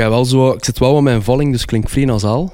heb 0.00 0.08
wel 0.08 0.24
zo, 0.24 0.50
ik 0.50 0.64
zit 0.64 0.78
wel 0.78 0.94
met 0.94 1.02
mijn 1.02 1.22
valling, 1.22 1.52
dus 1.52 1.64
klink 1.64 1.88
vrij 1.88 2.04
nasaal. 2.04 2.52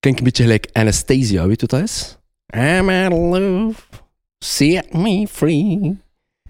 Klinkt 0.00 0.20
een 0.20 0.26
beetje 0.26 0.42
gelijk 0.42 0.68
Anastasia, 0.72 1.46
weet 1.46 1.60
je 1.60 1.66
wat 1.66 1.70
dat 1.70 1.88
is? 1.88 2.16
I'm 2.56 2.88
out 2.88 3.12
of 3.12 3.38
love, 3.38 3.82
set 4.38 4.92
me 4.92 5.26
free. 5.30 5.96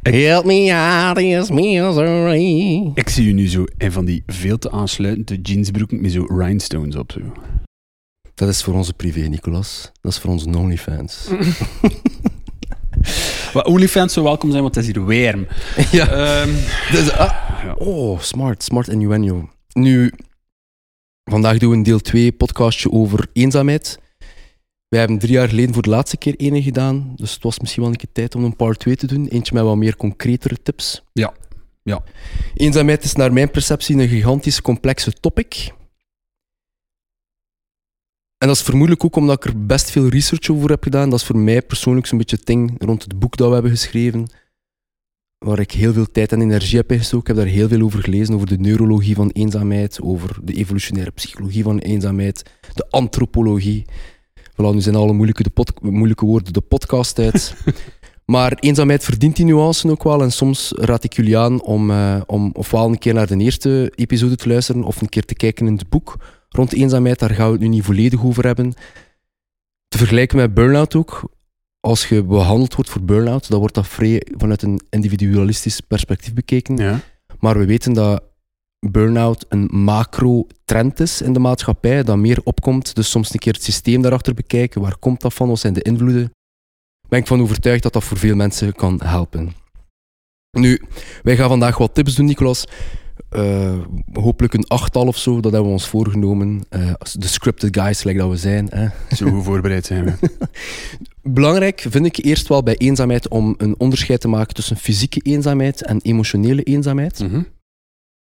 Help 0.03 0.45
me 0.45 0.75
out 0.75 1.17
of 1.17 1.23
this 1.23 1.51
misery. 1.51 2.91
Ik 2.95 3.09
zie 3.09 3.27
je 3.27 3.33
nu 3.33 3.49
zo 3.49 3.65
in 3.79 3.93
van 3.93 4.05
die 4.05 4.23
veel 4.27 4.59
te 4.59 4.71
aansluitende 4.71 5.41
jeansbroeken 5.43 6.01
met 6.01 6.13
zo 6.13 6.25
rhinestones 6.29 6.97
op. 6.97 7.13
Zo. 7.13 7.21
Dat 8.35 8.49
is 8.49 8.63
voor 8.63 8.75
onze 8.75 8.93
privé, 8.93 9.21
Nicolas. 9.21 9.93
Dat 10.01 10.13
is 10.13 10.19
voor 10.19 10.31
onze 10.31 10.57
OnlyFans. 10.57 11.29
Maar 13.55 13.65
OnlyFans 13.65 14.13
zou 14.13 14.27
welkom 14.27 14.51
zijn, 14.51 14.63
want 14.63 14.75
het 14.75 14.85
is 14.85 14.93
hier 14.95 15.05
warm. 15.05 15.47
ja. 15.99 16.09
Ehm, 16.09 16.55
Dus, 16.93 17.11
ah. 17.13 17.33
Oh, 17.77 18.21
smart, 18.21 18.63
smart 18.63 18.89
innuendo. 18.89 19.49
Nu, 19.73 20.13
vandaag 21.25 21.59
doen 21.59 21.71
we 21.71 21.77
een 21.77 21.83
deel 21.83 22.01
2 22.01 22.33
podcastje 22.33 22.91
over 22.91 23.27
eenzaamheid. 23.33 23.99
Wij 24.89 25.01
hebben 25.01 25.19
drie 25.19 25.33
jaar 25.33 25.49
geleden 25.49 25.75
voor 25.75 25.83
de 25.83 25.91
laatste 25.91 26.17
keer 26.17 26.35
ene 26.37 26.63
gedaan, 26.63 27.13
dus 27.17 27.33
het 27.35 27.43
was 27.43 27.61
misschien 27.61 27.83
wel 27.83 27.91
een 27.93 27.99
keer 27.99 28.13
tijd 28.13 28.35
om 28.35 28.45
een 28.45 28.57
part 28.57 28.79
2 28.79 28.97
te 28.97 29.07
doen. 29.07 29.27
Eentje 29.29 29.55
met 29.55 29.63
wat 29.63 29.77
meer 29.77 29.97
concretere 29.97 30.57
tips. 30.63 31.03
Ja, 31.13 31.33
ja. 31.83 32.03
Eenzaamheid 32.55 33.05
is 33.05 33.13
naar 33.13 33.33
mijn 33.33 33.51
perceptie 33.51 33.97
een 33.97 34.09
gigantisch 34.09 34.63
complexe 34.63 35.13
topic. 35.13 35.73
En 38.43 38.49
dat 38.49 38.57
is 38.57 38.63
vermoedelijk 38.63 39.05
ook 39.05 39.17
omdat 39.17 39.45
ik 39.45 39.51
er 39.51 39.67
best 39.67 39.91
veel 39.91 40.09
research 40.09 40.51
over 40.51 40.71
heb 40.71 40.83
gedaan. 40.83 41.11
Dat 41.11 41.21
is 41.21 41.27
voor 41.27 41.39
mij 41.39 41.63
persoonlijk 41.63 42.07
zo'n 42.07 42.19
beetje 42.19 42.37
het 42.37 42.47
ding 42.47 42.75
rond 42.79 43.03
het 43.03 43.19
boek 43.19 43.37
dat 43.37 43.47
we 43.49 43.53
hebben 43.53 43.71
geschreven 43.71 44.27
waar 45.39 45.59
ik 45.59 45.71
heel 45.71 45.93
veel 45.93 46.07
tijd 46.13 46.33
en 46.33 46.41
energie 46.41 46.77
heb 46.77 46.93
ingestoken. 46.93 47.21
Ik 47.21 47.27
heb 47.27 47.37
daar 47.37 47.55
heel 47.55 47.69
veel 47.69 47.81
over 47.81 48.03
gelezen, 48.03 48.35
over 48.35 48.47
de 48.47 48.59
neurologie 48.59 49.15
van 49.15 49.31
eenzaamheid, 49.31 50.01
over 50.01 50.39
de 50.43 50.53
evolutionaire 50.53 51.11
psychologie 51.11 51.63
van 51.63 51.79
eenzaamheid, 51.79 52.43
de 52.75 52.87
antropologie. 52.91 53.85
Voilà, 54.53 54.75
nu 54.75 54.81
zijn 54.81 54.95
alle 54.95 55.13
moeilijke, 55.13 55.43
de 55.43 55.51
pod- 55.51 55.83
moeilijke 55.83 56.25
woorden 56.25 56.53
de 56.53 56.61
podcast 56.61 57.19
uit. 57.19 57.55
maar 58.35 58.53
eenzaamheid 58.53 59.05
verdient 59.05 59.37
die 59.37 59.45
nuance 59.45 59.91
ook 59.91 60.03
wel. 60.03 60.23
En 60.23 60.33
soms 60.33 60.73
raad 60.77 61.05
ik 61.05 61.13
jullie 61.13 61.39
aan 61.39 61.63
om, 61.63 61.91
eh, 61.91 62.21
om 62.27 62.51
ofwel 62.53 62.89
een 62.89 62.99
keer 62.99 63.15
naar 63.15 63.27
de 63.27 63.37
eerste 63.37 63.93
episode 63.95 64.37
te 64.37 64.49
luisteren, 64.49 64.85
of 64.85 65.01
een 65.01 65.09
keer 65.09 65.25
te 65.25 65.35
kijken 65.35 65.67
in 65.67 65.73
het 65.77 65.89
boek 65.89 66.17
rond 66.53 66.73
eenzaamheid. 66.73 67.19
Daar 67.19 67.31
gaan 67.31 67.47
we 67.47 67.53
het 67.53 67.61
nu 67.61 67.69
niet 67.69 67.85
volledig 67.85 68.25
over 68.25 68.45
hebben. 68.45 68.75
Te 69.89 69.99
vergelijken 69.99 70.37
met 70.37 70.55
burn-out 70.55 70.95
ook 70.95 71.31
als 71.81 72.09
je 72.09 72.23
behandeld 72.23 72.75
wordt 72.75 72.91
voor 72.91 73.03
burn-out, 73.03 73.49
dan 73.49 73.59
wordt 73.59 73.75
dat 73.75 73.89
vrij 73.89 74.27
vanuit 74.37 74.63
een 74.63 74.81
individualistisch 74.91 75.81
perspectief 75.81 76.35
bekeken. 76.35 76.77
ja. 76.77 77.01
Maar 77.39 77.59
we 77.59 77.65
weten 77.65 77.93
dat 77.93 78.23
burn-out 78.91 79.45
een 79.49 79.69
macro-trend 79.71 81.01
is 81.01 81.23
in 81.23 81.33
de 81.33 81.39
maatschappij, 81.39 82.03
dat 82.03 82.17
meer 82.17 82.41
opkomt. 82.45 82.95
Dus 82.95 83.11
soms 83.11 83.33
een 83.33 83.39
keer 83.39 83.53
het 83.53 83.63
systeem 83.63 84.03
daarachter 84.03 84.35
bekijken. 84.35 84.81
Waar 84.81 84.97
komt 84.97 85.21
dat 85.21 85.35
van? 85.35 85.49
Wat 85.49 85.59
zijn 85.59 85.73
de 85.73 85.83
invloeden? 85.83 86.31
Ben 87.09 87.19
ik 87.19 87.27
van 87.27 87.41
overtuigd 87.41 87.83
dat 87.83 87.93
dat 87.93 88.05
voor 88.05 88.17
veel 88.17 88.35
mensen 88.37 88.75
kan 88.75 89.01
helpen. 89.05 89.53
Nu, 90.51 90.83
wij 91.23 91.37
gaan 91.37 91.49
vandaag 91.49 91.79
wat 91.79 91.95
tips 91.95 92.15
doen, 92.15 92.27
Nicolas. 92.27 92.65
Eh, 93.29 93.79
hopelijk 94.13 94.55
een 94.55 94.67
achttal 94.67 95.07
of 95.07 95.17
zo, 95.19 95.41
dat 95.41 95.53
hebben 95.53 95.71
we 95.71 95.77
ons 95.77 95.89
voorgenomen. 95.89 96.65
Eh, 96.69 96.93
de 97.13 97.27
scripted 97.27 97.77
guys, 97.77 98.03
like 98.03 98.19
dat 98.19 98.31
we 98.31 98.37
zijn. 98.37 98.69
Hè. 98.71 98.89
Zo 99.17 99.31
goed 99.31 99.45
voorbereid 99.45 99.87
zijn 99.87 100.05
we. 100.05 100.31
Belangrijk 101.23 101.87
vind 101.89 102.07
ik 102.07 102.25
eerst 102.25 102.49
wel 102.49 102.63
bij 102.63 102.77
eenzaamheid 102.77 103.29
om 103.29 103.55
een 103.59 103.75
onderscheid 103.79 104.21
te 104.21 104.29
maken 104.29 104.55
tussen 104.55 104.77
fysieke 104.77 105.21
eenzaamheid 105.23 105.83
en 105.85 106.01
emotionele 106.03 106.63
eenzaamheid. 106.63 107.19
Mhm. 107.19 107.43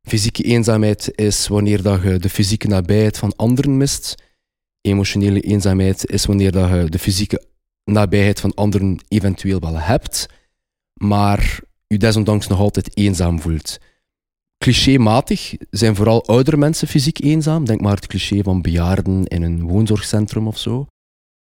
Fysieke 0.08 0.42
eenzaamheid 0.42 1.12
is 1.14 1.48
wanneer 1.48 1.82
dat 1.82 2.02
je 2.02 2.18
de 2.18 2.28
fysieke 2.28 2.66
nabijheid 2.66 3.18
van 3.18 3.36
anderen 3.36 3.76
mist. 3.76 4.22
Emotionele 4.80 5.40
eenzaamheid 5.40 6.10
is 6.10 6.26
wanneer 6.26 6.52
dat 6.52 6.70
je 6.70 6.84
de 6.88 6.98
fysieke 6.98 7.42
nabijheid 7.84 8.40
van 8.40 8.54
anderen 8.54 8.98
eventueel 9.08 9.60
wel 9.60 9.78
hebt, 9.78 10.26
maar 10.94 11.60
je 11.86 11.98
desondanks 11.98 12.46
nog 12.46 12.58
altijd 12.58 12.96
eenzaam 12.96 13.40
voelt. 13.40 13.78
Clichématig 14.64 15.54
zijn 15.70 15.96
vooral 15.96 16.26
oudere 16.26 16.56
mensen 16.56 16.88
fysiek 16.88 17.20
eenzaam. 17.20 17.64
Denk 17.64 17.80
maar 17.80 17.94
het 17.94 18.06
cliché 18.06 18.42
van 18.42 18.62
bejaarden 18.62 19.24
in 19.24 19.42
een 19.42 19.68
woonzorgcentrum 19.68 20.46
of 20.46 20.58
zo. 20.58 20.86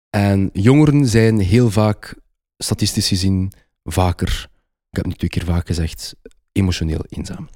En 0.09 0.49
jongeren 0.53 1.07
zijn 1.07 1.39
heel 1.39 1.71
vaak, 1.71 2.15
statistisch 2.57 3.07
gezien, 3.07 3.51
vaker, 3.83 4.47
ik 4.89 4.95
heb 4.95 5.05
het 5.05 5.05
nu 5.05 5.13
twee 5.13 5.29
keer 5.29 5.45
vaak 5.45 5.67
gezegd, 5.67 6.15
emotioneel 6.51 7.05
eenzaam. 7.09 7.49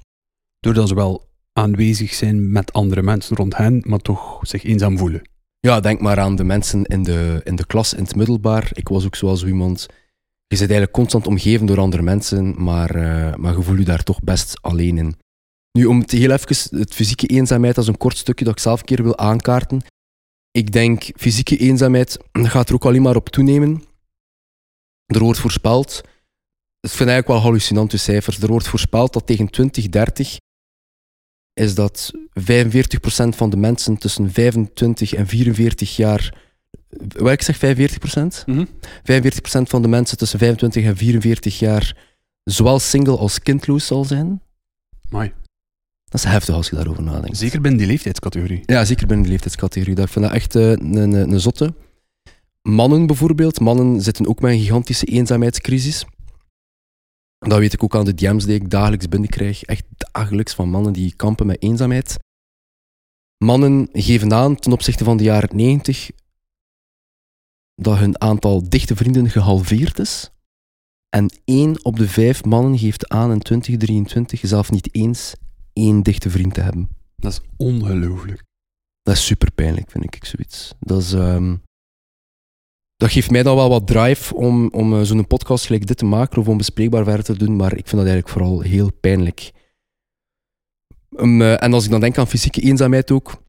Doordat 0.58 0.88
ze 0.88 0.94
wel 0.94 1.28
aanwezig 1.52 2.14
zijn 2.14 2.52
met 2.52 2.72
andere 2.72 3.02
mensen 3.02 3.36
rond 3.36 3.56
hen, 3.56 3.82
maar 3.86 3.98
toch 3.98 4.38
zich 4.42 4.64
eenzaam 4.64 4.98
voelen. 4.98 5.22
Ja, 5.58 5.80
denk 5.80 6.00
maar 6.00 6.18
aan 6.18 6.36
de 6.36 6.44
mensen 6.44 6.84
in 6.84 7.02
de, 7.02 7.40
in 7.44 7.56
de 7.56 7.66
klas, 7.66 7.94
in 7.94 8.02
het 8.02 8.16
middelbaar. 8.16 8.70
Ik 8.72 8.88
was 8.88 9.04
ook 9.04 9.16
zoals 9.16 9.40
zo 9.40 9.46
iemand. 9.46 9.80
Je 10.46 10.56
bent 10.56 10.60
eigenlijk 10.60 10.92
constant 10.92 11.26
omgeven 11.26 11.66
door 11.66 11.80
andere 11.80 12.02
mensen, 12.02 12.62
maar, 12.62 12.90
eh, 12.90 13.34
maar 13.34 13.56
je 13.56 13.62
voelt 13.62 13.78
je 13.78 13.84
daar 13.84 14.02
toch 14.02 14.20
best 14.22 14.62
alleen 14.62 14.98
in. 14.98 15.14
Nu, 15.80 15.86
om 15.86 16.00
het 16.00 16.10
heel 16.10 16.30
even, 16.30 16.78
het 16.78 16.94
fysieke 16.94 17.26
eenzaamheid, 17.26 17.74
dat 17.74 17.84
is 17.84 17.90
een 17.90 17.96
kort 17.96 18.16
stukje 18.16 18.44
dat 18.44 18.54
ik 18.54 18.60
zelf 18.60 18.80
een 18.80 18.86
keer 18.86 19.02
wil 19.02 19.18
aankaarten. 19.18 19.82
Ik 20.50 20.72
denk, 20.72 21.10
fysieke 21.16 21.56
eenzaamheid 21.56 22.18
gaat 22.32 22.68
er 22.68 22.74
ook 22.74 22.84
alleen 22.84 23.02
maar 23.02 23.16
op 23.16 23.28
toenemen. 23.28 23.84
Er 25.06 25.20
wordt 25.20 25.38
voorspeld, 25.38 26.00
ik 26.80 26.90
vind 26.90 27.08
eigenlijk 27.08 27.28
wel 27.28 27.38
hallucinante 27.40 27.96
cijfers, 27.96 28.38
er 28.38 28.48
wordt 28.48 28.68
voorspeld 28.68 29.12
dat 29.12 29.26
tegen 29.26 29.50
2030 29.50 30.36
is 31.52 31.74
dat 31.74 32.12
45% 32.14 32.14
van 33.28 33.50
de 33.50 33.56
mensen 33.56 33.98
tussen 33.98 34.32
25 34.32 35.12
en 35.12 35.26
44 35.26 35.96
jaar. 35.96 36.34
Wat 37.08 37.32
ik 37.32 37.42
zeg, 37.42 37.56
45%? 37.56 37.58
45% 37.58 38.62
van 39.62 39.82
de 39.82 39.88
mensen 39.88 40.18
tussen 40.18 40.38
25 40.38 40.84
en 40.84 40.96
44 40.96 41.58
jaar 41.58 41.96
zowel 42.44 42.78
single 42.78 43.16
als 43.16 43.38
kindloos 43.38 43.86
zal 43.86 44.04
zijn. 44.04 44.42
Amai. 45.10 45.32
Dat 46.10 46.20
is 46.24 46.30
heftig 46.30 46.54
als 46.54 46.68
je 46.70 46.76
daarover 46.76 47.02
nadenkt. 47.02 47.36
Zeker 47.36 47.60
binnen 47.60 47.80
die 47.80 47.88
leeftijdscategorie. 47.88 48.60
Ja, 48.66 48.84
zeker 48.84 49.06
binnen 49.06 49.24
de 49.26 49.30
leeftijdscategorie. 49.32 49.94
Dat- 49.94 50.06
Ik 50.06 50.12
vind 50.12 50.24
dat 50.24 50.34
echt 50.34 50.54
eh, 50.54 50.70
een, 50.70 50.94
een, 50.96 51.12
een 51.12 51.40
zotte. 51.40 51.74
Mannen 52.62 53.06
bijvoorbeeld. 53.06 53.60
Mannen 53.60 54.00
zitten 54.00 54.26
ook 54.26 54.40
met 54.40 54.52
een 54.52 54.58
gigantische 54.60 55.06
eenzaamheidscrisis. 55.06 56.04
Dat 57.38 57.58
weet 57.58 57.72
ik 57.72 57.82
ook 57.82 57.94
aan 57.94 58.04
de 58.04 58.14
DM's 58.14 58.44
die 58.44 58.54
ik 58.54 58.70
dagelijks 58.70 59.08
binnenkrijg. 59.08 59.62
Echt 59.62 59.84
dagelijks 60.12 60.54
van 60.54 60.68
mannen 60.70 60.92
die 60.92 61.14
kampen 61.16 61.46
met 61.46 61.62
eenzaamheid. 61.62 62.18
Mannen 63.44 63.88
geven 63.92 64.32
aan 64.32 64.56
ten 64.56 64.72
opzichte 64.72 65.04
van 65.04 65.16
de 65.16 65.22
jaren 65.24 65.56
90 65.56 66.10
dat 67.74 67.98
hun 67.98 68.20
aantal 68.20 68.68
dichte 68.68 68.96
vrienden 68.96 69.30
gehalveerd 69.30 69.98
is. 69.98 70.30
En 71.08 71.30
één 71.44 71.84
op 71.84 71.96
de 71.96 72.08
vijf 72.08 72.44
mannen 72.44 72.78
geeft 72.78 73.08
aan 73.08 73.32
in 73.32 73.38
2023 73.40 74.40
zelf 74.42 74.70
niet 74.70 74.94
eens 74.94 75.34
één 75.80 76.02
dichte 76.02 76.30
vriend 76.30 76.54
te 76.54 76.60
hebben. 76.60 76.88
Dat 77.16 77.32
is 77.32 77.40
ongelooflijk. 77.56 78.42
Dat 79.02 79.14
is 79.14 79.26
super 79.26 79.52
pijnlijk, 79.52 79.90
vind 79.90 80.04
ik 80.04 80.24
zoiets. 80.24 80.74
Dat, 80.80 81.02
is, 81.02 81.12
ehm, 81.12 81.56
dat 82.96 83.10
geeft 83.10 83.30
mij 83.30 83.42
dan 83.42 83.56
wel 83.56 83.68
wat 83.68 83.86
drive 83.86 84.34
om, 84.34 84.68
om 84.68 84.94
eh, 84.94 85.02
zo'n 85.02 85.26
podcast 85.26 85.66
gelijk 85.66 85.86
dit 85.86 85.96
te 85.96 86.04
maken 86.04 86.38
of 86.38 86.48
om 86.48 86.56
bespreekbaar 86.56 87.04
verder 87.04 87.24
te 87.24 87.38
doen, 87.38 87.56
maar 87.56 87.72
ik 87.72 87.88
vind 87.88 88.02
dat 88.02 88.10
eigenlijk 88.10 88.28
vooral 88.28 88.60
heel 88.60 88.92
pijnlijk. 88.92 89.52
Ehm, 91.16 91.40
eh, 91.42 91.62
en 91.62 91.72
als 91.72 91.84
ik 91.84 91.90
dan 91.90 92.00
denk 92.00 92.18
aan 92.18 92.26
fysieke 92.26 92.60
eenzaamheid 92.60 93.10
ook, 93.10 93.42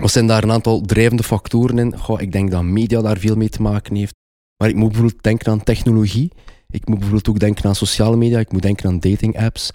wat 0.00 0.10
zijn 0.10 0.26
daar 0.26 0.42
een 0.42 0.50
aantal 0.50 0.80
drijvende 0.80 1.22
factoren 1.22 1.78
in? 1.78 1.98
Goh, 1.98 2.20
ik 2.20 2.32
denk 2.32 2.50
dat 2.50 2.62
media 2.62 3.00
daar 3.00 3.18
veel 3.18 3.36
mee 3.36 3.48
te 3.48 3.62
maken 3.62 3.94
heeft. 3.94 4.14
Maar 4.56 4.68
ik 4.68 4.76
moet 4.76 4.88
bijvoorbeeld 4.88 5.22
denken 5.22 5.52
aan 5.52 5.62
technologie. 5.62 6.32
Ik 6.68 6.86
moet 6.86 6.98
bijvoorbeeld 6.98 7.28
ook 7.28 7.38
denken 7.38 7.64
aan 7.64 7.74
sociale 7.74 8.16
media. 8.16 8.38
Ik 8.38 8.52
moet 8.52 8.62
denken 8.62 8.88
aan 8.88 9.00
dating 9.00 9.38
apps. 9.38 9.70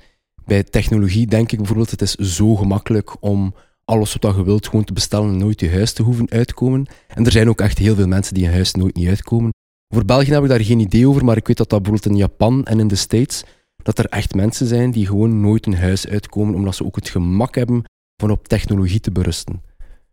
Bij 0.48 0.64
technologie 0.64 1.28
denk 1.28 1.52
ik 1.52 1.58
bijvoorbeeld, 1.58 1.92
het 1.92 2.02
is 2.02 2.16
zo 2.16 2.56
gemakkelijk 2.56 3.16
om 3.20 3.54
alles 3.86 4.16
wat 4.20 4.36
je 4.36 4.44
wilt 4.44 4.68
gewoon 4.68 4.84
te 4.84 4.94
bestellen 4.94 5.30
en 5.30 5.38
nooit 5.38 5.60
je 5.60 5.72
huis 5.72 5.94
te 5.94 6.04
hoeven 6.04 6.30
uitkomen. 6.30 6.88
En 7.08 7.26
er 7.26 7.32
zijn 7.32 7.50
ook 7.50 7.62
echt 7.62 7.78
heel 7.78 7.96
veel 7.96 8.08
mensen 8.08 8.34
die 8.34 8.46
een 8.46 8.54
huis 8.54 8.74
nooit 8.74 8.96
niet 8.96 9.08
uitkomen. 9.08 9.54
Voor 9.94 10.06
België 10.06 10.32
heb 10.32 10.44
ik 10.44 10.50
daar 10.50 10.64
geen 10.64 10.80
idee 10.80 11.08
over, 11.08 11.26
maar 11.26 11.38
ik 11.38 11.48
weet 11.48 11.58
dat 11.58 11.70
dat 11.70 11.82
bijvoorbeeld 11.82 12.14
in 12.14 12.20
Japan 12.20 12.66
en 12.66 12.80
in 12.80 12.88
de 12.88 12.96
States, 12.96 13.44
dat 13.76 14.00
er 14.00 14.06
echt 14.06 14.36
mensen 14.36 14.68
zijn 14.68 14.92
die 14.92 15.06
gewoon 15.06 15.42
nooit 15.42 15.66
een 15.66 15.78
huis 15.78 16.08
uitkomen, 16.08 16.56
omdat 16.56 16.76
ze 16.76 16.86
ook 16.86 16.96
het 16.96 17.10
gemak 17.10 17.56
hebben 17.56 17.84
van 18.22 18.32
op 18.32 18.48
technologie 18.48 19.00
te 19.00 19.12
berusten. 19.12 19.62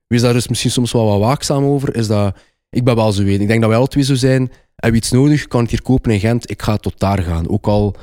Wees 0.06 0.20
daar 0.20 0.32
dus 0.32 0.48
misschien 0.48 0.70
soms 0.70 0.92
wel 0.92 1.06
wat 1.06 1.20
waakzaam 1.20 1.64
over, 1.64 1.96
is 1.96 2.06
dat... 2.06 2.36
Ik 2.70 2.84
ben 2.84 2.96
wel 2.96 3.12
zo 3.12 3.22
een. 3.22 3.40
Ik 3.40 3.48
denk 3.48 3.60
dat 3.60 3.68
wij 3.68 3.78
alle 3.78 3.88
twee 3.88 4.04
zo 4.04 4.14
zijn. 4.14 4.50
Heb 4.76 4.90
je 4.90 4.96
iets 4.96 5.10
nodig, 5.10 5.46
kan 5.46 5.64
ik 5.64 5.70
hier 5.70 5.82
kopen 5.82 6.12
in 6.12 6.20
Gent, 6.20 6.50
ik 6.50 6.62
ga 6.62 6.76
tot 6.76 6.98
daar 6.98 7.22
gaan. 7.22 7.48
Ook 7.48 7.66
al 7.66 7.96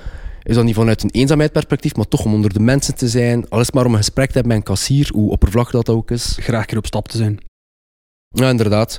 is 0.43 0.55
dat 0.55 0.63
niet 0.63 0.75
vanuit 0.75 1.03
een 1.03 1.09
eenzaamheidsperspectief, 1.09 1.95
maar 1.95 2.07
toch 2.07 2.25
om 2.25 2.33
onder 2.33 2.53
de 2.53 2.59
mensen 2.59 2.95
te 2.95 3.09
zijn. 3.09 3.49
Al 3.49 3.59
is 3.59 3.65
het 3.65 3.75
maar 3.75 3.85
om 3.85 3.91
een 3.91 3.97
gesprek 3.97 4.27
te 4.27 4.33
hebben 4.33 4.51
met 4.51 4.57
een 4.57 4.73
kassier, 4.73 5.09
hoe 5.13 5.31
oppervlakkig 5.31 5.73
dat 5.73 5.89
ook 5.89 6.11
is. 6.11 6.37
Graag 6.39 6.65
keer 6.65 6.77
op 6.77 6.85
stap 6.85 7.07
te 7.07 7.17
zijn. 7.17 7.39
Ja, 8.27 8.49
inderdaad. 8.49 8.91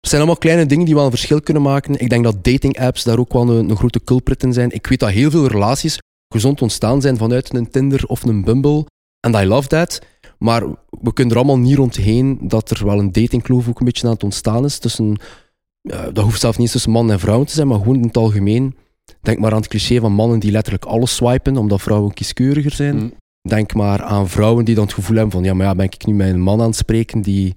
Het 0.00 0.10
zijn 0.10 0.22
allemaal 0.22 0.40
kleine 0.40 0.66
dingen 0.66 0.84
die 0.84 0.94
wel 0.94 1.04
een 1.04 1.10
verschil 1.10 1.40
kunnen 1.40 1.62
maken. 1.62 1.98
Ik 1.98 2.08
denk 2.08 2.24
dat 2.24 2.44
dating 2.44 2.78
apps 2.78 3.04
daar 3.04 3.18
ook 3.18 3.32
wel 3.32 3.50
een, 3.50 3.70
een 3.70 3.76
grote 3.76 4.04
culprit 4.04 4.42
in 4.42 4.52
zijn. 4.52 4.70
Ik 4.70 4.86
weet 4.86 5.00
dat 5.00 5.10
heel 5.10 5.30
veel 5.30 5.46
relaties 5.46 5.98
gezond 6.28 6.62
ontstaan 6.62 7.00
zijn 7.00 7.16
vanuit 7.16 7.54
een 7.54 7.70
Tinder 7.70 8.04
of 8.06 8.22
een 8.22 8.44
Bumble. 8.44 8.86
And 9.20 9.36
I 9.36 9.44
love 9.44 9.68
that. 9.68 10.00
Maar 10.38 10.62
we 10.90 11.12
kunnen 11.12 11.32
er 11.34 11.38
allemaal 11.38 11.58
niet 11.58 11.76
rondheen 11.76 12.38
dat 12.42 12.70
er 12.70 12.84
wel 12.84 12.98
een 12.98 13.12
datingkloof 13.12 13.68
ook 13.68 13.78
een 13.78 13.84
beetje 13.84 14.06
aan 14.06 14.12
het 14.12 14.22
ontstaan 14.22 14.64
is 14.64 14.78
tussen... 14.78 15.16
dat 15.82 16.18
hoeft 16.18 16.40
zelfs 16.40 16.56
niet 16.56 16.66
eens 16.66 16.72
tussen 16.72 16.90
man 16.90 17.10
en 17.10 17.20
vrouw 17.20 17.44
te 17.44 17.52
zijn, 17.52 17.66
maar 17.66 17.78
gewoon 17.78 17.96
in 17.96 18.02
het 18.02 18.16
algemeen. 18.16 18.76
Denk 19.20 19.38
maar 19.38 19.52
aan 19.52 19.60
het 19.60 19.68
cliché 19.68 20.00
van 20.00 20.12
mannen 20.12 20.38
die 20.38 20.50
letterlijk 20.50 20.84
alles 20.84 21.14
swipen, 21.14 21.56
omdat 21.56 21.82
vrouwen 21.82 22.14
kieskeuriger 22.14 22.70
zijn. 22.72 22.96
Mm. 22.96 23.14
Denk 23.48 23.74
maar 23.74 24.02
aan 24.02 24.28
vrouwen 24.28 24.64
die 24.64 24.74
dan 24.74 24.84
het 24.84 24.94
gevoel 24.94 25.16
hebben 25.16 25.32
van, 25.32 25.44
ja, 25.44 25.54
maar 25.54 25.66
ja, 25.66 25.74
ben 25.74 25.84
ik 25.84 26.06
nu 26.06 26.14
met 26.14 26.28
een 26.28 26.40
man 26.40 26.60
aan 26.60 26.66
het 26.66 26.76
spreken 26.76 27.22
die 27.22 27.54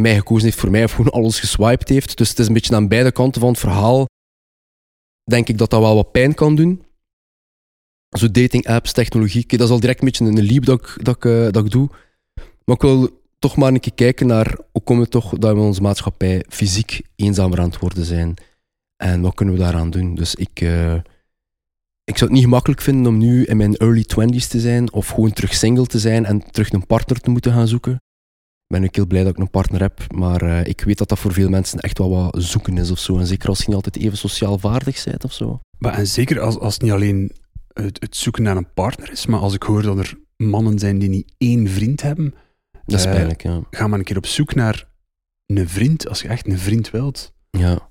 mij 0.00 0.16
gekozen 0.16 0.44
heeft 0.44 0.60
voor 0.60 0.70
mij 0.70 0.84
of 0.84 0.92
gewoon 0.92 1.12
alles 1.12 1.40
geswiped 1.40 1.88
heeft. 1.88 2.16
Dus 2.18 2.28
het 2.28 2.38
is 2.38 2.46
een 2.46 2.52
beetje 2.52 2.74
aan 2.74 2.88
beide 2.88 3.12
kanten 3.12 3.40
van 3.40 3.50
het 3.50 3.58
verhaal. 3.58 4.06
Denk 5.24 5.48
ik 5.48 5.58
dat 5.58 5.70
dat 5.70 5.80
wel 5.80 5.94
wat 5.94 6.12
pijn 6.12 6.34
kan 6.34 6.54
doen. 6.54 6.82
Zo 8.16 8.30
dating 8.30 8.66
apps, 8.66 8.92
technologie. 8.92 9.46
Dat 9.46 9.60
is 9.60 9.70
al 9.70 9.80
direct 9.80 9.98
een 9.98 10.04
beetje 10.04 10.24
een 10.24 10.42
leap 10.42 10.64
dat 10.64 10.80
ik, 10.80 11.04
dat, 11.04 11.16
ik, 11.16 11.24
eh, 11.24 11.50
dat 11.50 11.64
ik 11.64 11.70
doe. 11.70 11.88
Maar 12.64 12.76
ik 12.76 12.82
wil 12.82 13.22
toch 13.38 13.56
maar 13.56 13.72
een 13.72 13.80
keer 13.80 13.94
kijken 13.94 14.26
naar 14.26 14.58
hoe 14.72 14.82
komen 14.82 15.04
we 15.04 15.08
toch 15.08 15.38
dat 15.38 15.52
we 15.52 15.58
in 15.58 15.64
onze 15.64 15.82
maatschappij 15.82 16.44
fysiek 16.48 17.00
eenzamer 17.16 17.58
aan 17.60 17.70
het 17.70 17.78
worden 17.78 18.04
zijn. 18.04 18.34
En 18.98 19.20
wat 19.20 19.34
kunnen 19.34 19.54
we 19.54 19.60
daaraan 19.60 19.90
doen? 19.90 20.14
Dus 20.14 20.34
ik, 20.34 20.60
eh, 20.60 20.94
ik 22.04 22.16
zou 22.16 22.20
het 22.24 22.30
niet 22.30 22.42
gemakkelijk 22.42 22.80
vinden 22.80 23.06
om 23.12 23.18
nu 23.18 23.44
in 23.44 23.56
mijn 23.56 23.76
early 23.76 24.04
twenties 24.04 24.46
te 24.48 24.60
zijn 24.60 24.92
of 24.92 25.08
gewoon 25.08 25.32
terug 25.32 25.54
single 25.54 25.86
te 25.86 25.98
zijn 25.98 26.24
en 26.24 26.50
terug 26.50 26.72
een 26.72 26.86
partner 26.86 27.20
te 27.20 27.30
moeten 27.30 27.52
gaan 27.52 27.68
zoeken. 27.68 27.92
Ik 27.92 28.74
ben 28.76 28.84
ook 28.84 28.94
heel 28.94 29.06
blij 29.06 29.22
dat 29.24 29.32
ik 29.32 29.38
een 29.38 29.50
partner 29.50 29.80
heb, 29.80 30.12
maar 30.12 30.42
eh, 30.42 30.66
ik 30.66 30.80
weet 30.80 30.98
dat 30.98 31.08
dat 31.08 31.18
voor 31.18 31.32
veel 31.32 31.48
mensen 31.48 31.78
echt 31.80 31.98
wel 31.98 32.10
wat 32.10 32.42
zoeken 32.42 32.78
is 32.78 32.90
of 32.90 32.98
zo. 32.98 33.18
En 33.18 33.26
zeker 33.26 33.48
als 33.48 33.58
je 33.58 33.64
niet 33.66 33.74
altijd 33.74 33.96
even 33.96 34.18
sociaal 34.18 34.58
vaardig 34.58 35.04
bent 35.04 35.24
of 35.24 35.32
zo. 35.32 35.60
Maar 35.78 35.94
en 35.94 36.06
zeker 36.06 36.40
als, 36.40 36.58
als 36.58 36.74
het 36.74 36.82
niet 36.82 36.92
alleen 36.92 37.32
het, 37.72 38.00
het 38.00 38.16
zoeken 38.16 38.42
naar 38.42 38.56
een 38.56 38.72
partner 38.74 39.10
is, 39.12 39.26
maar 39.26 39.40
als 39.40 39.54
ik 39.54 39.62
hoor 39.62 39.82
dat 39.82 39.98
er 39.98 40.18
mannen 40.36 40.78
zijn 40.78 40.98
die 40.98 41.08
niet 41.08 41.34
één 41.38 41.68
vriend 41.68 42.02
hebben, 42.02 42.34
Dat 42.84 42.98
is 42.98 43.04
Eh, 43.04 43.12
pijnlijk, 43.12 43.42
ja. 43.42 43.60
ga 43.70 43.86
maar 43.86 43.98
een 43.98 44.04
keer 44.04 44.16
op 44.16 44.26
zoek 44.26 44.54
naar 44.54 44.88
een 45.46 45.68
vriend, 45.68 46.08
als 46.08 46.22
je 46.22 46.28
echt 46.28 46.46
een 46.46 46.58
vriend 46.58 46.90
wilt. 46.90 47.32
ja. 47.50 47.86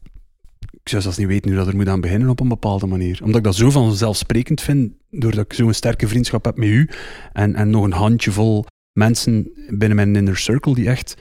Ik 0.88 0.94
zou 0.94 1.06
zelfs 1.06 1.18
niet 1.18 1.28
weten 1.28 1.50
hoe 1.50 1.60
dat 1.60 1.68
er 1.68 1.76
moet 1.76 1.88
aan 1.88 2.02
beginnen 2.02 2.30
op 2.30 2.40
een 2.40 2.48
bepaalde 2.48 2.88
manier. 2.88 3.20
Omdat 3.22 3.38
ik 3.38 3.44
dat 3.44 3.56
zo 3.56 3.70
vanzelfsprekend 3.70 4.62
vind, 4.62 4.94
doordat 5.10 5.46
ik 5.46 5.54
zo'n 5.54 5.74
sterke 5.74 6.08
vriendschap 6.08 6.46
heb 6.46 6.58
met 6.58 6.68
u 6.68 6.90
en, 7.34 7.56
en 7.56 7.70
nog 7.70 7.84
een 7.84 7.92
handjevol 7.92 8.66
mensen 8.92 9.52
binnen 9.70 9.96
mijn 9.96 10.16
inner 10.16 10.38
circle 10.38 10.76
die 10.76 10.88
echt 10.88 11.16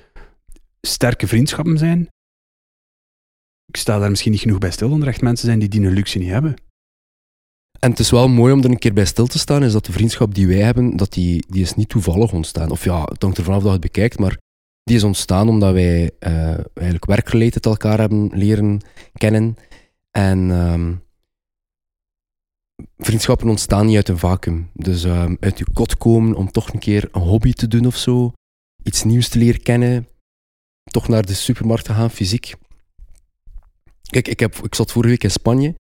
sterke 0.80 1.26
vriendschappen 1.26 1.78
zijn. 1.78 2.08
Ik 3.66 3.76
sta 3.76 3.98
daar 3.98 4.10
misschien 4.10 4.32
niet 4.32 4.40
genoeg 4.40 4.58
bij 4.58 4.70
stil, 4.70 4.88
dat 4.88 5.00
er 5.00 5.08
echt 5.08 5.20
mensen 5.20 5.46
zijn 5.46 5.58
die 5.58 5.68
die 5.68 5.80
luxe 5.80 6.18
niet 6.18 6.30
hebben. 6.30 6.54
En 7.78 7.90
het 7.90 7.98
is 7.98 8.10
wel 8.10 8.28
mooi 8.28 8.52
om 8.52 8.62
er 8.62 8.70
een 8.70 8.78
keer 8.78 8.92
bij 8.92 9.04
stil 9.04 9.26
te 9.26 9.38
staan, 9.38 9.64
is 9.64 9.72
dat 9.72 9.86
de 9.86 9.92
vriendschap 9.92 10.34
die 10.34 10.46
wij 10.46 10.62
hebben, 10.62 10.96
dat 10.96 11.12
die, 11.12 11.44
die 11.48 11.62
is 11.62 11.74
niet 11.74 11.88
toevallig 11.88 12.32
ontstaan. 12.32 12.70
Of 12.70 12.84
ja, 12.84 13.02
het 13.02 13.22
hangt 13.22 13.38
er 13.38 13.44
vanaf 13.44 13.62
dat 13.62 13.72
het 13.72 13.80
bekijkt, 13.80 14.18
maar 14.18 14.38
die 14.86 14.96
is 14.96 15.02
ontstaan 15.02 15.48
omdat 15.48 15.72
wij 15.72 16.10
eh, 16.18 16.58
eigenlijk 16.74 17.64
elkaar 17.64 17.98
hebben 17.98 18.30
leren 18.32 18.80
kennen. 19.12 19.56
En 20.10 20.50
ehm, 20.50 20.94
vriendschappen 22.96 23.48
ontstaan 23.48 23.86
niet 23.86 23.96
uit 23.96 24.08
een 24.08 24.18
vacuüm. 24.18 24.70
Dus 24.72 25.04
ehm, 25.04 25.34
uit 25.40 25.58
je 25.58 25.66
kot 25.72 25.96
komen 25.96 26.34
om 26.34 26.50
toch 26.50 26.72
een 26.72 26.78
keer 26.78 27.08
een 27.12 27.20
hobby 27.20 27.52
te 27.52 27.68
doen 27.68 27.86
of 27.86 27.96
zo, 27.96 28.32
iets 28.82 29.04
nieuws 29.04 29.28
te 29.28 29.38
leren 29.38 29.62
kennen, 29.62 30.08
toch 30.90 31.08
naar 31.08 31.26
de 31.26 31.34
supermarkt 31.34 31.84
te 31.84 31.92
gaan, 31.92 32.10
fysiek. 32.10 32.54
Kijk, 34.02 34.28
ik, 34.28 34.40
heb, 34.40 34.54
ik 34.54 34.74
zat 34.74 34.92
vorige 34.92 35.10
week 35.10 35.24
in 35.24 35.30
Spanje 35.30 35.74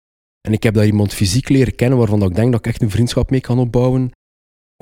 en 0.42 0.54
ik 0.54 0.64
heb 0.64 0.74
daar 0.74 0.86
iemand 0.86 1.14
fysiek 1.14 1.50
leren 1.50 1.76
kennen 1.76 1.98
waarvan 1.98 2.24
ik 2.24 2.36
denk 2.36 2.52
dat 2.52 2.60
ik 2.60 2.68
echt 2.68 2.82
een 2.82 2.90
vriendschap 2.90 3.30
mee 3.30 3.42
kan 3.42 3.60
opbouwen. 3.60 4.12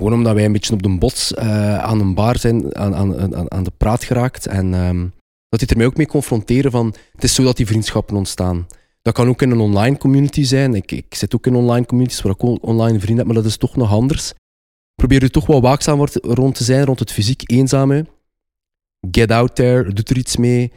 Gewoon 0.01 0.17
omdat 0.17 0.33
wij 0.33 0.45
een 0.45 0.51
beetje 0.51 0.73
op 0.73 0.83
de 0.83 0.97
bots 0.97 1.33
eh, 1.33 1.77
aan 1.77 1.99
een 1.99 2.13
bar 2.13 2.37
zijn, 2.37 2.75
aan, 2.75 2.95
aan, 2.95 3.51
aan, 3.51 3.63
de 3.63 3.71
praat 3.77 4.03
geraakt. 4.03 4.47
En 4.47 4.73
ehm, 4.73 5.07
dat 5.49 5.59
hij 5.59 5.69
er 5.69 5.77
mij 5.77 5.85
ook 5.85 5.97
mee 5.97 6.07
confronteren 6.07 6.71
van, 6.71 6.93
het 7.11 7.23
is 7.23 7.35
zo 7.35 7.43
dat 7.43 7.57
die 7.57 7.65
vriendschappen 7.65 8.15
ontstaan. 8.15 8.67
Dat 9.01 9.13
kan 9.13 9.27
ook 9.27 9.41
in 9.41 9.51
een 9.51 9.59
online 9.59 9.97
community 9.97 10.43
zijn. 10.43 10.75
Ik, 10.75 10.91
ik 10.91 11.15
zit 11.15 11.35
ook 11.35 11.47
in 11.47 11.55
online 11.55 11.85
communities 11.85 12.21
waar 12.21 12.31
ik 12.31 12.41
on- 12.41 12.61
online 12.61 12.99
vrienden 12.99 13.17
heb, 13.17 13.25
maar 13.25 13.35
dat 13.35 13.45
is 13.45 13.57
toch 13.57 13.75
nog 13.75 13.91
anders. 13.91 14.33
Probeer 14.95 15.23
er 15.23 15.31
toch 15.31 15.45
wel 15.45 15.61
waakzaam 15.61 16.05
rond 16.21 16.55
te 16.55 16.63
zijn, 16.63 16.85
rond 16.85 16.99
het 16.99 17.11
fysiek 17.11 17.51
eenzame. 17.51 18.05
Get 19.11 19.31
out 19.31 19.55
there, 19.55 19.93
doe 19.93 20.05
er 20.05 20.17
iets 20.17 20.37
mee. 20.37 20.71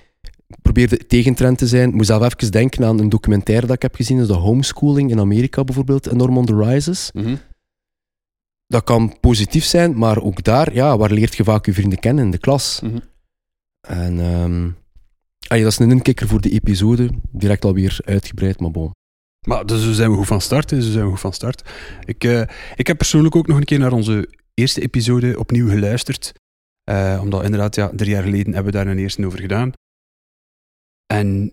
Probeer 0.63 0.89
de 0.89 1.07
tegentrend 1.07 1.59
te 1.59 1.67
zijn. 1.67 1.89
Ik 1.89 1.95
moet 1.95 2.07
zelf 2.07 2.23
even 2.23 2.53
denken 2.53 2.85
aan 2.85 2.99
een 2.99 3.09
documentaire 3.09 3.67
dat 3.67 3.77
ik 3.77 3.83
heb 3.83 3.95
gezien, 3.95 4.19
is 4.21 4.27
de 4.27 4.33
homeschooling 4.35 5.11
in 5.11 5.21
Amerika 5.21 5.65
bijvoorbeeld, 5.65 6.07
enorm 6.07 6.37
on 6.37 6.45
the 6.45 6.57
rise 6.57 6.91
is. 6.91 7.11
Dat 8.67 8.85
kan 8.85 9.21
positief 9.21 9.65
zijn, 9.65 9.99
maar 9.99 10.23
ook 10.23 10.43
daar, 10.43 10.75
ja, 10.75 10.97
waar 10.99 11.11
leert 11.11 11.37
je 11.37 11.45
vaak 11.45 11.67
je 11.67 11.73
vrienden 11.73 11.99
kennen 11.99 12.25
in 12.25 12.31
de 12.31 12.39
klas? 12.39 12.81
Mhm. 12.81 12.99
En 13.89 14.21
ehm, 14.21 14.71
ah 15.49 15.59
ja, 15.59 15.63
dat 15.63 15.73
is 15.73 15.79
een 15.79 15.91
inkikker 15.91 16.29
voor 16.29 16.41
de 16.41 16.51
episode, 16.51 17.11
direct 17.31 17.65
alweer 17.65 17.99
uitgebreid, 18.05 18.61
maar 18.61 18.71
bon. 18.71 18.93
Maar 19.47 19.67
dus 19.67 19.83
zo 19.83 19.93
zijn 19.93 20.11
we 20.11 20.17
goed 20.17 20.27
van 20.27 20.41
start. 20.41 20.71
Zo 20.71 20.81
zijn 20.81 21.05
we 21.05 21.11
goed 21.11 21.21
van 21.21 21.33
start. 21.33 21.71
Ik, 22.05 22.25
eh, 22.25 22.43
ik 22.75 22.87
heb 22.87 22.97
persoonlijk 22.97 23.37
ook 23.37 23.47
nog 23.47 23.57
een 23.57 23.65
keer 23.65 23.79
naar 23.79 23.93
onze 23.93 24.29
eerste 24.55 24.81
episode 24.81 25.39
opnieuw 25.39 25.69
geluisterd. 25.69 26.33
Eh, 26.85 27.19
omdat 27.23 27.45
inderdaad, 27.45 27.75
ja, 27.75 27.91
drie 27.95 28.11
jaar 28.11 28.23
geleden 28.23 28.55
hebben 28.55 28.73
we 28.73 28.79
daar 28.79 28.87
een 28.87 28.99
eerste 28.99 29.27
over 29.27 29.41
gedaan. 29.41 29.73
En 31.07 31.53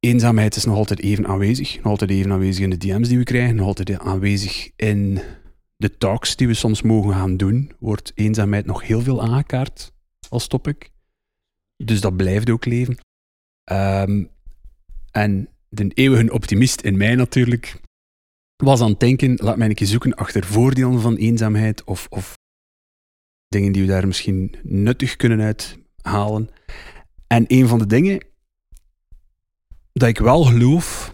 eenzaamheid 0.00 0.56
is 0.56 0.64
nog 0.64 0.76
altijd 0.76 1.00
even 1.00 1.26
aanwezig. 1.26 1.76
Nog 1.76 1.86
altijd 1.86 2.10
even 2.10 2.32
aanwezig 2.32 2.64
in 2.64 2.70
de 2.70 2.76
DM's 2.76 3.08
die 3.08 3.18
we 3.18 3.24
krijgen. 3.24 3.56
Nog 3.56 3.66
altijd 3.66 3.98
aanwezig 3.98 4.70
in 4.76 5.20
de 5.76 5.96
talks 5.96 6.36
die 6.36 6.46
we 6.46 6.54
soms 6.54 6.82
mogen 6.82 7.12
gaan 7.12 7.36
doen. 7.36 7.72
Wordt 7.78 8.12
eenzaamheid 8.14 8.66
nog 8.66 8.82
heel 8.82 9.00
veel 9.00 9.22
aangekaart 9.22 9.92
als 10.28 10.46
topic. 10.46 10.90
Dus 11.76 12.00
dat 12.00 12.16
blijft 12.16 12.50
ook 12.50 12.64
leven. 12.64 12.98
Ehm, 13.64 14.24
en 15.10 15.48
de 15.68 15.88
eeuwige 15.94 16.32
optimist 16.32 16.80
in 16.80 16.96
mij 16.96 17.14
natuurlijk 17.14 17.80
was 18.56 18.80
aan 18.80 18.90
het 18.90 19.00
denken, 19.00 19.34
laat 19.36 19.56
mij 19.56 19.68
een 19.68 19.74
keer 19.74 19.86
zoeken 19.86 20.14
achter 20.14 20.44
voordelen 20.44 21.00
van 21.00 21.16
eenzaamheid 21.16 21.84
of, 21.84 22.06
of 22.10 22.38
dingen 23.48 23.72
die 23.72 23.82
we 23.82 23.88
daar 23.88 24.06
misschien 24.06 24.54
nuttig 24.62 25.16
kunnen 25.16 25.40
uithalen. 25.40 26.50
En 27.26 27.44
een 27.46 27.68
van 27.68 27.78
de 27.78 27.86
dingen 27.86 28.20
dat 29.92 30.08
ik 30.08 30.18
wel 30.18 30.44
geloof, 30.44 31.12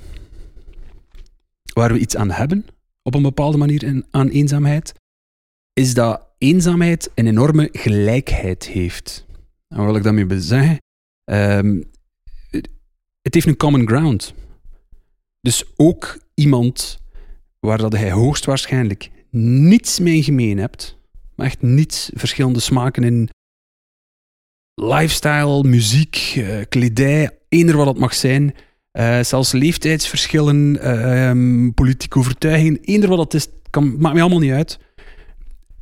waar 1.74 1.92
we 1.92 1.98
iets 1.98 2.16
aan 2.16 2.30
hebben, 2.30 2.66
op 3.02 3.14
een 3.14 3.22
bepaalde 3.22 3.56
manier 3.58 3.82
in, 3.82 4.06
aan 4.10 4.28
eenzaamheid, 4.28 4.94
is 5.72 5.94
dat 5.94 6.26
eenzaamheid 6.38 7.10
een 7.14 7.26
enorme 7.26 7.68
gelijkheid 7.72 8.66
heeft. 8.66 9.26
En 9.68 9.76
wat 9.76 9.86
wil 9.86 9.96
ik 9.96 10.02
daarmee 10.02 10.40
zeggen? 10.40 10.76
Ehm, 11.24 11.82
het- 12.50 12.68
heeft 13.22 13.46
een 13.46 13.56
common 13.56 13.86
ground. 13.86 14.34
Dus 15.40 15.64
ook 15.76 16.18
iemand 16.34 17.00
waar 17.60 17.78
dat 17.78 17.92
hij 17.92 18.10
hoogstwaarschijnlijk 18.10 19.10
niets 19.30 19.98
mee 19.98 20.22
gemeen 20.22 20.58
hebt, 20.58 20.98
maar 21.34 21.46
echt 21.46 21.62
niets, 21.62 22.10
verschillende 22.14 22.60
smaken 22.60 23.04
in 23.04 23.28
lifestyle, 24.74 25.62
muziek, 25.62 26.16
eh, 26.36 26.60
kledij, 26.68 27.38
eender 27.48 27.76
wat 27.76 27.86
het 27.86 27.98
mag 27.98 28.14
zijn, 28.14 28.54
eh, 28.92 29.20
zelfs 29.20 29.52
leeftijdsverschillen, 29.52 30.80
eh, 30.80 31.28
ehm, 31.28 31.70
politieke 31.70 32.18
overtuigingen, 32.18 32.80
eender 32.80 33.08
wat 33.08 33.18
het 33.18 33.34
is, 33.34 33.48
kan, 33.70 33.96
maakt 33.98 34.14
mij 34.14 34.22
allemaal 34.22 34.40
niet 34.40 34.52
uit. 34.52 34.78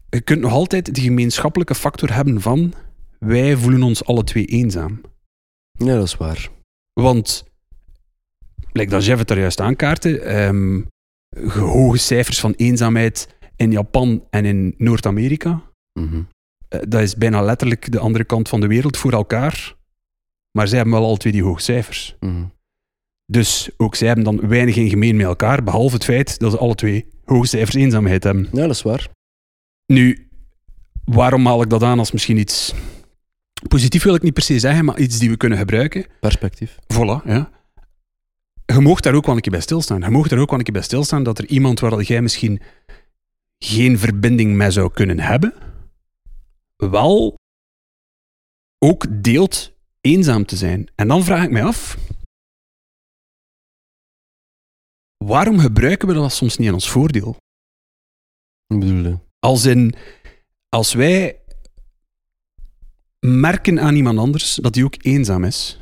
Je 0.09 0.21
kunt 0.21 0.41
nog 0.41 0.53
altijd 0.53 0.95
de 0.95 1.01
gemeenschappelijke 1.01 1.75
factor 1.75 2.15
hebben 2.15 2.41
van 2.41 2.73
wij 3.19 3.57
voelen 3.57 3.83
ons 3.83 4.05
alle 4.05 4.25
twee 4.25 4.45
eenzaam. 4.45 5.01
Ja, 5.73 5.95
dat 5.95 6.07
is 6.07 6.17
waar. 6.17 6.49
Want, 6.93 7.45
lijkt 8.73 8.91
dat 8.91 9.05
Jeff 9.05 9.19
het 9.19 9.29
daar 9.29 9.39
juist 9.39 9.61
aankaartte, 9.61 10.21
ehm, 10.21 10.81
hoge 11.49 11.99
cijfers 11.99 12.41
van 12.41 12.53
eenzaamheid 12.53 13.29
in 13.57 13.71
Japan 13.71 14.25
en 14.31 14.45
in 14.45 14.75
Noord-Amerika. 14.77 15.63
Mhm. 15.93 16.23
Eh, 16.69 16.81
dat 16.89 17.01
is 17.01 17.17
bijna 17.17 17.43
letterlijk 17.43 17.93
de 17.93 17.99
andere 17.99 18.25
kant 18.25 18.49
van 18.49 18.61
de 18.61 18.67
wereld 18.67 18.97
voor 18.97 19.13
elkaar. 19.13 19.77
Maar 20.51 20.69
zij 20.69 20.77
hebben 20.77 20.95
wel 20.95 21.07
alle 21.07 21.17
twee 21.17 21.33
die 21.33 21.43
hoge 21.43 21.63
cijfers. 21.63 22.17
Mhm. 22.21 22.45
Dus 23.31 23.71
ook 23.77 23.95
zij 23.95 24.07
hebben 24.07 24.25
dan 24.25 24.49
weinig 24.49 24.77
in 24.77 24.89
gemeen 24.89 25.17
met 25.17 25.27
elkaar, 25.27 25.63
behalve 25.63 25.95
het 25.95 26.05
feit 26.05 26.39
dat 26.39 26.51
ze 26.51 26.59
alle 26.59 26.75
twee 26.75 27.07
hoge 27.25 27.47
cijfers 27.47 27.75
eenzaamheid 27.75 28.25
hebben. 28.25 28.49
Ja, 28.53 28.61
dat 28.61 28.71
is 28.71 28.83
waar. 28.83 29.09
Nu, 29.87 30.29
waarom 31.05 31.47
haal 31.47 31.63
ik 31.63 31.71
dat 31.71 31.83
aan 31.83 31.99
als 31.99 32.13
misschien 32.13 32.39
iets... 32.39 32.75
Positief 33.69 34.03
wil 34.03 34.15
ik 34.15 34.23
niet 34.23 34.35
per 34.35 34.43
se 34.43 34.59
zeggen, 34.59 34.85
maar 34.85 34.99
iets 34.99 35.19
die 35.19 35.31
we 35.31 35.37
kunnen 35.37 35.59
gebruiken. 35.59 36.07
Perspectief. 36.21 36.77
Voilà, 36.95 37.25
ja. 37.25 37.51
Je 38.67 38.81
mocht 38.81 39.03
daar 39.03 39.15
ook 39.15 39.27
wel 39.27 39.35
een 39.35 39.41
keer 39.41 39.53
bij 39.53 39.61
stilstaan. 39.61 40.01
Je 40.01 40.11
mocht 40.11 40.31
daar 40.31 40.39
ook 40.39 40.51
wel 40.51 40.59
een 40.59 40.65
keer 40.65 40.75
bij 40.75 40.83
stilstaan 40.83 41.23
dat 41.23 41.39
er 41.39 41.47
iemand 41.47 41.81
waar 41.81 42.03
jij 42.03 42.23
misschien 42.23 42.61
geen 43.59 43.99
verbinding 43.99 44.55
mee 44.55 44.71
zou 44.71 44.91
kunnen 44.93 45.21
hebben, 45.21 45.55
wel 46.77 47.39
ook 48.79 49.07
deelt 49.23 49.73
eenzaam 50.01 50.45
te 50.45 50.57
zijn. 50.57 50.89
En 50.95 51.09
dan 51.09 51.25
vraag 51.25 51.45
ik 51.45 51.51
mij 51.51 51.65
af, 51.65 51.97
waarom 55.25 55.59
gebruiken 55.59 56.09
we 56.09 56.15
dat 56.15 56.33
soms 56.33 56.57
niet 56.57 56.69
in 56.69 56.75
ons 56.75 56.91
voordeel? 56.91 57.37
Ik 58.67 58.81
bedoel, 58.81 59.05
eh, 59.05 59.15
Als 59.39 59.65
in, 59.65 59.95
als 60.69 60.93
wij 60.93 61.41
merken 63.27 63.81
aan 63.81 63.95
iemand 63.95 64.19
anders 64.19 64.55
dat 64.55 64.75
hij 64.75 64.85
ook 64.85 64.95
eenzaam 64.99 65.45
is, 65.45 65.81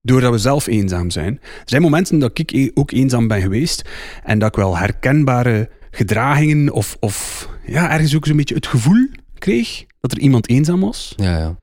doordat 0.00 0.30
we 0.32 0.38
zelf 0.38 0.66
eenzaam 0.66 1.10
zijn. 1.10 1.40
Er 1.40 1.62
zijn 1.64 1.82
momenten 1.82 2.18
dat 2.18 2.38
ik 2.38 2.52
e- 2.52 2.70
ook 2.74 2.90
eenzaam 2.90 3.28
ben 3.28 3.40
geweest 3.40 3.88
en 4.24 4.38
dat 4.38 4.48
ik 4.48 4.56
wel 4.56 4.76
herkenbare 4.76 5.70
gedragingen 5.90 6.72
of, 6.72 6.96
of 7.00 7.48
ja, 7.66 7.90
ergens 7.90 8.16
ook 8.16 8.26
zo'n 8.26 8.36
beetje 8.36 8.54
het 8.54 8.66
gevoel 8.66 9.08
kreeg 9.38 9.84
dat 10.00 10.12
er 10.12 10.18
iemand 10.18 10.48
eenzaam 10.48 10.80
was. 10.80 11.12
Ja, 11.16 11.38
ja. 11.38 11.58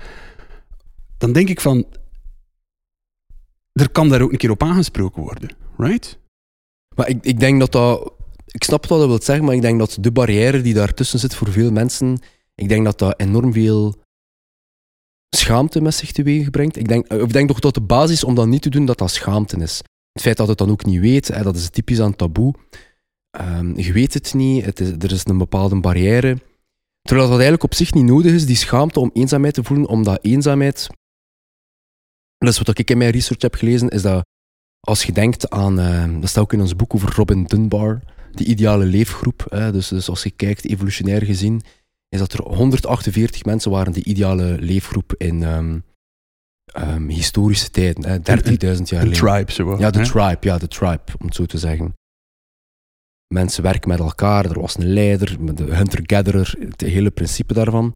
Dan 1.17 1.31
denk 1.31 1.49
ik 1.49 1.61
van, 1.61 1.85
er 3.71 3.89
kan 3.89 4.09
daar 4.09 4.21
ook 4.21 4.31
een 4.31 4.37
keer 4.37 4.51
op 4.51 4.63
aangesproken 4.63 5.21
worden, 5.21 5.49
right? 5.77 6.18
Maar 6.99 7.09
ik, 7.09 7.17
ik 7.21 7.39
denk 7.39 7.59
dat 7.59 7.71
dat... 7.71 8.13
Ik 8.45 8.63
snap 8.63 8.85
wat 8.85 9.01
je 9.01 9.07
wilt 9.07 9.23
zeggen, 9.23 9.45
maar 9.45 9.55
ik 9.55 9.61
denk 9.61 9.79
dat 9.79 9.97
de 9.99 10.11
barrière 10.11 10.61
die 10.61 10.73
daartussen 10.73 11.19
zit 11.19 11.35
voor 11.35 11.51
veel 11.51 11.71
mensen, 11.71 12.19
ik 12.55 12.69
denk 12.69 12.85
dat 12.85 12.99
dat 12.99 13.19
enorm 13.19 13.53
veel 13.53 13.95
schaamte 15.29 15.81
met 15.81 15.93
zich 15.93 16.11
teweeg 16.11 16.49
brengt. 16.49 16.77
Ik 16.77 16.87
denk, 16.87 17.13
of 17.13 17.21
ik 17.21 17.33
denk 17.33 17.47
toch 17.47 17.59
dat 17.59 17.73
de 17.73 17.81
basis 17.81 18.23
om 18.23 18.35
dat 18.35 18.47
niet 18.47 18.61
te 18.61 18.69
doen, 18.69 18.85
dat 18.85 18.97
dat 18.97 19.11
schaamte 19.11 19.57
is. 19.57 19.81
Het 20.11 20.21
feit 20.21 20.37
dat 20.37 20.47
het 20.47 20.57
dan 20.57 20.69
ook 20.69 20.85
niet 20.85 20.99
weet, 20.99 21.27
hè, 21.27 21.43
dat 21.43 21.55
is 21.55 21.69
typisch 21.69 22.01
aan 22.01 22.15
taboe. 22.15 22.53
Ehm, 23.29 23.79
je 23.79 23.91
weet 23.91 24.13
het 24.13 24.33
niet, 24.33 24.79
is, 24.79 24.89
er 24.89 25.11
is 25.11 25.25
een 25.25 25.37
bepaalde 25.37 25.79
barrière. 25.79 26.37
Terwijl 27.01 27.27
dat 27.27 27.39
eigenlijk 27.39 27.63
op 27.63 27.73
zich 27.73 27.93
niet 27.93 28.05
nodig 28.05 28.33
is, 28.33 28.45
die 28.45 28.55
schaamte 28.55 28.99
om 28.99 29.09
eenzaamheid 29.13 29.53
te 29.53 29.63
voelen, 29.63 29.87
omdat 29.87 30.19
eenzaamheid... 30.21 30.87
Dat 32.37 32.49
is 32.49 32.57
wat 32.57 32.77
ik 32.77 32.89
in 32.89 32.97
mijn 32.97 33.11
research 33.11 33.41
heb 33.41 33.55
gelezen, 33.55 33.89
is 33.89 34.01
dat 34.01 34.25
als 34.79 35.03
je 35.03 35.11
denkt 35.11 35.49
aan... 35.49 35.79
ehm, 35.79 36.19
dat 36.19 36.29
staat 36.29 36.43
ook 36.43 36.53
in 36.53 36.61
ons 36.61 36.75
boek 36.75 36.95
over 36.95 37.13
Robin 37.15 37.43
Dunbar, 37.43 38.01
die 38.31 38.47
ideale 38.47 38.85
leefgroep. 38.85 39.45
Hè, 39.49 39.71
dus, 39.71 39.87
dus 39.87 40.09
als 40.09 40.23
je 40.23 40.31
kijkt, 40.31 40.65
evolutionair 40.65 41.25
gezien, 41.25 41.61
is 42.09 42.19
dat 42.19 42.33
er 42.33 42.41
148 42.41 43.45
mensen 43.45 43.71
waren 43.71 43.93
die 43.93 44.03
ideale 44.03 44.57
leefgroep 44.59 45.13
in 45.17 45.43
ehm, 45.43 45.79
ehm, 46.65 47.07
historische 47.07 47.69
tijden, 47.69 48.05
hè, 48.05 48.19
30.000 48.19 48.89
jaar 48.89 49.01
geleden. 49.01 49.11
tribe, 49.11 49.51
zo. 49.51 49.77
Ja, 49.77 49.89
de 49.89 49.99
hè? 49.99 50.05
tribe, 50.05 50.37
ja, 50.39 50.57
de 50.57 50.67
tribe, 50.67 51.01
om 51.19 51.25
het 51.25 51.35
zo 51.35 51.45
te 51.45 51.57
zeggen. 51.57 51.93
Mensen 53.33 53.63
werken 53.63 53.89
met 53.89 53.99
elkaar, 53.99 54.45
er 54.45 54.59
was 54.59 54.77
een 54.77 54.93
leider, 54.93 55.55
de 55.55 55.63
hunter-gatherer, 55.63 56.55
het 56.59 56.81
hele 56.81 57.11
principe 57.11 57.53
daarvan. 57.53 57.95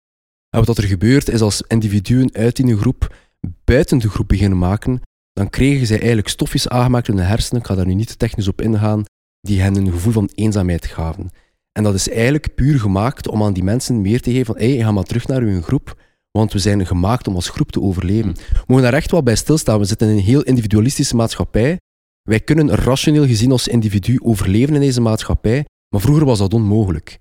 En 0.50 0.64
wat 0.64 0.78
er 0.78 0.84
gebeurt, 0.84 1.30
is 1.30 1.42
als 1.42 1.62
individuen 1.62 2.34
uit 2.34 2.56
die 2.56 2.78
groep 2.78 3.16
buiten 3.64 3.98
de 3.98 4.10
groep 4.10 4.28
beginnen 4.28 4.58
maken, 4.58 5.02
dan 5.34 5.50
kregen 5.50 5.88
zij 5.88 5.98
eigenlijk 5.98 6.28
stofjes 6.28 6.70
aangemaakt 6.70 7.08
in 7.08 7.16
de 7.16 7.22
hersenen, 7.22 7.62
ik 7.62 7.68
ga 7.68 7.76
daar 7.76 7.86
nu 7.86 7.94
niet 7.94 8.08
te 8.08 8.18
technisch 8.18 8.48
op 8.48 8.62
ingaan, 8.62 9.04
die 9.42 9.62
hen 9.62 9.76
een 9.76 9.92
gevoel 9.92 10.14
van 10.14 10.30
eenzaamheid 10.36 10.86
gaven. 10.86 11.30
En 11.72 11.84
dat 11.84 11.94
is 11.94 12.10
eigenlijk 12.10 12.56
puur 12.56 12.80
gemaakt 12.80 13.28
om 13.28 13.44
aan 13.44 13.54
die 13.54 13.64
mensen 13.64 14.02
meer 14.02 14.22
te 14.22 14.32
geven 14.32 14.46
van 14.46 14.58
hé, 14.58 14.76
hey, 14.76 14.84
ga 14.84 14.92
maar 14.92 15.04
terug 15.04 15.28
naar 15.28 15.42
uw 15.42 15.62
groep, 15.62 16.02
want 16.32 16.54
we 16.54 16.60
zijn 16.60 16.86
gemaakt 16.86 17.28
om 17.28 17.36
als 17.36 17.50
groep 17.50 17.72
te 17.72 17.82
overleven. 17.82 18.34
We 18.34 18.64
mogen 18.68 18.84
daar 18.84 18.94
echt 18.94 19.12
wel 19.12 19.24
bij 19.24 19.36
stilstaan. 19.36 19.80
We 19.80 19.86
zitten 19.86 20.10
in 20.10 20.18
een 20.18 20.24
heel 20.24 20.42
individualistische 20.42 21.16
maatschappij. 21.16 21.80
Wij 22.22 22.40
kunnen 22.40 22.76
rationeel 22.76 23.26
gezien 23.26 23.52
als 23.52 23.68
individu 23.68 24.20
overleven 24.24 24.76
in 24.76 24.82
deze 24.82 25.02
maatschappij, 25.02 25.66
maar 25.90 26.02
vroeger 26.02 26.26
was 26.26 26.40
dat 26.40 26.54
onmogelijk. 26.54 27.20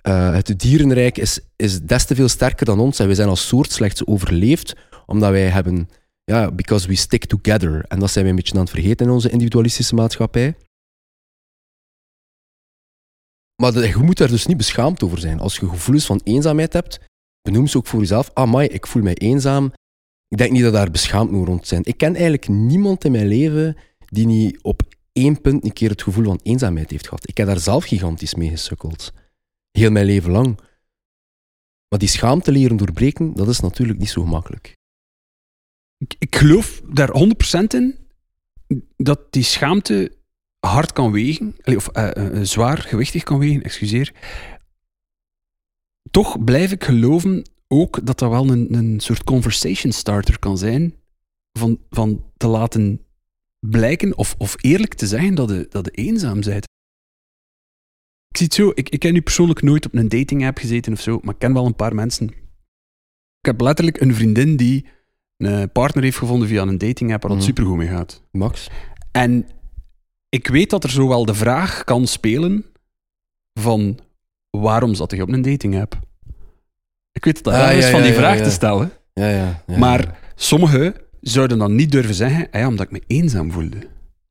Eh, 0.00 0.32
het 0.32 0.60
dierenrijk 0.60 1.18
is, 1.18 1.40
is 1.56 1.80
des 1.80 2.04
te 2.04 2.14
veel 2.14 2.28
sterker 2.28 2.66
dan 2.66 2.80
ons 2.80 2.98
en 2.98 3.06
wij 3.06 3.14
zijn 3.14 3.28
als 3.28 3.46
soort 3.46 3.72
slechts 3.72 4.06
overleefd 4.06 4.74
omdat 5.06 5.30
wij 5.30 5.48
hebben, 5.48 5.88
ja, 6.28 6.50
because 6.50 6.88
we 6.88 6.94
stick 6.94 7.24
together. 7.24 7.84
En 7.84 7.98
dat 7.98 8.10
zijn 8.10 8.24
wij 8.24 8.32
een 8.32 8.40
beetje 8.40 8.54
aan 8.54 8.60
het 8.60 8.70
vergeten 8.70 9.06
in 9.06 9.12
onze 9.12 9.30
individualistische 9.30 9.94
maatschappij. 9.94 10.56
Maar 13.62 13.86
je 13.86 13.96
moet 13.96 14.18
daar 14.18 14.28
dus 14.28 14.46
niet 14.46 14.56
beschaamd 14.56 15.02
over 15.02 15.18
zijn. 15.18 15.40
Als 15.40 15.56
je 15.56 15.68
gevoelens 15.68 16.06
van 16.06 16.20
eenzaamheid 16.24 16.72
hebt, 16.72 17.00
benoem 17.42 17.66
ze 17.66 17.76
ook 17.76 17.86
voor 17.86 18.00
jezelf. 18.00 18.30
Ah, 18.34 18.50
mai, 18.50 18.68
ik 18.68 18.86
voel 18.86 19.02
mij 19.02 19.14
eenzaam. 19.14 19.72
Ik 20.28 20.38
denk 20.38 20.52
niet 20.52 20.62
dat 20.62 20.72
daar 20.72 20.90
beschaamd 20.90 21.30
moet 21.30 21.46
rond 21.46 21.66
zijn. 21.66 21.84
Ik 21.84 21.96
ken 21.96 22.14
eigenlijk 22.14 22.48
niemand 22.48 23.04
in 23.04 23.12
mijn 23.12 23.26
leven 23.26 23.76
die 23.98 24.26
niet 24.26 24.62
op 24.62 24.82
één 25.12 25.40
punt 25.40 25.64
een 25.64 25.72
keer 25.72 25.90
het 25.90 26.02
gevoel 26.02 26.24
van 26.24 26.40
eenzaamheid 26.42 26.90
heeft 26.90 27.08
gehad. 27.08 27.28
Ik 27.28 27.36
heb 27.36 27.46
daar 27.46 27.58
zelf 27.60 27.84
gigantisch 27.84 28.34
mee 28.34 28.50
gesukkeld. 28.50 29.12
Heel 29.70 29.90
mijn 29.90 30.06
leven 30.06 30.30
lang. 30.30 30.60
Maar 31.88 31.98
die 31.98 32.08
schaamte 32.08 32.52
leren 32.52 32.76
doorbreken, 32.76 33.34
dat 33.34 33.48
is 33.48 33.60
natuurlijk 33.60 33.98
niet 33.98 34.10
zo 34.10 34.22
gemakkelijk. 34.22 34.77
Ik, 35.98 36.36
geloof 36.36 36.82
daar 36.84 37.08
100% 37.08 37.64
in 37.66 37.98
dat 38.96 39.32
die 39.32 39.42
schaamte 39.42 40.16
hard 40.58 40.92
kan 40.92 41.12
wegen, 41.12 41.56
of 41.64 41.88
eh, 41.88 42.16
eh, 42.16 42.44
zwaar 42.44 42.78
gewichtig 42.78 43.22
kan 43.22 43.38
wegen, 43.38 43.62
excuseer. 43.62 44.14
Toch 46.10 46.44
blijf 46.44 46.72
ik 46.72 46.84
geloven 46.84 47.50
ook 47.68 48.06
dat 48.06 48.18
dat 48.18 48.30
wel 48.30 48.50
een, 48.50 48.74
een 48.74 49.00
soort 49.00 49.24
conversation 49.24 49.92
starter 49.92 50.38
kan 50.38 50.58
zijn, 50.58 50.94
van, 51.52 51.80
van 51.90 52.24
te 52.36 52.46
laten 52.46 53.06
blijken 53.58 54.16
of, 54.16 54.34
of 54.38 54.54
eerlijk 54.60 54.94
te 54.94 55.06
zeggen 55.06 55.34
dat 55.34 55.48
je, 55.50 55.66
dat 55.68 55.84
je 55.84 55.90
eenzaam 55.90 56.40
bent. 56.40 56.66
Ik 58.28 58.36
zie 58.36 58.46
het 58.46 58.54
zo, 58.54 58.70
ik, 58.74 58.88
ik 58.88 59.02
heb 59.02 59.12
nu 59.12 59.20
persoonlijk 59.20 59.62
nooit 59.62 59.86
op 59.86 59.94
een 59.94 60.08
dating 60.08 60.46
app 60.46 60.58
gezeten 60.58 60.92
of 60.92 61.00
zo, 61.00 61.18
maar 61.22 61.34
ik 61.34 61.40
ken 61.40 61.52
wel 61.52 61.66
een 61.66 61.76
paar 61.76 61.94
mensen. 61.94 62.28
Ik 63.38 63.46
heb 63.46 63.60
letterlijk 63.60 64.00
een 64.00 64.14
vriendin 64.14 64.56
die 64.56 64.86
een 65.38 65.72
partner 65.72 66.02
heeft 66.04 66.16
gevonden 66.18 66.48
via 66.48 66.62
een 66.62 66.78
dating 66.78 67.12
app 67.12 67.22
waar 67.22 67.30
het 67.30 67.40
Mhm. 67.40 67.48
supergoed 67.48 67.76
mee 67.76 67.88
gaat. 67.88 68.22
Max? 68.30 68.68
En 69.12 69.46
ik 70.28 70.46
weet 70.48 70.70
dat 70.70 70.84
er 70.84 70.90
zowel 70.90 71.24
de 71.24 71.34
vraag 71.34 71.84
kan 71.84 72.06
spelen 72.06 72.64
van 73.60 73.98
waarom 74.50 74.94
zat 74.94 75.10
hij 75.10 75.20
op 75.20 75.28
een 75.28 75.42
dating 75.42 75.80
app? 75.80 75.98
Ik 77.12 77.24
weet 77.24 77.44
dat 77.44 77.54
dat 77.54 77.62
Ah, 77.62 77.72
is 77.76 77.84
ja, 77.84 77.90
van 77.90 78.02
die 78.02 78.10
ja, 78.10 78.16
vraag 78.16 78.38
te 78.42 78.50
stellen. 78.50 78.90
Ja, 79.12 79.28
ja. 79.28 79.62
ja 79.66 79.78
Maar 79.78 80.18
sommigen 80.34 80.94
zouden 81.20 81.58
dan 81.58 81.74
niet 81.74 81.92
durven 81.92 82.14
zeggen, 82.14 82.48
ah 82.50 82.60
ja, 82.60 82.66
omdat 82.68 82.86
ik 82.86 82.92
me 82.92 83.02
eenzaam 83.06 83.52
voelde. 83.52 83.78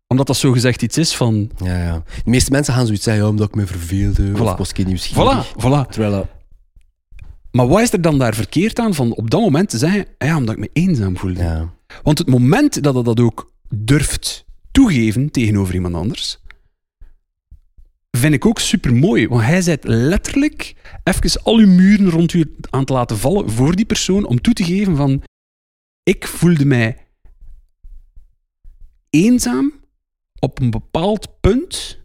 Omdat 0.08 0.28
dat 0.28 0.38
zo 0.38 0.52
gezegd 0.52 0.82
iets 0.82 0.98
is 0.98 1.16
van, 1.16 1.52
Ja, 1.64 1.84
ja. 1.84 2.04
De 2.24 2.30
meeste 2.30 2.52
mensen 2.52 2.74
gaan 2.74 2.86
zoiets 2.86 3.04
zeggen, 3.04 3.24
ja, 3.24 3.30
omdat 3.30 3.48
ik 3.48 3.56
me 3.56 3.66
verveelde, 3.68 4.32
Voilà. 4.32 4.40
of 4.42 4.58
was 4.58 4.72
ik 4.74 4.86
nieuwsgierig. 4.86 5.48
voilà, 5.48 5.58
voilà. 5.58 5.90
Terwijl 5.90 6.12
dat... 6.12 6.28
Maar 7.51 7.68
wat 7.68 7.82
is 7.82 7.94
er 7.94 8.01
dan 8.01 8.18
daar 8.18 8.36
verkeerd 8.36 8.80
aan 8.80 8.94
van 8.94 9.13
op 9.13 9.30
dat 9.30 9.42
moment 9.42 9.70
te 9.70 9.77
zeggen, 9.77 10.06
ah 10.18 10.27
ja, 10.27 10.38
omdat 10.38 10.56
ik 10.56 10.62
me 10.62 10.70
eenzaam 10.74 11.18
voelde? 11.18 11.39
Ja. 11.39 11.74
Want 12.04 12.18
het 12.18 12.27
moment 12.27 12.84
dat 12.84 12.96
je 12.96 13.04
dat 13.04 13.20
ook 13.20 13.51
durft 13.70 14.46
toegeven 14.72 15.32
tegenover 15.32 15.74
iemand 15.74 15.96
anders, 15.96 16.39
vind 18.12 18.34
ik 18.34 18.46
ook 18.46 18.60
super 18.60 18.94
mooi. 18.94 19.27
Want 19.27 19.42
hij 19.42 19.62
zet 19.62 19.84
letterlijk 19.84 20.75
even 21.04 21.44
al 21.44 21.58
uw 21.58 21.68
muren 21.68 22.10
rond 22.10 22.34
u 22.34 22.56
aan 22.70 22.86
te 22.86 22.94
laten 22.94 23.18
vallen 23.18 23.50
voor 23.50 23.75
die 23.75 23.86
persoon 23.86 24.25
om 24.25 24.42
toe 24.42 24.54
te 24.54 24.63
geven 24.63 24.96
van 24.96 25.24
ik 26.04 26.27
voelde 26.27 26.66
mij 26.66 26.98
eenzaam 29.10 29.74
op 30.39 30.60
een 30.60 30.70
bepaald 30.70 31.39
punt 31.42 31.97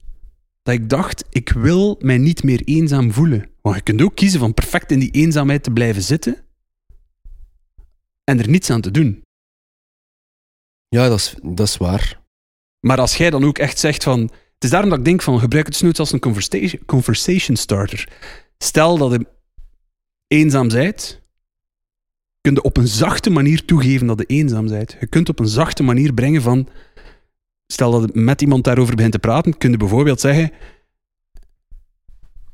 dat 0.62 0.74
ik 0.74 0.88
dacht, 0.88 1.24
ik 1.30 1.48
wil 1.48 1.98
mij 2.00 2.18
niet 2.18 2.42
meer 2.42 2.62
eenzaam 2.64 3.12
voelen. 3.12 3.50
Want 3.60 3.76
je 3.76 3.82
kunt 3.82 4.02
ook 4.02 4.14
kiezen 4.14 4.40
van 4.40 4.54
perfect 4.54 4.90
in 4.90 4.98
die 4.98 5.10
eenzaamheid 5.10 5.62
te 5.62 5.70
blijven 5.70 6.02
zitten 6.02 6.44
en 8.24 8.38
er 8.38 8.48
niets 8.48 8.70
aan 8.70 8.80
te 8.80 8.90
doen. 8.90 9.22
Ja, 10.88 11.08
dat 11.08 11.18
is, 11.18 11.34
dat 11.42 11.66
is 11.66 11.76
waar. 11.76 12.20
Maar 12.80 12.98
als 12.98 13.16
jij 13.16 13.30
dan 13.30 13.44
ook 13.44 13.58
echt 13.58 13.78
zegt 13.78 14.02
van... 14.02 14.20
Het 14.54 14.70
is 14.70 14.70
daarom 14.70 14.90
dat 14.90 14.98
ik 14.98 15.04
denk 15.04 15.22
van, 15.22 15.38
gebruik 15.38 15.66
het 15.66 15.76
snoots 15.76 15.98
als 15.98 16.12
een 16.12 16.20
conversation, 16.20 16.84
conversation 16.86 17.56
starter. 17.56 18.08
Stel 18.58 18.98
dat 18.98 19.12
je 19.12 19.26
eenzaam 20.26 20.68
bent, 20.68 21.22
kun 22.40 22.54
je 22.54 22.62
op 22.62 22.76
een 22.76 22.88
zachte 22.88 23.30
manier 23.30 23.64
toegeven 23.64 24.06
dat 24.06 24.18
je 24.18 24.26
eenzaam 24.26 24.66
bent. 24.66 24.96
Je 25.00 25.06
kunt 25.06 25.28
op 25.28 25.38
een 25.38 25.48
zachte 25.48 25.82
manier 25.82 26.14
brengen 26.14 26.42
van... 26.42 26.68
Stel 27.72 27.90
dat 27.90 28.10
je 28.14 28.20
met 28.20 28.42
iemand 28.42 28.64
daarover 28.64 28.94
begint 28.94 29.12
te 29.12 29.18
praten, 29.18 29.58
kun 29.58 29.70
je 29.70 29.76
bijvoorbeeld 29.76 30.20
zeggen... 30.20 30.50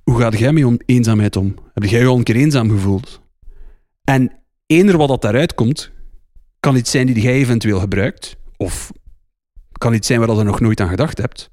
Hoe 0.02 0.20
gaat 0.20 0.38
jij 0.38 0.52
met 0.52 0.64
om 0.64 0.80
eenzaamheid 0.86 1.36
om? 1.36 1.54
Heb 1.74 1.84
jij 1.84 2.00
je 2.00 2.06
al 2.06 2.16
een 2.16 2.22
keer 2.22 2.36
eenzaam 2.36 2.70
gevoeld? 2.70 3.20
En 4.04 4.32
eender 4.66 4.96
wat 4.96 5.08
dat 5.08 5.22
daaruit 5.22 5.54
komt, 5.54 5.90
kan 6.60 6.76
iets 6.76 6.90
zijn 6.90 7.06
die 7.06 7.20
jij 7.20 7.32
eventueel 7.32 7.80
gebruikt, 7.80 8.36
of 8.56 8.92
kan 9.72 9.94
iets 9.94 10.06
zijn 10.06 10.20
waar 10.20 10.36
je 10.36 10.42
nog 10.42 10.60
nooit 10.60 10.80
aan 10.80 10.88
gedacht 10.88 11.18
hebt. 11.18 11.50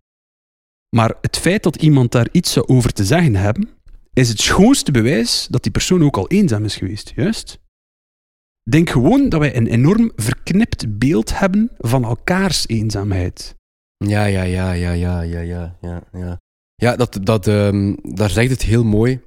Maar 0.89 1.13
het 1.22 1.38
feit 1.38 1.63
dat 1.63 1.75
iemand 1.75 2.12
daar 2.12 2.27
iets 2.31 2.67
over 2.67 2.93
te 2.93 3.05
zeggen 3.05 3.36
hebben, 3.36 3.69
is 4.13 4.29
het 4.29 4.39
schoonste 4.39 4.91
bewijs 4.91 5.48
dat 5.50 5.63
die 5.63 5.72
persoon 5.72 6.03
ook 6.03 6.17
al 6.17 6.27
eenzaam 6.27 6.63
is 6.63 6.75
geweest, 6.75 7.13
juist? 7.15 7.60
Denk 8.69 8.89
gewoon 8.89 9.29
dat 9.29 9.39
wij 9.39 9.55
een 9.55 9.67
enorm 9.67 10.12
verknipt 10.15 10.98
beeld 10.98 11.39
hebben 11.39 11.72
van 11.77 12.03
elkaars 12.03 12.67
eenzaamheid. 12.67 13.55
Ja, 13.98 14.25
ja, 14.25 14.43
ja, 14.43 14.72
ja, 14.72 14.91
ja, 14.91 15.22
ja, 15.22 15.45
ja, 15.51 15.77
ja. 15.81 16.03
Ja, 16.12 16.41
ja 16.75 16.95
dat, 16.95 17.19
dat, 17.22 17.48
ehm, 17.48 17.95
daar 18.01 18.29
zegt 18.29 18.50
het 18.50 18.62
heel 18.62 18.84
mooi. 18.84 19.22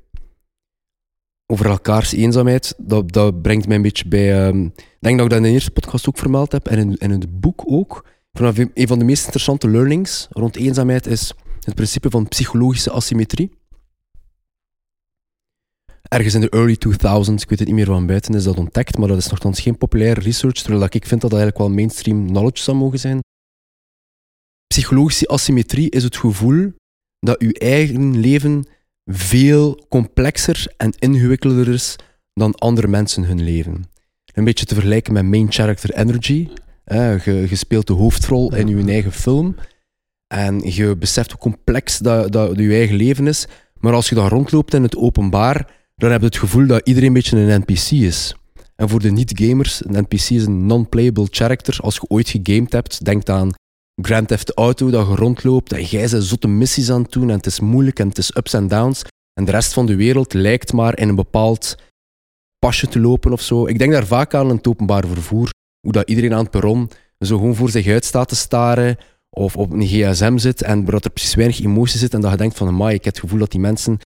Over 1.47 1.67
elkaars 1.67 2.13
eenzaamheid. 2.13 2.75
Dat, 2.79 3.13
dat 3.13 3.43
brengt 3.43 3.67
mij 3.67 3.77
een 3.77 3.83
beetje 3.83 4.09
bij... 4.09 4.47
ehm, 4.47 4.65
ik 4.65 4.99
denk 5.01 5.17
dat 5.17 5.25
ik 5.25 5.31
dat 5.31 5.39
in 5.39 5.43
de 5.43 5.51
eerste 5.51 5.71
podcast 5.71 6.09
ook 6.09 6.19
vermeld 6.19 6.53
heb. 6.53 6.67
En 6.67 6.79
in, 6.79 6.97
in 6.97 7.11
het 7.11 7.41
boek 7.41 7.63
ook. 7.67 8.07
Dat 8.31 8.59
een 8.59 8.87
van 8.87 8.99
de 8.99 9.05
meest 9.05 9.25
interessante 9.25 9.71
learnings 9.71 10.27
rond 10.31 10.57
eenzaamheid 10.57 11.07
is 11.07 11.33
het 11.61 11.75
principe 11.75 12.11
van 12.11 12.29
psychologische 12.29 12.91
asymmetrie. 12.91 13.58
Ergens 16.03 16.35
in 16.35 16.41
de 16.41 16.51
early 16.51 16.77
2000s, 16.87 17.43
ik 17.43 17.49
weet 17.49 17.59
het 17.59 17.67
niet 17.67 17.77
meer 17.77 17.87
van 17.87 18.07
buiten, 18.07 18.35
is 18.35 18.45
dat 18.45 18.59
ontdekt, 18.59 18.99
maar 18.99 19.09
dat 19.09 19.19
is 19.19 19.29
nogthans 19.29 19.61
geen 19.61 19.79
populaire 19.79 20.21
research, 20.21 20.55
terwijl 20.55 20.81
dat 20.81 20.95
ik 20.95 21.07
vind 21.07 21.21
dat 21.21 21.31
dat 21.31 21.41
eigenlijk 21.41 21.69
wel 21.69 21.77
mainstream 21.77 22.27
knowledge 22.27 22.63
zou 22.63 22.77
mogen 22.77 22.99
zijn. 22.99 23.21
Psychologische 24.67 25.29
asymmetrie 25.29 25.91
is 25.91 26.03
het 26.03 26.17
gevoel 26.17 26.73
dat 27.19 27.39
uw 27.39 27.51
eigen 27.51 28.21
leven 28.21 28.67
veel 29.05 29.87
complexer 29.89 30.75
en 30.77 30.93
ingewikkelder 30.99 31.69
is 31.69 31.97
dan 32.33 32.55
andere 32.55 32.89
mensen 32.89 33.25
hun 33.25 33.43
leven. 33.43 33.85
Een 34.35 34.45
beetje 34.45 34.65
te 34.65 34.75
vergelijken 34.75 35.13
met 35.13 35.25
main 35.25 35.53
character 35.53 35.95
energy. 35.95 36.49
Je, 36.85 37.47
je 37.49 37.57
speelt 37.57 37.87
de 37.87 37.93
hoofdrol 37.93 38.55
in 38.55 38.69
je 38.69 38.93
eigen 38.93 39.13
film 39.13 39.57
en 40.27 40.61
je 40.75 40.97
beseft 40.97 41.31
hoe 41.31 41.41
complex 41.41 41.99
dat, 41.99 42.33
dat 42.33 42.57
je 42.57 42.75
eigen 42.75 42.97
leven 42.97 43.27
is. 43.27 43.47
Maar 43.81 43.93
als 43.93 44.09
je 44.09 44.15
dan 44.15 44.29
rondloopt 44.29 44.75
in 44.75 44.83
het 44.83 44.97
openbaar, 44.97 45.71
dan 45.99 46.11
heb 46.11 46.21
je 46.21 46.27
het 46.27 46.39
gevoel 46.39 46.67
dat 46.67 46.81
iedereen 46.85 47.09
een 47.09 47.15
beetje 47.15 47.39
een 47.39 47.61
NPC 47.61 47.91
is. 47.91 48.35
En 48.77 48.89
voor 48.89 49.01
de 49.01 49.11
niet-gamers, 49.11 49.85
een 49.85 50.03
NPC 50.03 50.31
is 50.31 50.45
een 50.45 50.67
non-playable 50.67 51.27
character. 51.31 51.79
Als 51.81 51.95
je 51.95 52.09
ooit 52.09 52.29
gegamed 52.29 52.73
hebt, 52.73 53.05
denk 53.05 53.29
aan 53.29 53.53
Grand 54.03 54.29
Theft 54.29 54.55
Auto, 54.55 54.91
dat 54.91 55.07
je 55.09 55.15
rondloopt, 55.15 55.71
dat 55.71 55.91
jij 55.91 56.09
ze 56.09 56.23
zotte 56.23 56.49
missies 56.49 56.91
aan 56.91 57.03
het 57.03 57.13
doen 57.13 57.31
en 57.31 57.37
het 57.37 57.47
is 57.47 57.61
moeilijk 57.61 57.99
en 57.99 58.09
het 58.09 58.19
is 58.19 58.37
ups 58.37 58.53
en 58.53 58.69
downs. 58.69 59.05
En 59.35 59.45
de 59.45 59.51
rest 59.51 59.73
van 59.73 59.87
de 59.87 59.97
wereld 59.97 60.33
lijkt 60.33 60.73
maar 60.73 60.99
in 60.99 61.09
een 61.09 61.15
bepaald 61.15 61.77
pasje 62.59 62.89
te 62.89 63.01
lopen 63.01 63.33
of 63.33 63.41
zo. 63.41 63.67
Ik 63.67 63.79
denk 63.79 63.93
daar 63.93 64.07
vaak 64.07 64.35
aan 64.35 64.49
in 64.49 64.57
het 64.57 64.67
openbaar 64.67 65.07
vervoer. 65.07 65.51
Hoe 65.81 65.93
dat 65.93 66.09
iedereen 66.09 66.33
aan 66.33 66.43
het 66.43 66.51
perron 66.51 66.91
zo 67.19 67.37
gewoon 67.37 67.55
voor 67.55 67.71
zich 67.71 67.87
uit 67.87 68.05
staat 68.05 68.29
te 68.29 68.37
staren 68.37 68.97
of 69.31 69.57
op 69.57 69.73
een 69.73 69.87
gsm 69.87 70.39
zit 70.39 70.63
en 70.63 70.85
dat 70.85 71.05
er 71.05 71.11
precies 71.11 71.35
weinig 71.35 71.61
emotie 71.61 71.99
zit 71.99 72.15
en 72.15 72.21
dat 72.21 72.31
je 72.31 72.37
denkt 72.37 72.57
van, 72.57 72.69
amai, 72.69 72.95
ik 72.95 73.05
heb 73.05 73.15
het 73.15 73.23
gevoel 73.23 73.39
dat 73.39 73.51
die 73.51 73.61
mensen 73.61 73.99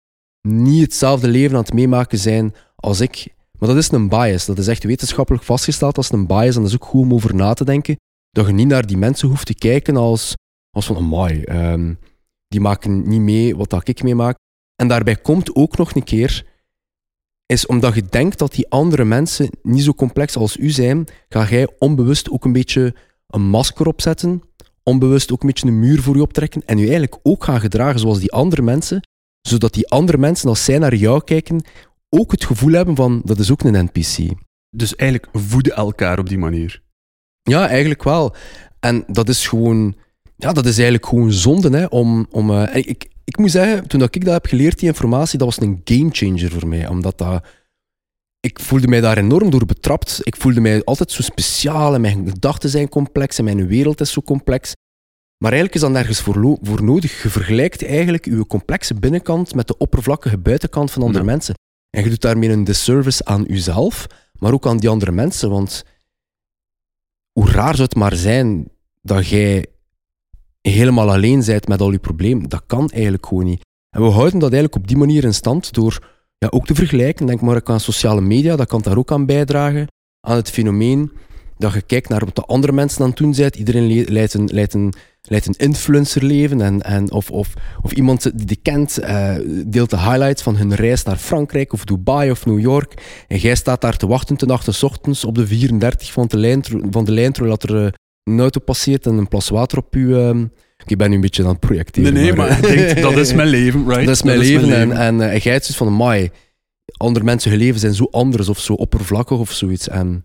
niet 0.48 0.82
hetzelfde 0.82 1.28
leven 1.28 1.56
aan 1.56 1.62
het 1.62 1.72
meemaken 1.72 2.18
zijn 2.18 2.54
als 2.76 3.00
ik. 3.00 3.34
Maar 3.58 3.68
dat 3.68 3.78
is 3.78 3.90
een 3.90 4.08
bias. 4.08 4.46
Dat 4.46 4.58
is 4.58 4.66
echt 4.66 4.84
wetenschappelijk 4.84 5.44
vastgesteld 5.44 5.96
als 5.96 6.12
een 6.12 6.26
bias 6.26 6.54
en 6.54 6.60
dat 6.60 6.70
is 6.70 6.74
ook 6.74 6.84
goed 6.84 7.02
om 7.02 7.14
over 7.14 7.34
na 7.34 7.54
te 7.54 7.64
denken. 7.64 7.96
Dat 8.30 8.46
je 8.46 8.52
niet 8.52 8.68
naar 8.68 8.86
die 8.86 8.96
mensen 8.96 9.28
hoeft 9.28 9.46
te 9.46 9.54
kijken 9.54 9.96
als, 9.96 10.34
als 10.70 10.86
van, 10.86 10.96
amai, 10.96 11.42
um, 11.42 11.98
die 12.48 12.60
maken 12.60 13.08
niet 13.08 13.20
mee 13.20 13.56
wat 13.56 13.70
dat 13.70 13.88
ik 13.88 14.02
meemaak. 14.02 14.36
En 14.76 14.88
daarbij 14.88 15.16
komt 15.16 15.54
ook 15.54 15.76
nog 15.76 15.94
een 15.94 16.04
keer, 16.04 16.46
is 17.46 17.66
omdat 17.66 17.94
je 17.94 18.02
denkt 18.02 18.38
dat 18.38 18.52
die 18.52 18.70
andere 18.70 19.04
mensen 19.04 19.50
niet 19.62 19.82
zo 19.82 19.92
complex 19.92 20.36
als 20.36 20.56
u 20.56 20.70
zijn, 20.70 21.06
ga 21.28 21.48
jij 21.48 21.68
onbewust 21.78 22.30
ook 22.30 22.44
een 22.44 22.52
beetje 22.52 22.94
een 23.26 23.42
masker 23.42 23.86
opzetten, 23.86 24.42
onbewust 24.82 25.32
ook 25.32 25.40
een 25.40 25.46
beetje 25.46 25.66
een 25.66 25.78
muur 25.78 26.02
voor 26.02 26.16
je 26.16 26.22
optrekken 26.22 26.62
en 26.66 26.76
je 26.76 26.82
eigenlijk 26.82 27.18
ook 27.22 27.44
gaan 27.44 27.60
gedragen 27.60 28.00
zoals 28.00 28.18
die 28.18 28.32
andere 28.32 28.62
mensen, 28.62 29.00
zodat 29.42 29.74
die 29.74 29.88
andere 29.88 30.18
mensen, 30.18 30.48
als 30.48 30.64
zij 30.64 30.78
naar 30.78 30.94
jou 30.94 31.24
kijken, 31.24 31.64
ook 32.08 32.30
het 32.30 32.44
gevoel 32.44 32.72
hebben 32.72 32.96
van, 32.96 33.22
dat 33.24 33.38
is 33.38 33.50
ook 33.50 33.62
een 33.62 33.84
NPC. 33.84 34.30
Dus 34.70 34.96
eigenlijk 34.96 35.32
voeden 35.32 35.74
elkaar 35.74 36.18
op 36.18 36.28
die 36.28 36.38
manier. 36.38 36.82
Ja, 37.42 37.68
eigenlijk 37.68 38.02
wel. 38.02 38.34
En 38.80 39.04
dat 39.06 39.28
is 39.28 39.46
gewoon, 39.46 39.94
ja, 40.36 40.52
dat 40.52 40.66
is 40.66 40.74
eigenlijk 40.74 41.06
gewoon 41.06 41.32
zonde, 41.32 41.78
hè, 41.78 41.84
om, 41.84 42.26
om 42.30 42.50
uh, 42.50 42.74
ik, 42.74 43.08
ik 43.24 43.38
moet 43.38 43.50
zeggen, 43.50 43.88
toen 43.88 44.02
ik 44.02 44.24
dat 44.24 44.32
heb 44.32 44.46
geleerd, 44.46 44.78
die 44.78 44.88
informatie, 44.88 45.38
dat 45.38 45.54
was 45.54 45.66
een 45.66 45.80
gamechanger 45.84 46.50
voor 46.50 46.68
mij. 46.68 46.88
Omdat 46.88 47.18
dat, 47.18 47.44
ik 48.40 48.60
voelde 48.60 48.88
mij 48.88 49.00
daar 49.00 49.18
enorm 49.18 49.50
door 49.50 49.66
betrapt. 49.66 50.20
Ik 50.22 50.36
voelde 50.36 50.60
mij 50.60 50.84
altijd 50.84 51.10
zo 51.10 51.22
speciaal 51.22 51.94
en 51.94 52.00
mijn 52.00 52.28
gedachten 52.28 52.70
zijn 52.70 52.88
complex 52.88 53.38
en 53.38 53.44
mijn 53.44 53.66
wereld 53.66 54.00
is 54.00 54.12
zo 54.12 54.22
complex. 54.22 54.72
Maar 55.42 55.52
eigenlijk 55.52 55.74
is 55.74 55.88
dat 55.88 55.98
nergens 55.98 56.20
voor, 56.20 56.58
voor 56.62 56.82
nodig. 56.82 57.22
Je 57.22 57.28
vergelijkt 57.28 57.84
eigenlijk 57.84 58.24
je 58.24 58.46
complexe 58.46 58.94
binnenkant 58.94 59.54
met 59.54 59.66
de 59.66 59.76
oppervlakkige 59.76 60.38
buitenkant 60.38 60.90
van 60.90 61.02
andere 61.02 61.24
mensen. 61.24 61.54
En 61.90 62.02
je 62.02 62.08
doet 62.08 62.20
daarmee 62.20 62.50
een 62.50 62.64
disservice 62.64 63.24
aan 63.24 63.44
jezelf, 63.48 64.06
maar 64.38 64.52
ook 64.52 64.66
aan 64.66 64.76
die 64.76 64.88
andere 64.88 65.12
mensen. 65.12 65.50
Want 65.50 65.84
hoe 67.32 67.50
raar 67.50 67.74
zou 67.74 67.82
het 67.82 67.94
maar 67.94 68.16
zijn 68.16 68.68
dat 69.00 69.28
jij 69.28 69.66
helemaal 70.60 71.12
alleen 71.12 71.44
bent 71.44 71.68
met 71.68 71.80
al 71.80 71.92
je 71.92 71.98
problemen. 71.98 72.48
Dat 72.48 72.62
kan 72.66 72.90
eigenlijk 72.90 73.26
gewoon 73.26 73.44
niet. 73.44 73.64
En 73.96 74.02
we 74.02 74.08
houden 74.08 74.38
dat 74.38 74.52
eigenlijk 74.52 74.82
op 74.82 74.88
die 74.88 74.96
manier 74.96 75.24
in 75.24 75.34
stand 75.34 75.72
door 75.72 76.08
ja, 76.38 76.48
ook 76.50 76.66
te 76.66 76.74
vergelijken. 76.74 77.26
Denk 77.26 77.40
maar 77.40 77.64
aan 77.64 77.80
sociale 77.80 78.20
media, 78.20 78.56
dat 78.56 78.68
kan 78.68 78.82
daar 78.82 78.98
ook 78.98 79.12
aan 79.12 79.26
bijdragen. 79.26 79.86
Aan 80.20 80.36
het 80.36 80.50
fenomeen 80.50 81.12
dat 81.62 81.72
je 81.72 81.82
kijkt 81.82 82.08
naar 82.08 82.24
wat 82.24 82.36
de 82.36 82.42
andere 82.42 82.72
mensen 82.72 83.02
aan 83.02 83.08
het 83.08 83.16
doen 83.16 83.34
zijn. 83.34 83.56
Iedereen 83.56 84.04
leidt 84.08 84.34
een, 84.34 84.48
leidt 84.52 84.74
een, 84.74 84.92
leidt 85.22 85.46
een 85.46 85.54
influencerleven. 85.56 86.60
En, 86.60 86.82
en 86.82 87.12
of, 87.12 87.30
of, 87.30 87.52
of 87.82 87.92
iemand 87.92 88.22
die 88.22 88.46
je 88.48 88.56
kent 88.56 88.98
uh, 89.00 89.34
deelt 89.66 89.90
de 89.90 89.98
highlights 89.98 90.42
van 90.42 90.56
hun 90.56 90.74
reis 90.74 91.02
naar 91.02 91.16
Frankrijk 91.16 91.72
of 91.72 91.84
Dubai 91.84 92.30
of 92.30 92.46
New 92.46 92.60
York. 92.60 93.24
En 93.28 93.38
jij 93.38 93.54
staat 93.54 93.80
daar 93.80 93.96
te 93.96 94.06
wachten 94.06 94.36
ten 94.36 94.50
achter 94.50 94.84
ochtends 94.84 95.24
op 95.24 95.34
de 95.34 95.46
34 95.46 96.12
van 96.12 96.26
de 96.26 96.36
lijn, 96.36 96.64
van 96.90 97.04
de 97.04 97.12
lijn 97.12 97.32
terwijl 97.32 97.56
er 97.58 97.74
uh, 97.74 97.88
een 98.24 98.40
auto 98.40 98.60
passeert 98.60 99.06
en 99.06 99.16
een 99.16 99.28
plas 99.28 99.48
water 99.48 99.78
op 99.78 99.94
je... 99.94 100.32
Uh, 100.34 100.44
ik 100.86 100.96
ben 100.96 101.08
nu 101.08 101.14
een 101.14 101.20
beetje 101.20 101.42
aan 101.42 101.48
het 101.48 101.60
projecteren. 101.60 102.12
Nee, 102.12 102.22
nee, 102.22 102.32
maar, 102.32 102.48
maar 102.48 102.60
denk, 102.60 103.00
dat 103.00 103.16
is 103.16 103.34
mijn 103.34 103.48
leven, 103.48 103.88
right? 103.88 104.06
Dat 104.06 104.14
is 104.14 104.22
mijn, 104.22 104.36
dat 104.36 104.46
leven, 104.46 104.62
is 104.62 104.68
mijn 104.68 104.80
leven. 104.80 104.96
En, 104.96 105.30
en 105.30 105.38
jij 105.38 105.58
dus 105.58 105.76
van, 105.76 105.92
mai, 105.92 106.30
andere 106.96 107.24
mensen 107.24 107.50
hun 107.50 107.58
leven 107.58 107.80
zijn 107.80 107.94
zo 107.94 108.08
anders 108.10 108.48
of 108.48 108.58
zo 108.58 108.72
oppervlakkig 108.72 109.38
of 109.38 109.52
zoiets. 109.52 109.88
En 109.88 110.24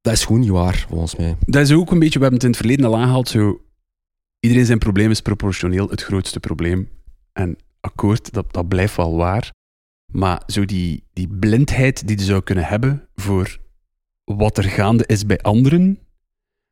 dat 0.00 0.12
is 0.12 0.24
gewoon 0.24 0.40
niet 0.40 0.50
waar, 0.50 0.86
volgens 0.88 1.16
mij. 1.16 1.36
Dat 1.46 1.62
is 1.62 1.72
ook 1.72 1.90
een 1.90 1.98
beetje, 1.98 2.18
we 2.18 2.24
hebben 2.24 2.34
het 2.34 2.42
in 2.42 2.48
het 2.48 2.58
verleden 2.58 2.86
al 2.86 2.96
aangehaald, 2.96 3.28
zo, 3.28 3.60
iedereen 4.40 4.66
zijn 4.66 4.78
probleem 4.78 5.10
is 5.10 5.20
proportioneel 5.20 5.88
het 5.88 6.02
grootste 6.02 6.40
probleem. 6.40 6.88
En 7.32 7.56
akkoord, 7.80 8.32
dat, 8.32 8.52
dat 8.52 8.68
blijft 8.68 8.96
wel 8.96 9.16
waar. 9.16 9.52
Maar 10.12 10.42
zo 10.46 10.64
die, 10.64 11.04
die 11.12 11.28
blindheid 11.28 12.06
die 12.06 12.18
je 12.18 12.24
zou 12.24 12.42
kunnen 12.42 12.64
hebben 12.64 13.08
voor 13.14 13.58
wat 14.24 14.58
er 14.58 14.64
gaande 14.64 15.04
is 15.06 15.26
bij 15.26 15.38
anderen, 15.38 15.98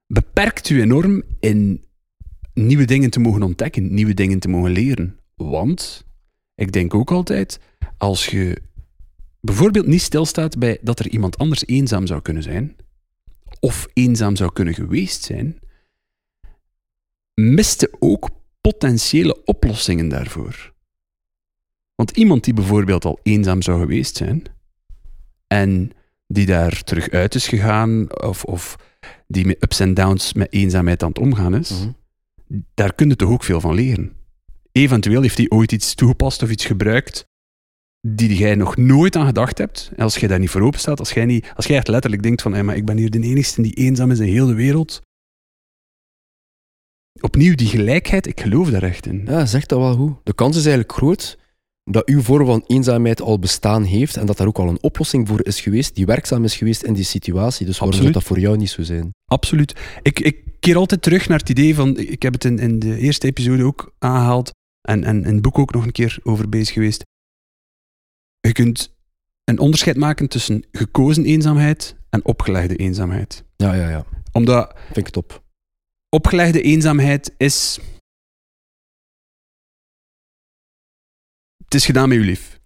beperkt 0.06 0.68
u 0.68 0.80
enorm 0.80 1.22
in 1.40 1.84
nieuwe 2.54 2.84
dingen 2.84 3.10
te 3.10 3.20
mogen 3.20 3.42
ontdekken, 3.42 3.94
nieuwe 3.94 4.14
dingen 4.14 4.38
te 4.38 4.48
mogen 4.48 4.70
leren. 4.70 5.18
Want, 5.34 6.04
ik 6.54 6.72
denk 6.72 6.94
ook 6.94 7.10
altijd, 7.10 7.60
als 7.96 8.26
je 8.26 8.62
bijvoorbeeld 9.40 9.86
niet 9.86 10.02
stilstaat 10.02 10.58
bij 10.58 10.78
dat 10.82 10.98
er 10.98 11.08
iemand 11.08 11.38
anders 11.38 11.66
eenzaam 11.66 12.06
zou 12.06 12.22
kunnen 12.22 12.42
zijn, 12.42 12.76
of 13.60 13.88
eenzaam 13.92 14.36
zou 14.36 14.52
kunnen 14.52 14.74
geweest 14.74 15.22
zijn, 15.24 15.58
miste 17.34 17.96
ook 17.98 18.30
potentiële 18.60 19.44
oplossingen 19.44 20.08
daarvoor. 20.08 20.72
Want 21.94 22.10
iemand 22.10 22.44
die 22.44 22.54
bijvoorbeeld 22.54 23.04
al 23.04 23.18
eenzaam 23.22 23.62
zou 23.62 23.80
geweest 23.80 24.16
zijn 24.16 24.42
en 25.46 25.92
die 26.26 26.46
daar 26.46 26.82
terug 26.82 27.10
uit 27.10 27.34
is 27.34 27.48
gegaan, 27.48 28.20
of, 28.22 28.44
of 28.44 28.76
die 29.26 29.46
met 29.46 29.62
ups 29.62 29.80
en 29.80 29.94
downs 29.94 30.32
met 30.32 30.52
eenzaamheid 30.52 31.02
aan 31.02 31.08
het 31.08 31.18
omgaan 31.18 31.54
is, 31.54 31.70
mhm. 31.70 31.90
daar 32.74 32.94
kun 32.94 33.08
je 33.08 33.16
toch 33.16 33.30
ook 33.30 33.44
veel 33.44 33.60
van 33.60 33.74
leren. 33.74 34.16
Eventueel 34.72 35.22
heeft 35.22 35.36
hij 35.36 35.48
ooit 35.48 35.72
iets 35.72 35.94
toegepast 35.94 36.42
of 36.42 36.50
iets 36.50 36.64
gebruikt 36.64 37.28
die 38.00 38.36
jij 38.36 38.54
nog 38.54 38.76
nooit 38.76 39.16
aan 39.16 39.26
gedacht 39.26 39.58
hebt. 39.58 39.90
En 39.96 40.02
als 40.02 40.16
jij 40.16 40.28
daar 40.28 40.38
niet 40.38 40.50
voor 40.50 40.62
open 40.62 40.80
staat, 40.80 40.98
als 40.98 41.12
jij, 41.12 41.24
niet, 41.24 41.52
als 41.56 41.66
jij 41.66 41.76
echt 41.76 41.88
letterlijk 41.88 42.22
denkt 42.22 42.42
van 42.42 42.52
hey, 42.52 42.62
maar 42.62 42.76
ik 42.76 42.84
ben 42.84 42.96
hier 42.96 43.10
de 43.10 43.20
enige 43.20 43.62
die 43.62 43.74
eenzaam 43.74 44.10
is 44.10 44.18
in 44.18 44.32
heel 44.32 44.46
de 44.46 44.54
wereld. 44.54 45.00
Opnieuw, 47.20 47.54
die 47.54 47.66
gelijkheid, 47.66 48.26
ik 48.26 48.40
geloof 48.40 48.70
daar 48.70 48.82
echt 48.82 49.06
in. 49.06 49.24
Ja, 49.24 49.46
zegt 49.46 49.68
dat 49.68 49.78
wel 49.78 49.94
goed. 49.94 50.16
De 50.22 50.34
kans 50.34 50.56
is 50.56 50.66
eigenlijk 50.66 50.92
groot 50.92 51.38
dat 51.84 52.06
uw 52.08 52.22
vorm 52.22 52.46
van 52.46 52.64
eenzaamheid 52.66 53.20
al 53.20 53.38
bestaan 53.38 53.82
heeft 53.82 54.16
en 54.16 54.26
dat 54.26 54.36
daar 54.36 54.46
ook 54.46 54.58
al 54.58 54.68
een 54.68 54.82
oplossing 54.82 55.28
voor 55.28 55.46
is 55.46 55.60
geweest, 55.60 55.94
die 55.94 56.06
werkzaam 56.06 56.44
is 56.44 56.56
geweest 56.56 56.82
in 56.82 56.92
die 56.92 57.04
situatie. 57.04 57.66
Dus 57.66 57.78
waarom 57.78 57.98
zou 57.98 58.10
dat 58.10 58.22
voor 58.22 58.38
jou 58.38 58.56
niet 58.56 58.70
zo 58.70 58.82
zijn? 58.82 59.14
Absoluut. 59.24 59.74
Ik, 60.02 60.20
ik 60.20 60.36
keer 60.60 60.76
altijd 60.76 61.02
terug 61.02 61.28
naar 61.28 61.38
het 61.38 61.48
idee 61.48 61.74
van, 61.74 61.98
ik 61.98 62.22
heb 62.22 62.32
het 62.32 62.44
in, 62.44 62.58
in 62.58 62.78
de 62.78 62.98
eerste 62.98 63.26
episode 63.26 63.64
ook 63.64 63.92
aangehaald 63.98 64.50
en, 64.80 65.04
en 65.04 65.24
in 65.24 65.32
het 65.32 65.42
boek 65.42 65.58
ook 65.58 65.72
nog 65.72 65.84
een 65.84 65.92
keer 65.92 66.18
over 66.22 66.48
bezig 66.48 66.74
geweest. 66.74 67.04
Je 68.40 68.52
kunt 68.52 68.96
een 69.44 69.58
onderscheid 69.58 69.96
maken 69.96 70.28
tussen 70.28 70.64
gekozen 70.72 71.24
eenzaamheid 71.24 71.96
en 72.10 72.24
opgelegde 72.24 72.76
eenzaamheid. 72.76 73.44
Ja, 73.56 73.74
ja, 73.74 73.88
ja. 73.88 74.04
Omdat... 74.32 74.78
Vind 74.84 75.06
ik 75.06 75.08
top. 75.08 75.42
Opgelegde 76.08 76.62
eenzaamheid 76.62 77.34
is... 77.36 77.78
Het 81.64 81.74
is 81.74 81.86
gedaan 81.86 82.08
met 82.08 82.18
je 82.18 82.24
lief. 82.24 82.60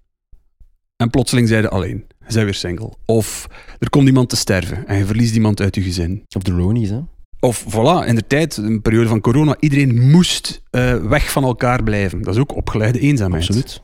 En 0.97 1.11
plotseling 1.11 1.49
zijn 1.49 1.63
je 1.63 1.69
alleen. 1.69 2.07
Bent 2.19 2.35
weer 2.35 2.55
single. 2.55 2.93
Of 3.07 3.49
er 3.79 3.91
komt 3.91 4.07
iemand 4.07 4.29
te 4.29 4.37
sterven 4.37 4.87
en 4.87 4.99
je 4.99 5.07
verliest 5.07 5.35
iemand 5.35 5.61
uit 5.61 5.75
je 5.75 5.83
gezin. 5.83 6.25
Of 6.37 6.43
de 6.43 6.53
Ronies, 6.53 6.91
hè? 6.91 7.01
Of 7.41 7.65
voilà, 7.65 8.07
in 8.07 8.15
de 8.15 8.27
tijd, 8.27 8.57
een 8.57 8.83
periode 8.83 9.09
van 9.09 9.21
corona, 9.21 9.57
iedereen 9.61 10.11
moest 10.11 10.63
uh, 10.71 10.97
weg 10.97 11.31
van 11.31 11.45
elkaar 11.45 11.83
blijven. 11.83 12.23
Dat 12.23 12.35
is 12.35 12.41
ook 12.41 12.57
opgeleide 12.57 12.99
eenzaamheid. 12.99 13.43
Absoluut. 13.43 13.83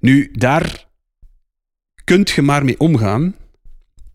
Nu, 0.00 0.30
daar 0.32 0.85
kunt 2.06 2.30
je 2.30 2.42
maar 2.42 2.64
mee 2.64 2.80
omgaan 2.80 3.34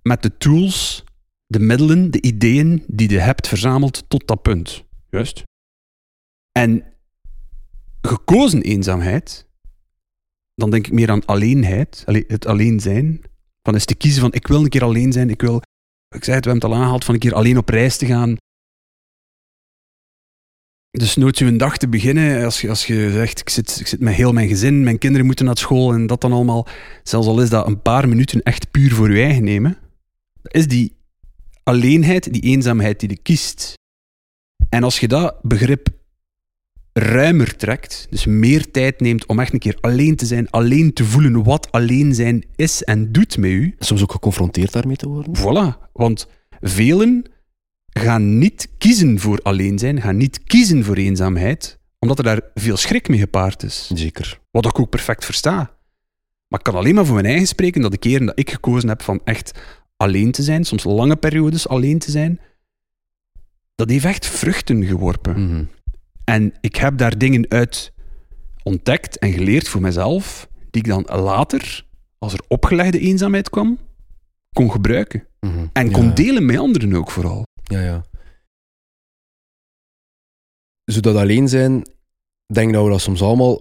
met 0.02 0.22
de 0.22 0.38
tools, 0.38 1.04
de 1.46 1.60
middelen, 1.60 2.12
de 2.12 2.22
ideeën 2.22 2.84
die 2.88 3.10
je 3.10 3.20
hebt 3.20 3.48
verzameld 3.48 4.04
tot 4.08 4.28
dat 4.28 4.42
punt. 4.42 4.84
Juist. 5.10 5.44
En 6.52 6.84
gekozen 8.02 8.62
eenzaamheid 8.62 9.50
dan 10.56 10.70
denk 10.70 10.88
ik 10.88 10.94
meer 10.94 11.10
aan 11.10 11.26
alleenheid, 11.26 12.04
allee, 12.06 12.24
het 12.28 12.46
alleen 12.46 12.80
zijn. 12.80 13.22
Van 13.62 13.74
eens 13.74 13.86
te 13.86 13.96
kiezen 13.96 14.22
van, 14.22 14.34
ik 14.34 14.48
wil 14.48 14.64
een 14.64 14.70
keer 14.70 14.84
alleen 14.84 15.12
zijn, 15.12 15.30
ik 15.30 15.42
wil, 15.42 15.62
ik 16.16 16.24
zei 16.24 16.36
het, 16.36 16.46
we 16.46 16.52
hebben 16.52 16.54
het 16.54 16.64
al 16.64 16.76
aangehaald, 16.76 17.06
van 17.06 17.14
een 17.14 17.20
keer 17.20 17.34
alleen 17.34 17.58
op 17.58 17.70
reis 17.70 17.98
te 17.98 18.06
gaan. 18.06 18.38
Dus 20.92 21.16
nooit 21.16 21.40
een 21.40 21.58
dag 21.58 21.78
te 21.78 21.88
beginnen, 21.88 22.44
als 22.44 22.62
je, 22.62 22.70
als 22.70 22.88
je 22.88 23.12
zegt, 23.12 23.40
ik 23.40 23.50
zit, 23.50 23.78
ik 23.80 23.88
zit 23.88 24.00
met 24.00 24.14
heel 24.14 24.34
mijn 24.34 24.48
gezin, 24.48 24.84
mijn 24.84 24.98
kinderen 24.98 25.26
moeten 25.26 25.46
naar 25.46 25.58
school 25.58 25.94
en 25.94 26.08
dat 26.08 26.22
dan 26.22 26.32
allemaal, 26.32 26.68
zelfs 27.04 27.28
al 27.28 27.42
is 27.42 27.50
dat 27.50 27.68
een 27.68 27.82
paar 27.82 28.10
minuten 28.10 28.44
echt 28.44 28.72
puur 28.72 28.94
voor 28.94 29.12
je 29.12 29.24
eigen 29.24 29.44
nemen, 29.44 29.78
is 30.44 30.68
die 30.68 30.96
alleenheid, 31.64 32.34
die 32.34 32.42
eenzaamheid 32.42 33.00
die 33.00 33.10
je 33.10 33.18
kiest. 33.22 33.74
En 34.70 34.84
als 34.84 35.00
je 35.00 35.08
dat 35.08 35.42
begrip 35.42 35.88
ruimer 36.94 37.56
trekt, 37.56 38.08
dus 38.10 38.26
meer 38.26 38.72
tijd 38.72 39.00
neemt 39.00 39.26
om 39.26 39.40
echt 39.40 39.54
een 39.54 39.60
keer 39.60 39.78
alleen 39.82 40.16
te 40.16 40.26
zijn, 40.26 40.50
alleen 40.50 40.94
te 40.94 41.06
voelen 41.06 41.44
wat 41.44 41.72
alleen 41.72 42.16
zijn 42.16 42.46
is 42.56 42.84
en 42.84 43.12
doet 43.12 43.38
met 43.38 43.52
u. 43.52 43.76
Soms 43.80 44.02
ook 44.02 44.12
geconfronteerd 44.12 44.72
daarmee 44.72 44.96
te 44.96 45.08
worden. 45.08 45.38
Voilà, 45.38 45.92
want 45.94 46.28
velen 46.62 47.26
gaan 47.94 48.38
niet 48.38 48.68
kiezen 48.78 49.20
voor 49.20 49.40
alleen 49.42 49.80
zijn, 49.80 50.02
gaan 50.02 50.18
niet 50.18 50.44
kiezen 50.44 50.84
voor 50.84 50.96
eenzaamheid, 50.96 51.80
omdat 52.00 52.18
er 52.18 52.24
daar 52.24 52.42
veel 52.54 52.78
schrik 52.78 53.08
mee 53.10 53.20
gepaard 53.20 53.64
is. 53.64 53.92
Zeker. 53.94 54.40
Wat 54.52 54.66
ik 54.66 54.80
ook 54.80 54.90
perfect 54.90 55.26
versta. 55.26 55.56
Maar 56.48 56.60
ik 56.60 56.66
kan 56.66 56.76
alleen 56.76 56.96
maar 56.96 57.06
voor 57.06 57.14
mijn 57.16 57.28
eigen 57.28 57.48
spreken 57.48 57.82
dat 57.82 57.92
de 57.92 57.98
keren 57.98 58.26
dat 58.26 58.40
ik 58.40 58.50
gekozen 58.52 58.90
heb 58.90 59.02
van 59.02 59.22
echt 59.24 59.60
alleen 59.98 60.32
te 60.32 60.44
zijn, 60.44 60.64
soms 60.64 60.84
lange 60.84 61.16
periodes 61.16 61.68
alleen 61.68 62.00
te 62.00 62.12
zijn, 62.12 62.40
dat 63.76 63.90
heeft 63.90 64.06
echt 64.06 64.26
vruchten 64.28 64.84
geworpen. 64.86 65.46
Mhm. 65.48 65.64
En 66.24 66.54
ik 66.62 66.76
heb 66.76 66.98
daar 66.98 67.18
dingen 67.18 67.46
uit 67.50 67.94
ontdekt 68.64 69.18
en 69.20 69.32
geleerd 69.34 69.68
voor 69.68 69.82
mezelf, 69.82 70.48
die 70.70 70.82
ik 70.82 70.88
dan 70.88 71.06
later, 71.22 71.86
als 72.18 72.34
er 72.34 72.44
opgelegde 72.48 73.00
eenzaamheid 73.00 73.50
kwam, 73.50 73.78
kon 74.54 74.72
gebruiken. 74.72 75.28
Mhm. 75.40 75.66
En 75.74 75.92
kon 75.92 76.06
Ja. 76.06 76.12
delen 76.14 76.46
met 76.46 76.58
anderen 76.58 76.94
ook 76.94 77.12
vooral. 77.12 77.44
Ja, 77.72 77.80
ja. 77.80 78.06
Zo 80.92 81.00
dat 81.00 81.16
alleen 81.16 81.48
zijn, 81.48 81.84
denk 82.54 82.74
dat 82.74 82.84
we 82.84 82.90
dat 82.90 83.02
soms 83.02 83.22
allemaal... 83.22 83.60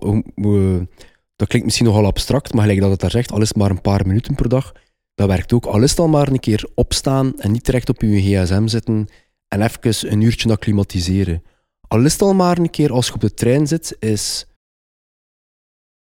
dat 1.36 1.48
klinkt 1.48 1.64
misschien 1.64 1.86
nogal 1.86 2.06
abstract, 2.06 2.52
maar 2.52 2.62
gelijk 2.62 2.80
dat 2.80 2.90
het 2.90 3.00
daar 3.00 3.10
zegt, 3.10 3.32
al 3.32 3.40
is 3.40 3.52
maar 3.52 3.70
een 3.70 3.80
paar 3.80 4.06
minuten 4.06 4.34
per 4.34 4.48
dag, 4.48 4.72
dat 5.14 5.28
werkt 5.28 5.52
ook. 5.52 5.66
Al 5.66 5.86
dan 5.94 6.10
maar 6.10 6.28
een 6.28 6.40
keer 6.40 6.68
opstaan 6.74 7.38
en 7.38 7.52
niet 7.52 7.64
direct 7.64 7.88
op 7.88 8.00
je 8.00 8.20
gsm 8.20 8.66
zitten 8.66 9.08
en 9.48 9.62
even 9.62 10.12
een 10.12 10.20
uurtje 10.20 10.50
acclimatiseren. 10.50 11.42
Al 11.88 12.04
is 12.04 12.12
het 12.12 12.22
al 12.22 12.34
maar 12.34 12.58
een 12.58 12.70
keer 12.70 12.92
als 12.92 13.06
je 13.06 13.14
op 13.14 13.20
de 13.20 13.34
trein 13.34 13.66
zit, 13.66 13.96
is 13.98 14.46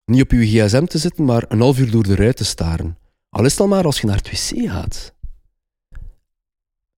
niet 0.05 0.21
op 0.21 0.31
je 0.31 0.45
gsm 0.45 0.85
te 0.85 0.97
zitten, 0.97 1.25
maar 1.25 1.45
een 1.47 1.61
half 1.61 1.79
uur 1.79 1.91
door 1.91 2.03
de 2.03 2.15
ruit 2.15 2.37
te 2.37 2.45
staren. 2.45 2.97
Al 3.29 3.45
is 3.45 3.51
het 3.51 3.61
al 3.61 3.67
maar 3.67 3.85
als 3.85 4.01
je 4.01 4.07
naar 4.07 4.15
het 4.15 4.29
wc 4.29 4.69
gaat. 4.69 5.12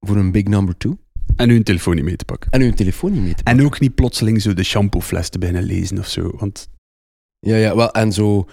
Voor 0.06 0.16
een 0.18 0.32
big 0.32 0.44
number 0.44 0.78
two. 0.78 0.98
En 1.36 1.50
hun 1.50 1.64
telefoon 1.64 1.96
niet 1.96 2.04
mee 2.04 2.16
te 2.16 2.26
pakken. 2.26 2.52
En 2.52 2.62
uw 2.62 2.74
telefoon 2.74 3.12
niet 3.12 3.22
mee 3.22 3.34
te 3.34 3.44
En 3.44 3.66
ook 3.66 3.80
niet 3.80 3.96
plotseling 3.96 4.42
zo 4.42 4.54
de 4.54 4.64
shampoofles 4.64 5.30
te 5.30 5.40
beginnen 5.40 5.64
lezen 5.64 6.00
of 6.00 6.08
zo. 6.08 6.32
Want 6.38 6.70
Ja, 7.40 7.56
ja, 7.56 7.76
wel, 7.76 7.92
en 7.92 8.12
zo, 8.12 8.48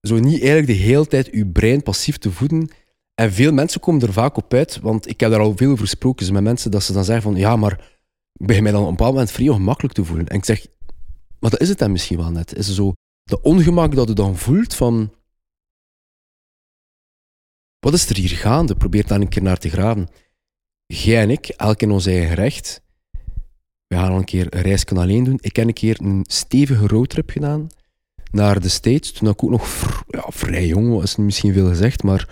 zo 0.00 0.18
niet 0.18 0.38
eigenlijk 0.38 0.66
de 0.66 0.72
hele 0.72 1.06
tijd 1.06 1.30
uw 1.30 1.52
brein 1.52 1.82
passief 1.82 2.18
te 2.18 2.30
voeden. 2.30 2.68
En 3.14 3.32
veel 3.32 3.52
mensen 3.52 3.80
komen 3.80 4.02
er 4.02 4.12
vaak 4.12 4.36
op 4.36 4.54
uit, 4.54 4.80
want 4.80 5.08
ik 5.08 5.20
heb 5.20 5.30
daar 5.30 5.40
al 5.40 5.56
veel 5.56 5.70
over 5.70 5.84
gesproken 5.84 6.32
met 6.32 6.42
mensen, 6.42 6.70
dat 6.70 6.82
ze 6.82 6.92
dan 6.92 7.04
zeggen 7.04 7.22
van, 7.22 7.36
ja, 7.36 7.56
maar 7.56 7.72
ik 8.32 8.46
begin 8.46 8.62
mij 8.62 8.72
dan 8.72 8.80
op 8.80 8.88
een 8.88 8.94
bepaald 8.96 9.12
moment 9.12 9.30
vrij 9.30 9.48
ongemakkelijk 9.48 9.94
te 9.94 10.04
voelen. 10.04 10.28
En 10.28 10.36
ik 10.36 10.44
zeg, 10.44 10.66
maar 11.40 11.50
dat 11.50 11.60
is 11.60 11.68
het 11.68 11.78
dan 11.78 11.92
misschien 11.92 12.16
wel 12.16 12.30
net. 12.30 12.54
Is 12.56 12.74
zo 12.74 12.92
de 13.22 13.42
ongemak 13.42 13.94
dat 13.94 14.08
je 14.08 14.14
dan 14.14 14.36
voelt 14.36 14.74
van, 14.74 15.14
wat 17.78 17.94
is 17.94 18.08
er 18.08 18.16
hier 18.16 18.28
gaande? 18.28 18.76
Probeer 18.76 19.06
daar 19.06 19.20
een 19.20 19.28
keer 19.28 19.42
naar 19.42 19.58
te 19.58 19.68
graven. 19.68 20.08
Jij 20.86 21.22
en 21.22 21.30
ik, 21.30 21.48
elk 21.48 21.80
in 21.80 21.90
ons 21.90 22.06
eigen 22.06 22.34
recht, 22.34 22.82
we 23.86 23.96
gaan 23.96 24.10
al 24.10 24.18
een 24.18 24.24
keer 24.24 24.46
een 24.50 24.60
reisje 24.60 24.94
alleen 24.94 25.24
doen. 25.24 25.38
Ik 25.40 25.56
heb 25.56 25.66
een 25.66 25.72
keer 25.72 26.00
een 26.00 26.24
stevige 26.28 26.86
roadtrip 26.86 27.30
gedaan 27.30 27.68
naar 28.30 28.60
de 28.60 28.68
States, 28.68 29.12
toen 29.12 29.28
ik 29.28 29.44
ook 29.44 29.50
nog 29.50 30.02
ja, 30.08 30.24
vrij 30.28 30.66
jong 30.66 30.90
was, 30.90 31.02
is 31.02 31.16
misschien 31.16 31.52
veel 31.52 31.68
gezegd, 31.68 32.02
maar 32.02 32.28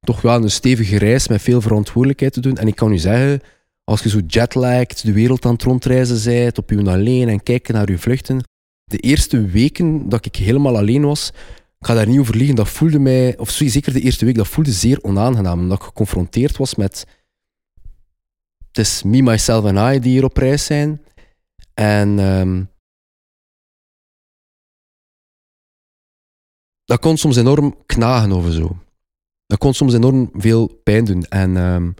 toch 0.00 0.20
wel 0.20 0.42
een 0.42 0.50
stevige 0.50 0.98
reis 0.98 1.28
met 1.28 1.42
veel 1.42 1.60
verantwoordelijkheid 1.60 2.32
te 2.32 2.40
doen. 2.40 2.56
En 2.56 2.66
ik 2.66 2.76
kan 2.76 2.92
u 2.92 2.98
zeggen, 2.98 3.40
als 3.84 4.02
je 4.02 4.08
zo 4.08 4.20
jetlagged 4.26 5.02
de 5.04 5.12
wereld 5.12 5.44
aan 5.44 5.52
het 5.52 5.62
rondreizen 5.62 6.32
bent, 6.32 6.58
op 6.58 6.70
je 6.70 6.90
alleen 6.90 7.28
en 7.28 7.42
kijken 7.42 7.74
naar 7.74 7.90
je 7.90 7.98
vluchten, 7.98 8.44
de 8.84 8.98
eerste 8.98 9.46
weken 9.46 10.08
dat 10.08 10.26
ik 10.26 10.36
helemaal 10.36 10.76
alleen 10.76 11.02
was, 11.02 11.32
ik 11.78 11.86
ga 11.86 11.94
daar 11.94 12.08
niet 12.08 12.18
over 12.18 12.36
liegen, 12.36 12.56
dat 12.56 12.68
voelde 12.68 12.98
mij, 12.98 13.38
of 13.38 13.50
zeker 13.50 13.92
de 13.92 14.00
eerste 14.00 14.24
week, 14.24 14.34
dat 14.34 14.48
voelde 14.48 14.72
zeer 14.72 14.98
onaangenaam, 15.02 15.60
omdat 15.60 15.78
ik 15.78 15.84
geconfronteerd 15.84 16.56
was 16.56 16.74
met 16.74 17.06
het 18.72 18.78
is 18.86 19.02
me, 19.02 19.22
myself 19.22 19.64
en 19.64 19.94
I 19.94 19.98
die 19.98 20.12
hier 20.12 20.24
op 20.24 20.36
reis 20.36 20.64
zijn. 20.64 21.04
En 21.74 22.18
ehm, 22.18 22.64
dat 26.84 27.00
kon 27.00 27.16
soms 27.16 27.36
enorm 27.36 27.86
knagen 27.86 28.32
of 28.32 28.52
zo. 28.52 28.76
Dat 29.46 29.58
kon 29.58 29.74
soms 29.74 29.94
enorm 29.94 30.30
veel 30.32 30.66
pijn 30.66 31.04
doen. 31.04 31.24
En 31.24 31.56
ehm, 31.56 31.92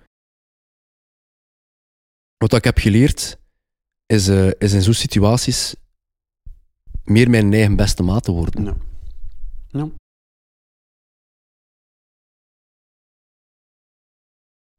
wat 2.36 2.52
ik 2.52 2.64
heb 2.64 2.78
geleerd, 2.78 3.38
is, 4.06 4.28
eh, 4.28 4.50
is 4.58 4.72
in 4.72 4.82
zo'n 4.82 4.94
situaties 4.94 5.74
meer 7.04 7.30
mijn 7.30 7.52
eigen 7.52 7.76
beste 7.76 8.02
maat 8.02 8.24
te 8.24 8.32
worden. 8.32 8.80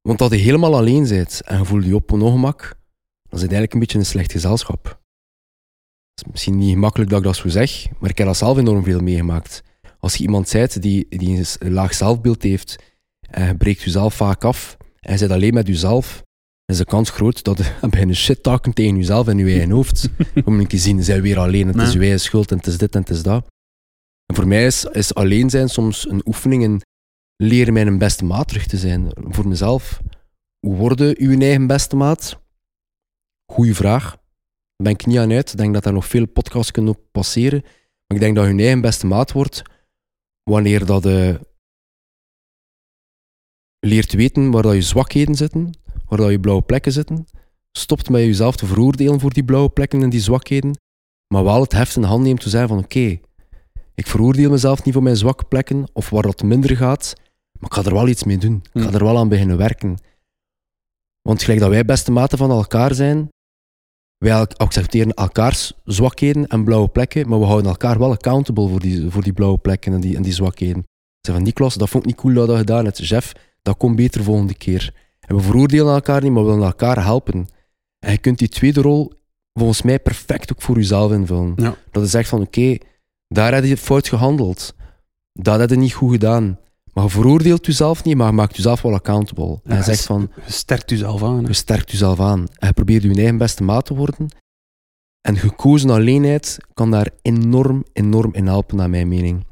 Want 0.08 0.20
dat 0.20 0.32
je 0.32 0.38
helemaal 0.38 0.76
alleen 0.76 1.08
bent 1.08 1.42
en 1.42 1.58
je 1.58 1.66
voelt 1.66 1.86
je 1.86 1.96
op 1.96 2.12
een 2.12 2.22
ongemak, 2.22 2.60
dan 2.60 3.40
het 3.40 3.42
eigenlijk 3.42 3.74
een 3.74 3.80
beetje 3.80 3.98
een 3.98 4.06
slecht 4.06 4.32
gezelschap. 4.32 4.84
Het 4.86 6.26
is 6.26 6.32
misschien 6.32 6.58
niet 6.58 6.74
gemakkelijk 6.74 7.10
dat 7.10 7.20
ik 7.20 7.26
dat 7.26 7.36
zo 7.36 7.48
zeg, 7.48 7.86
maar 8.00 8.10
ik 8.10 8.18
heb 8.18 8.28
dat 8.28 8.38
zelf 8.38 8.58
enorm 8.58 8.84
veel 8.84 9.00
meegemaakt. 9.00 9.64
Als 10.00 10.16
je 10.16 10.24
iemand 10.24 10.52
bent 10.52 10.82
die, 10.82 11.06
die 11.10 11.38
een 11.38 11.46
een 11.60 11.72
laag 11.72 11.94
zelfbeeld 11.94 12.44
heeft 12.44 12.76
en 13.20 13.48
je 13.48 13.56
breekt 13.56 13.82
jezelf 13.82 14.14
vaak 14.14 14.44
af 14.44 14.78
en 15.00 15.12
je 15.12 15.18
zit 15.18 15.32
alleen 15.32 15.54
met 15.54 15.68
jezelf, 15.68 16.24
is 16.66 16.78
de 16.78 16.86
kans 16.86 17.10
groot 17.10 17.44
dat 17.44 17.58
je 17.58 17.88
bijna 17.90 18.14
shit 18.14 18.44
talken 18.44 18.74
tegen 18.74 18.96
jezelf 18.96 19.28
en 19.28 19.38
je 19.38 19.46
eigen 19.46 19.72
hoofd. 19.72 20.10
Om 20.46 20.54
een 20.54 20.68
keer 20.68 20.68
te 20.68 20.78
zien, 20.78 21.04
zijn 21.04 21.22
weer 21.22 21.40
alleen, 21.40 21.68
het 21.68 21.88
is 21.88 21.94
je 21.94 22.00
eigen 22.00 22.20
schuld 22.20 22.52
en 22.52 22.58
het 22.58 22.68
is 22.68 22.78
dit 22.78 22.96
en 22.96 23.00
het 23.00 23.10
is 23.10 23.24
dat. 23.24 23.46
En 24.26 24.36
voor 24.36 24.48
mij 24.48 24.66
is, 24.66 24.86
is 24.86 25.14
alleen 25.14 25.50
zijn 25.50 25.70
soms 25.70 26.10
een 26.10 26.22
oefening 26.26 26.64
in 26.64 26.82
leren 27.48 27.74
mijn 27.74 27.98
beste 27.98 28.26
maat 28.26 28.48
terug 28.48 28.66
te 28.66 28.78
zijn. 28.78 29.12
Voor 29.14 29.48
mezelf. 29.48 30.02
Hoe 30.60 30.76
worden 30.76 31.16
uw 31.20 31.40
eigen 31.40 31.68
beste 31.68 31.96
maat? 31.96 32.40
Goeie 33.52 33.76
vraag. 33.76 34.10
Daar 34.12 34.18
ben 34.76 34.92
ik 34.92 35.06
niet 35.06 35.18
aan 35.18 35.32
uit. 35.32 35.52
Ik 35.52 35.58
denk 35.58 35.74
dat 35.74 35.84
daar 35.84 35.94
nog 35.94 36.06
veel 36.06 36.28
podcasts 36.28 36.72
kunnen 36.72 36.94
op 36.94 37.02
passeren. 37.12 37.62
Maar 37.62 38.18
ik 38.18 38.20
denk 38.20 38.36
dat 38.36 38.46
je 38.46 38.58
eigen 38.58 38.82
beste 38.82 39.06
maat 39.06 39.32
wordt 39.32 39.62
wanneer 40.44 40.86
dat 40.86 41.04
je 41.04 41.40
leert 43.80 44.14
weten 44.14 44.52
waar 44.52 44.62
dat 44.62 44.74
je 44.74 44.82
zwakheden 44.82 45.36
zitten, 45.36 45.78
waar 46.06 46.18
dat 46.18 46.30
je 46.30 46.40
blauwe 46.40 46.64
plekken 46.64 46.92
zitten. 46.92 47.26
Stopt 47.72 48.10
met 48.10 48.22
jezelf 48.22 48.56
te 48.56 48.66
veroordelen 48.66 49.20
voor 49.20 49.34
die 49.34 49.44
blauwe 49.44 49.70
plekken 49.70 50.04
en 50.04 50.10
die 50.10 50.20
zwakheden, 50.20 50.78
maar 51.28 51.44
wel 51.44 51.62
het 51.62 51.72
heft 51.72 51.96
in 51.96 52.02
de 52.02 52.08
hand 52.08 52.24
neemt 52.24 52.42
te 52.42 52.50
zeggen 52.50 52.70
van 52.70 52.78
oké, 52.78 53.20
ik 53.96 54.08
veroordeel 54.08 54.50
mezelf 54.50 54.84
niet 54.84 54.94
voor 54.94 55.04
mijn 55.04 55.16
zwakke 55.18 55.44
plekken 55.44 55.90
of 55.94 56.10
waar 56.10 56.22
dat 56.22 56.44
minder 56.44 56.78
gaat, 56.78 57.14
maar 57.64 57.72
ik 57.72 57.74
ga 57.74 57.84
er 57.84 57.94
wel 57.94 58.08
iets 58.08 58.24
mee 58.24 58.38
doen. 58.38 58.56
Ik 58.74 58.82
ga 58.82 58.88
Hmm. 58.88 58.96
er 58.96 59.04
wel 59.04 59.18
aan 59.18 59.30
beginnen 59.30 59.58
werken. 59.58 59.98
Want 61.22 61.44
gelijk 61.44 61.60
dat 61.60 61.70
wij 61.70 61.86
beste 61.86 62.12
maten 62.12 62.38
van 62.38 62.50
elkaar 62.52 62.94
zijn, 62.94 63.30
wij 64.18 64.48
accepteren 64.48 65.14
elkaars 65.14 65.74
zwakheden 65.86 66.48
en 66.48 66.64
blauwe 66.64 66.88
plekken, 66.88 67.30
maar 67.30 67.40
we 67.40 67.46
houden 67.46 67.70
elkaar 67.72 68.00
wel 68.00 68.12
accountable 68.12 68.68
voor 68.68 68.80
die, 68.80 69.10
voor 69.12 69.24
die 69.24 69.34
blauwe 69.34 69.58
plekken 69.58 69.94
en 69.94 70.02
die, 70.02 70.16
en 70.16 70.22
die 70.22 70.34
zwakheden. 70.34 70.84
Ze 71.22 71.32
van 71.32 71.44
Niklas, 71.44 71.76
dat 71.76 71.90
vond 71.90 72.04
ik 72.04 72.10
niet 72.10 72.20
cool 72.20 72.34
dat 72.34 72.44
je 72.44 72.50
dat 72.50 72.58
gedaan 72.60 72.86
hebt. 72.86 73.08
Jeff, 73.08 73.34
dat 73.62 73.78
komt 73.78 73.96
beter 73.96 74.24
volgende 74.24 74.54
keer. 74.56 74.94
En 75.20 75.36
we 75.36 75.42
veroordelen 75.42 75.94
elkaar 75.94 76.22
niet, 76.24 76.32
maar 76.32 76.44
we 76.44 76.50
willen 76.50 76.66
elkaar 76.66 77.04
helpen. 77.04 77.48
En 78.00 78.12
je 78.12 78.18
kunt 78.18 78.38
die 78.40 78.48
tweede 78.48 78.82
rol 78.82 79.14
volgens 79.54 79.82
mij 79.82 80.00
perfect 80.00 80.52
ook 80.54 80.62
voor 80.62 80.76
jezelf 80.76 81.12
invullen. 81.12 81.54
Ja. 81.56 81.76
Dat 81.92 82.04
is 82.04 82.14
echt 82.14 82.30
van, 82.30 82.42
oké, 82.42 82.78
daar 83.28 83.54
heb 83.54 83.64
je 83.64 83.78
fout 83.78 84.08
gehandeld. 84.08 84.76
Dat 85.34 85.60
heb 85.60 85.70
je 85.70 85.76
niet 85.76 85.94
goed 85.94 86.12
gedaan. 86.12 86.60
Maar 86.94 87.04
je 87.04 87.10
veroordeelt 87.10 87.66
jezelf 87.66 88.04
niet, 88.04 88.18
maar 88.18 88.28
je 88.28 88.34
maakt 88.34 88.56
jezelf 88.56 88.82
wel 88.82 88.94
accountable. 88.94 89.60
en 89.64 89.84
zegt 89.84 90.06
van, 90.06 90.32
Je 90.46 90.52
sterkt 90.52 90.90
jezelf 90.90 91.24
aan. 91.24 91.42
hè. 91.42 91.48
je 91.48 91.54
sterkt 91.54 91.92
jezelf 91.92 92.20
aan. 92.20 92.40
En 92.40 92.68
je 92.68 92.74
probeert 92.74 93.04
je 93.04 93.14
eigen 93.16 93.38
beste 93.38 93.64
maat 93.64 93.86
te 93.86 93.94
worden. 93.96 94.28
En 95.22 95.38
gekozen 95.38 95.90
alleenheid 95.90 96.58
kan 96.74 96.92
daar 96.92 97.10
enorm, 97.22 97.86
enorm 97.94 98.34
in 98.34 98.48
helpen, 98.48 98.76
naar 98.78 98.90
mijn 98.90 99.08
mening. 99.08 99.46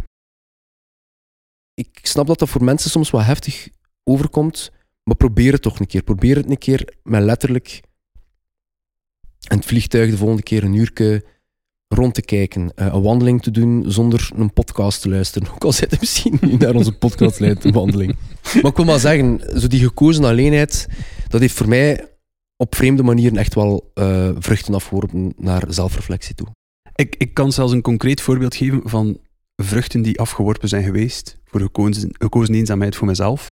Ik 1.73 1.99
snap 2.01 2.27
dat 2.27 2.39
dat 2.39 2.49
voor 2.49 2.63
mensen 2.63 2.89
soms 2.89 3.10
wat 3.10 3.23
heftig 3.25 3.69
overkomt, 4.04 4.71
maar 5.04 5.15
probeer 5.15 5.51
het 5.54 5.62
toch 5.62 5.80
een 5.80 5.88
keer. 5.88 6.04
Probeer 6.04 6.36
het 6.36 6.49
een 6.49 6.58
keer 6.58 6.93
met 7.04 7.23
letterlijk 7.23 7.82
in 9.49 9.58
het 9.58 9.65
vliegtuig 9.65 10.10
de 10.10 10.17
volgende 10.17 10.43
keer 10.43 10.63
een 10.63 10.73
uurtje 10.73 11.25
rond 11.93 12.13
te 12.13 12.21
kijken, 12.21 12.71
eh, 12.75 12.86
een 12.86 13.01
wandeling 13.01 13.41
te 13.41 13.51
doen 13.51 13.84
zonder 13.88 14.30
een 14.36 14.54
podcast 14.54 15.01
te 15.01 15.10
luisteren. 15.10 15.51
Ook 15.54 15.63
al 15.63 15.71
zit 15.71 15.99
misschien 15.99 16.38
nu 16.41 16.56
naar 16.58 16.75
onze 16.75 16.97
podcast 16.97 17.39
wandeling. 17.71 18.15
Maar 18.62 18.71
ik 18.71 18.75
wil 18.75 18.86
maar 18.86 18.99
zeggen, 18.99 19.60
zo 19.60 19.67
die 19.67 19.80
gekozen 19.80 20.23
alleenheid, 20.23 20.88
dat 21.27 21.41
heeft 21.41 21.56
voor 21.56 21.67
mij 21.67 22.10
op 22.56 22.75
vreemde 22.75 23.04
manieren 23.04 23.38
echt 23.38 23.56
wel 23.56 23.91
uh, 23.93 24.30
vruchten 24.39 24.73
afgeworpen 24.73 25.34
naar 25.38 25.63
zelfreflectie 25.67 26.36
toe. 26.36 26.47
Ik, 26.95 27.15
ik 27.17 27.34
kan 27.34 27.51
zelfs 27.51 27.73
een 27.73 27.82
concreet 27.82 28.21
voorbeeld 28.21 28.56
geven 28.56 28.82
van 28.84 29.19
vruchten 29.56 30.01
die 30.01 30.19
afgeworpen 30.19 30.69
zijn 30.69 30.84
geweest 30.84 31.38
voor 31.45 31.60
gekozen, 31.60 32.10
gekozen 32.12 32.56
eenzaamheid 32.56 32.95
voor 32.95 33.08
mezelf. 33.08 33.47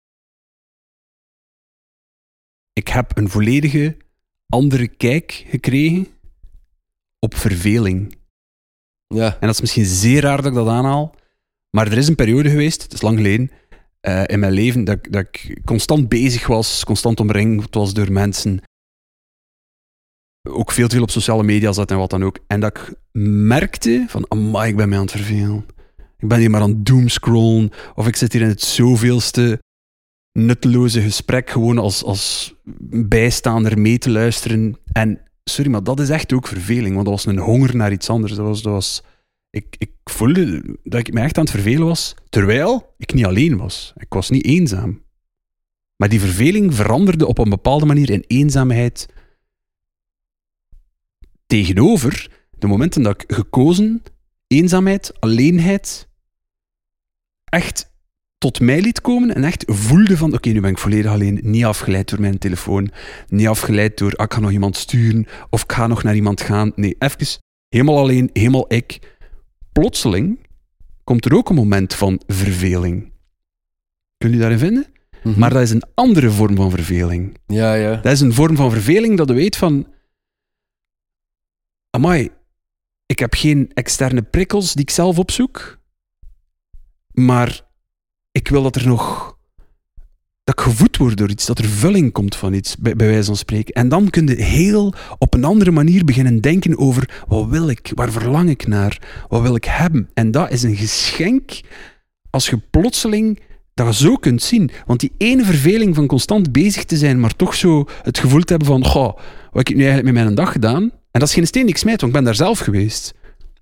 Ik 2.74 2.88
heb 2.88 3.18
een 3.18 3.30
volledige 3.30 3.98
andere 4.48 4.88
kijk 4.88 5.46
gekregen 5.48 6.08
op 7.20 7.36
verveling. 7.36 8.16
Ja. 9.08 9.34
En 9.34 9.48
dat 9.48 9.54
is 9.56 9.62
misschien 9.62 9.86
zeer 9.86 10.22
raar 10.22 10.38
dat 10.38 10.46
ik 10.46 10.54
dat 10.54 10.68
aanhaal, 10.68 11.16
maar 11.70 11.88
er 11.88 11.98
is 11.98 12.08
een 12.08 12.16
periode 12.16 12.50
geweest, 12.50 12.82
het 12.82 12.94
is 12.94 13.02
lang 13.02 13.18
geleden, 13.18 13.52
uh, 14.02 14.24
in 14.26 14.40
mijn 14.40 14.54
leven, 14.54 14.84
dat, 14.84 15.08
dat 15.10 15.22
ik 15.22 15.62
constant 15.66 16.10
bezig 16.10 16.48
was, 16.48 16.84
constant 16.84 17.20
omringd 17.20 17.76
was 17.76 17.94
door 17.94 18.12
mensen. 18.12 18.62
Ook 20.50 20.72
veel 20.72 20.88
te 20.88 20.96
veel 20.96 21.04
op 21.04 21.10
sociale 21.10 21.44
media 21.44 21.72
zat 21.72 21.92
en 21.92 21.98
wat 21.98 22.10
dan 22.10 22.24
ook. 22.24 22.40
En 22.48 22.60
dat 22.60 22.78
ik 22.78 22.94
merkte 23.22 24.06
van, 24.08 24.26
amai, 24.28 24.70
ik 24.70 24.76
ben 24.76 24.90
mij 24.90 24.98
aan 24.98 25.04
het 25.04 25.14
vervelen. 25.14 25.66
Ik 26.18 26.28
ben 26.28 26.40
hier 26.40 26.50
maar 26.50 26.62
aan 26.62 26.70
het 26.70 26.86
doomscrollen. 26.86 27.72
Of 27.96 28.08
ik 28.08 28.16
zit 28.16 28.34
hier 28.34 28.42
in 28.42 28.48
het 28.48 28.62
zoveelste 28.62 29.60
nutteloze 30.32 31.02
gesprek 31.02 31.50
gewoon 31.50 31.78
als, 31.78 32.04
als 32.04 32.56
bijstaander 32.90 33.80
mee 33.80 33.98
te 33.98 34.10
luisteren. 34.10 34.78
En 34.92 35.22
sorry, 35.50 35.72
maar 35.72 35.84
dat 35.84 36.00
is 36.00 36.10
echt 36.10 36.34
ook 36.34 36.48
verveling, 36.48 36.94
want 36.94 37.06
dat 37.06 37.16
was 37.16 37.26
een 37.26 37.40
honger 37.40 37.76
naar 37.76 37.92
iets 37.92 38.10
anders. 38.10 38.34
Dat 38.34 38.46
was, 38.46 38.62
dat 38.62 38.74
was, 38.74 39.04
ik, 39.50 39.76
ik 39.78 39.92
voelde 40.04 40.78
dat 40.84 41.00
ik 41.00 41.14
me 41.14 41.22
echt 41.22 41.38
aan 41.38 41.44
het 41.44 41.54
vervelen 41.54 41.88
was, 41.88 42.16
terwijl 42.30 42.94
ik 42.98 43.14
niet 43.14 43.26
alleen 43.26 43.58
was. 43.58 43.94
Ik 43.96 44.14
was 44.14 44.30
niet 44.30 44.46
eenzaam. 44.46 45.04
Maar 45.96 46.10
die 46.10 46.20
verveling 46.20 46.76
veranderde 46.76 47.28
op 47.28 47.38
een 47.38 47.50
bepaalde 47.50 47.86
manier 47.86 48.10
in 48.10 48.24
eenzaamheid 48.28 49.08
tegenover 51.46 52.32
de 52.58 52.68
momenten 52.68 53.02
dat 53.02 53.22
ik 53.22 53.34
gekozen, 53.34 54.04
eenzaamheid, 54.48 55.20
alleenheid, 55.20 56.10
echt 57.46 57.94
tot 58.46 58.60
mij 58.60 58.82
liet 58.82 59.02
komen 59.02 59.36
en 59.36 59.44
echt 59.44 59.64
voelde 59.68 60.18
van 60.18 60.34
oké, 60.34 60.50
nu 60.50 60.62
ben 60.62 60.72
ik 60.72 60.78
volledig 60.78 61.12
alleen, 61.12 61.40
niet 61.44 61.66
afgeleid 61.66 62.10
door 62.10 62.20
mijn 62.20 62.38
telefoon, 62.38 62.92
niet 63.28 63.48
afgeleid 63.48 63.98
door 63.98 64.14
ah, 64.14 64.26
ik 64.26 64.34
ga 64.34 64.40
nog 64.40 64.52
iemand 64.52 64.78
sturen 64.78 65.26
of 65.50 65.64
ik 65.64 65.72
ga 65.72 65.88
nog 65.88 66.04
naar 66.04 66.16
iemand 66.16 66.42
gaan. 66.42 66.72
Nee, 66.76 66.96
even 67.00 67.28
helemaal 67.70 67.98
alleen, 67.98 68.30
helemaal 68.34 68.74
ik. 68.74 69.18
Plotseling 69.72 70.40
komt 71.04 71.26
er 71.26 71.36
ook 71.36 71.50
een 71.50 71.56
moment 71.56 71.94
van 71.94 72.22
verveling. 72.28 73.12
Kun 74.18 74.32
je 74.32 74.38
daarin 74.38 74.60
vinden? 74.60 74.86
Mhm. 75.24 75.40
Maar 75.40 75.50
dat 75.50 75.62
is 75.62 75.72
een 75.72 75.84
andere 75.94 76.32
vorm 76.32 76.56
van 76.56 76.70
verveling. 76.70 77.38
Ja, 77.48 77.74
ja. 77.74 77.96
Dat 77.96 78.12
is 78.12 78.22
een 78.22 78.34
vorm 78.34 78.56
van 78.56 78.72
verveling 78.72 79.18
dat 79.18 79.28
je 79.28 79.34
weet 79.34 79.56
van... 79.56 79.88
Amai, 81.90 82.30
ik 83.06 83.20
heb 83.20 83.34
geen 83.34 83.72
externe 83.74 84.22
prikkels 84.22 84.74
die 84.74 84.84
ik 84.84 84.90
zelf 84.90 85.20
opzoek. 85.20 85.80
Maar 87.12 87.64
ik 88.36 88.48
wil 88.48 88.64
dat 88.64 88.76
er 88.76 88.88
nog. 88.88 89.34
dat 90.44 90.62
gevoed 90.62 90.98
word 90.98 91.18
door 91.18 91.30
iets, 91.30 91.46
dat 91.46 91.60
er 91.60 91.66
vulling 91.66 92.12
komt 92.12 92.36
van 92.36 92.54
iets, 92.54 92.78
bij, 92.78 92.96
wijze 92.96 93.24
van 93.24 93.36
spreken. 93.36 93.74
En 93.74 93.90
dan 93.90 94.10
kun 94.10 94.28
je 94.28 94.44
heel 94.44 94.94
op 95.18 95.34
een 95.34 95.44
andere 95.44 95.72
manier 95.72 96.06
beginnen 96.06 96.42
denken 96.42 96.78
over 96.78 97.24
wat 97.28 97.48
wil 97.48 97.70
ik, 97.70 97.92
waar 97.94 98.12
verlang 98.12 98.50
ik 98.50 98.68
naar, 98.68 99.00
wat 99.28 99.42
wil 99.42 99.56
ik 99.56 99.64
hebben. 99.64 100.10
En 100.14 100.32
dat 100.32 100.52
is 100.52 100.64
een 100.64 100.76
geschenk 100.76 101.60
als 102.30 102.50
je 102.50 102.60
plotseling 102.70 103.40
dat 103.74 103.96
zo 103.96 104.16
kunt 104.16 104.42
zien. 104.42 104.70
Want 104.86 105.00
die 105.00 105.12
ene 105.18 105.44
verveling 105.44 105.96
van 105.96 106.08
constant 106.08 106.52
bezig 106.52 106.84
te 106.84 106.98
zijn, 106.98 107.20
maar 107.20 107.36
toch 107.36 107.56
zo 107.56 107.86
het 108.02 108.18
gevoel 108.18 108.42
te 108.42 108.54
hebben 108.54 108.68
van, 108.68 108.86
goh, 108.86 109.16
wat 109.16 109.68
heb 109.68 109.70
ik 109.70 109.76
nu 109.76 109.84
eigenlijk 109.84 110.14
met 110.14 110.24
mijn 110.24 110.36
dag 110.36 110.52
gedaan? 110.52 110.82
En 110.82 111.20
dat 111.20 111.28
is 111.28 111.34
geen 111.34 111.48
steen 111.48 111.66
die 111.66 111.72
ik 111.72 111.78
smijt, 111.78 112.02
want 112.02 112.14
ik 112.14 112.18
ben 112.18 112.28
daar 112.28 112.46
zelf 112.46 112.60
geweest. 112.60 113.14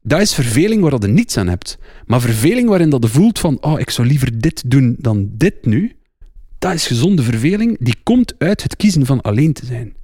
Dat 0.06 0.22
is 0.22 0.34
verveling 0.34 0.82
waar 0.82 0.96
je 1.00 1.08
niets 1.08 1.38
aan 1.38 1.48
hebt. 1.48 1.78
Maar 2.06 2.22
verveling 2.22 2.70
waarin 2.70 2.90
dat 2.90 3.04
je 3.04 3.10
voelt 3.10 3.40
van, 3.40 3.58
oh, 3.62 3.80
ik 3.80 3.90
zou 3.90 4.08
liever 4.08 4.40
dit 4.40 4.64
doen 4.66 4.96
dan 5.00 5.30
dit 5.32 5.66
nu, 5.66 5.96
dat 6.60 6.74
is 6.74 6.88
gezonde 6.88 7.24
verveling. 7.24 7.78
Die 7.80 7.96
komt 8.04 8.34
uit 8.38 8.64
het 8.64 8.76
kiezen 8.76 9.06
van 9.06 9.22
alleen 9.22 9.54
te 9.54 9.66
zijn. 9.66 9.96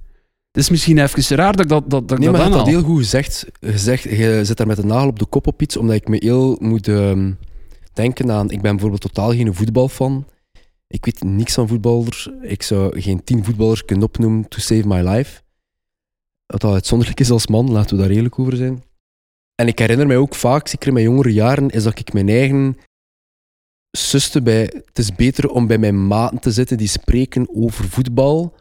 Het 0.52 0.62
is 0.62 0.70
misschien 0.70 0.98
even 0.98 1.36
raar 1.36 1.52
dat 1.52 1.64
ik 1.64 1.68
dat, 1.68 1.90
dat, 1.90 2.08
dat 2.08 2.18
nee, 2.18 2.28
dat 2.28 2.36
maar 2.36 2.46
je 2.46 2.52
hebt 2.52 2.64
dat 2.64 2.74
heel 2.74 2.82
goed 2.82 2.98
gezegd. 2.98 3.46
gezegd. 3.60 4.02
Je 4.02 4.40
zit 4.44 4.56
daar 4.56 4.66
met 4.66 4.78
een 4.78 4.86
nagel 4.86 5.08
op 5.08 5.18
de 5.18 5.26
kop 5.26 5.46
op 5.46 5.62
iets, 5.62 5.76
omdat 5.76 5.96
ik 5.96 6.08
me 6.08 6.16
heel 6.20 6.56
moet 6.60 6.88
uh, 6.88 7.26
denken 7.92 8.30
aan... 8.30 8.50
Ik 8.50 8.60
ben 8.60 8.70
bijvoorbeeld 8.70 9.00
totaal 9.00 9.30
geen 9.30 9.54
voetbalfan. 9.54 10.26
Ik 10.86 11.04
weet 11.04 11.22
niks 11.24 11.54
van 11.54 11.68
voetballers. 11.68 12.28
Ik 12.42 12.62
zou 12.62 13.00
geen 13.00 13.24
tien 13.24 13.44
voetballers 13.44 13.84
kunnen 13.84 14.04
opnoemen 14.04 14.48
to 14.48 14.58
save 14.58 14.86
my 14.86 15.08
life. 15.08 15.40
Wat 16.46 16.64
al 16.64 16.72
uitzonderlijk 16.72 17.20
is 17.20 17.30
als 17.30 17.46
man, 17.46 17.70
laten 17.70 17.96
we 17.96 18.02
daar 18.02 18.10
eerlijk 18.10 18.38
over 18.38 18.56
zijn. 18.56 18.82
En 19.60 19.66
ik 19.66 19.78
herinner 19.78 20.06
mij 20.06 20.16
ook 20.16 20.34
vaak, 20.34 20.68
zeker 20.68 20.88
in 20.88 20.92
mijn 20.92 21.04
jongere 21.04 21.32
jaren, 21.32 21.70
is 21.70 21.82
dat 21.82 21.98
ik 21.98 22.12
mijn 22.12 22.28
eigen 22.28 22.76
suste 23.90 24.42
bij... 24.42 24.60
Het 24.60 24.98
is 24.98 25.14
beter 25.14 25.50
om 25.50 25.66
bij 25.66 25.78
mijn 25.78 26.06
maten 26.06 26.38
te 26.38 26.50
zitten 26.50 26.76
die 26.76 26.88
spreken 26.88 27.48
over 27.54 27.88
voetbal 27.88 28.54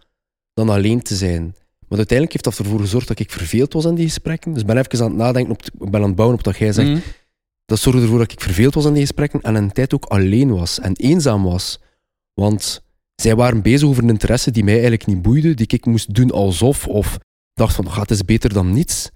dan 0.53 0.69
alleen 0.69 1.01
te 1.01 1.15
zijn. 1.15 1.55
Maar 1.88 1.97
uiteindelijk 1.97 2.31
heeft 2.31 2.43
dat 2.43 2.57
ervoor 2.57 2.79
gezorgd 2.79 3.07
dat 3.07 3.19
ik 3.19 3.31
verveeld 3.31 3.73
was 3.73 3.85
aan 3.85 3.95
die 3.95 4.05
gesprekken. 4.05 4.51
Dus 4.51 4.62
ik 4.62 4.67
ben 4.67 4.77
even 4.77 4.99
aan 5.01 5.09
het 5.09 5.17
nadenken, 5.17 5.51
op, 5.51 5.63
ik 5.63 5.91
ben 5.91 6.01
aan 6.01 6.07
het 6.07 6.15
bouwen 6.15 6.38
op 6.38 6.45
wat 6.45 6.57
jij 6.57 6.73
zegt. 6.73 6.89
Mhm. 6.89 6.99
Dat 7.65 7.79
zorgde 7.79 8.01
ervoor 8.01 8.17
dat 8.19 8.31
ik 8.31 8.41
verveeld 8.41 8.73
was 8.73 8.85
aan 8.85 8.93
die 8.93 9.01
gesprekken 9.01 9.41
en 9.41 9.55
een 9.55 9.71
tijd 9.71 9.93
ook 9.93 10.05
alleen 10.05 10.53
was 10.53 10.79
en 10.79 10.95
eenzaam 10.95 11.43
was. 11.43 11.79
Want 12.33 12.83
zij 13.15 13.35
waren 13.35 13.62
bezig 13.62 13.88
over 13.88 14.03
een 14.03 14.09
interesse 14.09 14.51
die 14.51 14.63
mij 14.63 14.73
eigenlijk 14.73 15.05
niet 15.05 15.21
boeide, 15.21 15.53
die 15.53 15.67
ik 15.67 15.85
moest 15.85 16.13
doen 16.13 16.31
alsof, 16.31 16.88
of 16.88 17.17
dacht 17.53 17.75
van, 17.75 17.91
gaat 17.91 18.09
het 18.09 18.19
is 18.19 18.25
beter 18.25 18.53
dan 18.53 18.73
niets. 18.73 19.09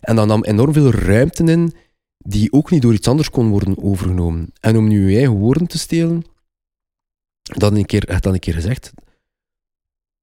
En 0.00 0.16
dat 0.16 0.26
nam 0.26 0.44
enorm 0.44 0.72
veel 0.72 0.90
ruimte 0.90 1.44
in 1.44 1.72
die 2.24 2.52
ook 2.52 2.70
niet 2.70 2.82
door 2.82 2.94
iets 2.94 3.08
anders 3.08 3.30
kon 3.30 3.48
worden 3.48 3.82
overgenomen. 3.82 4.52
En 4.60 4.76
om 4.76 4.88
nu 4.88 5.10
je 5.10 5.16
eigen 5.16 5.36
woorden 5.36 5.66
te 5.66 5.78
stelen, 5.78 6.24
dat 7.42 7.72
een 7.72 7.86
keer, 7.86 8.08
echt 8.08 8.22
dan 8.22 8.32
een 8.32 8.38
keer 8.38 8.54
gezegd, 8.54 8.92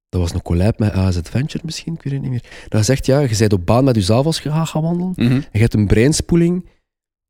dat 0.08 0.20
was 0.20 0.32
een 0.32 0.42
collab 0.42 0.78
met 0.78 0.92
AS 0.92 1.16
Adventure 1.16 1.64
misschien, 1.64 1.94
ik 1.94 2.02
weet 2.02 2.12
het 2.12 2.22
niet 2.22 2.30
meer. 2.30 2.66
Dat 2.68 2.84
zegt, 2.84 3.06
ja, 3.06 3.20
je 3.20 3.36
bent 3.38 3.52
op 3.52 3.66
baan 3.66 3.84
met 3.84 3.94
jezelf 3.94 4.26
als 4.26 4.40
je 4.40 4.50
gaat 4.50 4.68
gaan 4.68 4.82
wandelen. 4.82 5.12
Mhm. 5.16 5.32
En 5.32 5.48
je 5.52 5.58
hebt 5.58 5.74
een 5.74 5.86
breinspoeling. 5.86 6.68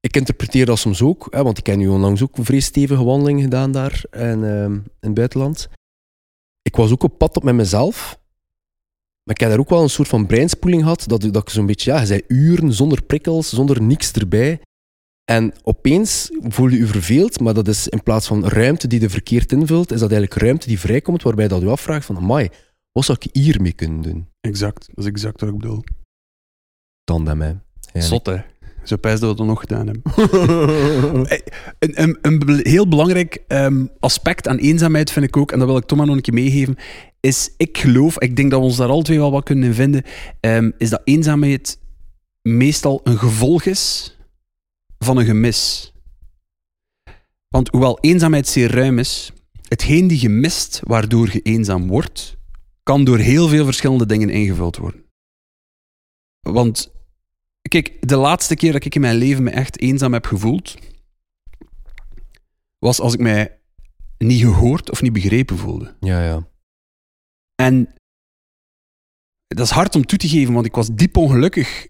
Ik 0.00 0.16
interpreteer 0.16 0.66
dat 0.66 0.78
soms 0.78 1.02
ook, 1.02 1.26
hè, 1.30 1.42
want 1.42 1.58
ik 1.58 1.66
heb 1.66 1.76
nu 1.76 1.88
onlangs 1.88 2.22
ook 2.22 2.36
een 2.36 2.44
vrij 2.44 2.60
stevige 2.60 3.04
wandeling 3.04 3.42
gedaan 3.42 3.72
daar 3.72 4.04
in, 4.10 4.38
uh, 4.42 4.64
in 4.64 4.84
het 5.00 5.14
buitenland. 5.14 5.68
Ik 6.62 6.76
was 6.76 6.92
ook 6.92 7.02
op 7.02 7.18
pad 7.18 7.36
op 7.36 7.42
met 7.42 7.54
mezelf. 7.54 8.17
Maar 9.28 9.36
ik 9.36 9.42
heb 9.42 9.50
daar 9.52 9.60
ook 9.60 9.70
wel 9.70 9.82
een 9.82 9.90
soort 9.90 10.08
van 10.08 10.26
breinspoeling 10.26 10.82
gehad, 10.82 11.04
dat, 11.06 11.20
dat 11.20 11.42
ik 11.42 11.48
zo'n 11.48 11.66
beetje, 11.66 11.90
ja, 11.90 12.00
je 12.00 12.06
zei 12.06 12.22
uren 12.28 12.72
zonder 12.72 13.02
prikkels, 13.02 13.48
zonder 13.48 13.82
niks 13.82 14.12
erbij. 14.12 14.60
En 15.24 15.52
opeens 15.62 16.28
voel 16.42 16.68
je 16.68 16.78
je 16.78 16.86
verveeld, 16.86 17.40
maar 17.40 17.54
dat 17.54 17.68
is 17.68 17.88
in 17.88 18.02
plaats 18.02 18.26
van 18.26 18.46
ruimte 18.46 18.86
die 18.86 19.00
je 19.00 19.10
verkeerd 19.10 19.52
invult, 19.52 19.92
is 19.92 20.00
dat 20.00 20.10
eigenlijk 20.10 20.42
ruimte 20.42 20.68
die 20.68 20.80
vrijkomt, 20.80 21.22
waarbij 21.22 21.48
dat 21.48 21.60
je 21.60 21.68
afvraagt 21.68 22.04
van, 22.06 22.16
amai, 22.16 22.48
wat 22.92 23.04
zou 23.04 23.18
ik 23.20 23.30
hiermee 23.32 23.72
kunnen 23.72 24.02
doen? 24.02 24.28
Exact, 24.40 24.86
dat 24.94 25.04
is 25.04 25.10
exact 25.10 25.40
wat 25.40 25.50
ik 25.50 25.58
bedoel. 25.58 25.84
Dan 27.04 27.38
mij. 27.38 27.60
Zot, 27.92 28.26
hè? 28.26 28.36
Zo 28.82 28.96
pijs 28.96 29.20
dat 29.20 29.30
we 29.30 29.36
dat 29.36 29.46
nog 29.46 29.60
gedaan 29.60 29.86
hebben. 29.86 30.02
een, 31.78 32.02
een, 32.02 32.18
een, 32.22 32.60
heel 32.62 32.88
belangrijk 32.88 33.42
ehm, 33.46 33.86
aspect 34.00 34.48
aan 34.48 34.56
eenzaamheid 34.56 35.10
vind 35.10 35.26
ik 35.26 35.36
ook, 35.36 35.52
en 35.52 35.58
dat 35.58 35.68
wil 35.68 35.76
ik 35.76 35.84
Thomas 35.84 36.06
nog 36.06 36.16
een 36.16 36.22
keer 36.22 36.34
meegeven, 36.34 36.76
is, 37.20 37.54
ik 37.56 37.78
geloof, 37.78 38.18
ik 38.18 38.36
denk 38.36 38.50
dat 38.50 38.60
we 38.60 38.66
ons 38.66 38.76
daar 38.76 38.88
al 38.88 39.02
twee 39.02 39.18
wel 39.18 39.30
wat 39.30 39.44
kunnen 39.44 39.74
vinden, 39.74 40.02
um, 40.40 40.72
is 40.78 40.90
dat 40.90 41.00
eenzaamheid 41.04 41.78
meestal 42.42 43.00
een 43.04 43.18
gevolg 43.18 43.64
is 43.64 44.16
van 44.98 45.16
een 45.16 45.24
gemis. 45.24 45.92
Want 47.48 47.68
hoewel 47.68 47.98
eenzaamheid 48.00 48.48
zeer 48.48 48.70
ruim 48.70 48.98
is, 48.98 49.32
hetgeen 49.68 50.06
die 50.06 50.18
gemist 50.18 50.80
waardoor 50.84 51.32
je 51.32 51.40
eenzaam 51.40 51.86
wordt, 51.86 52.36
kan 52.82 53.04
door 53.04 53.18
heel 53.18 53.48
veel 53.48 53.64
verschillende 53.64 54.06
dingen 54.06 54.30
ingevuld 54.30 54.76
worden. 54.76 55.04
Want 56.40 56.92
kijk, 57.68 58.08
de 58.08 58.16
laatste 58.16 58.54
keer 58.54 58.72
dat 58.72 58.84
ik 58.84 58.94
in 58.94 59.00
mijn 59.00 59.16
leven 59.16 59.42
me 59.42 59.50
echt 59.50 59.80
eenzaam 59.80 60.12
heb 60.12 60.26
gevoeld, 60.26 60.76
was 62.78 63.00
als 63.00 63.14
ik 63.14 63.20
mij 63.20 63.58
niet 64.18 64.40
gehoord 64.40 64.90
of 64.90 65.02
niet 65.02 65.12
begrepen 65.12 65.58
voelde. 65.58 65.96
Ja, 66.00 66.24
ja. 66.24 66.48
En 67.62 67.94
dat 69.46 69.66
is 69.66 69.70
hard 69.70 69.94
om 69.94 70.06
toe 70.06 70.18
te 70.18 70.28
geven, 70.28 70.54
want 70.54 70.66
ik 70.66 70.74
was 70.74 70.88
diep 70.92 71.16
ongelukkig. 71.16 71.86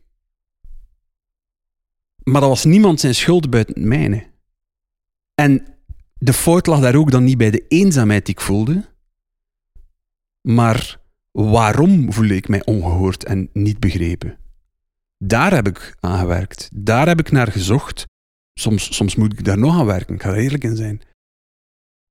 Maar 2.22 2.40
dat 2.40 2.50
was 2.50 2.64
niemand 2.64 3.00
zijn 3.00 3.14
schuld 3.14 3.50
buiten 3.50 3.88
mijne. 3.88 4.26
En 5.34 5.66
de 6.14 6.32
fout 6.32 6.66
lag 6.66 6.80
daar 6.80 6.94
ook 6.94 7.10
dan 7.10 7.24
niet 7.24 7.38
bij 7.38 7.50
de 7.50 7.64
eenzaamheid 7.68 8.26
die 8.26 8.34
ik 8.34 8.40
voelde, 8.40 8.84
maar 10.40 11.00
waarom 11.30 12.12
voelde 12.12 12.36
ik 12.36 12.48
mij 12.48 12.64
ongehoord 12.64 13.24
en 13.24 13.50
niet 13.52 13.80
begrepen? 13.80 14.38
Daar 15.18 15.54
heb 15.54 15.66
ik 15.66 15.96
aan 16.00 16.18
gewerkt. 16.18 16.68
Daar 16.72 17.06
heb 17.06 17.18
ik 17.18 17.30
naar 17.30 17.52
gezocht. 17.52 18.06
Soms, 18.54 18.94
soms 18.94 19.16
moet 19.16 19.32
ik 19.32 19.44
daar 19.44 19.58
nog 19.58 19.74
aan 19.78 19.86
werken, 19.86 20.14
ik 20.14 20.22
ga 20.22 20.28
er 20.28 20.36
eerlijk 20.36 20.64
in 20.64 20.76
zijn. 20.76 21.00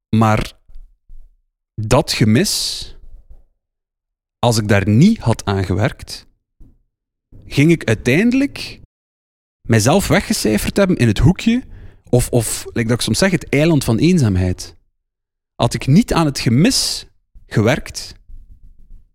Maar 0.10 0.54
dat 1.76 2.12
gemis, 2.12 2.96
als 4.39 4.58
ik 4.58 4.67
daar 4.67 4.88
niet 4.89 5.17
had 5.17 5.45
aan 5.45 5.65
gewerkt, 5.65 6.28
ging 7.45 7.71
ik 7.71 7.84
uiteindelijk 7.84 8.80
mijzelf 9.62 10.08
weggecijferd 10.08 10.78
hebben 10.78 10.97
in 10.97 11.08
het 11.08 11.17
hoekje, 11.17 11.63
of, 12.10 12.30
of 12.30 12.65
like 12.65 12.88
dat 12.88 12.97
ik 12.97 13.02
soms 13.02 13.17
zeg, 13.17 13.32
het 13.32 13.50
eiland 13.50 13.84
van 13.84 13.97
eenzaamheid. 13.97 14.76
Had 15.56 15.73
ik 15.73 15.88
niet 15.88 16.13
aan 16.13 16.26
het 16.26 16.39
gemis 16.39 17.08
gewerkt, 17.45 18.13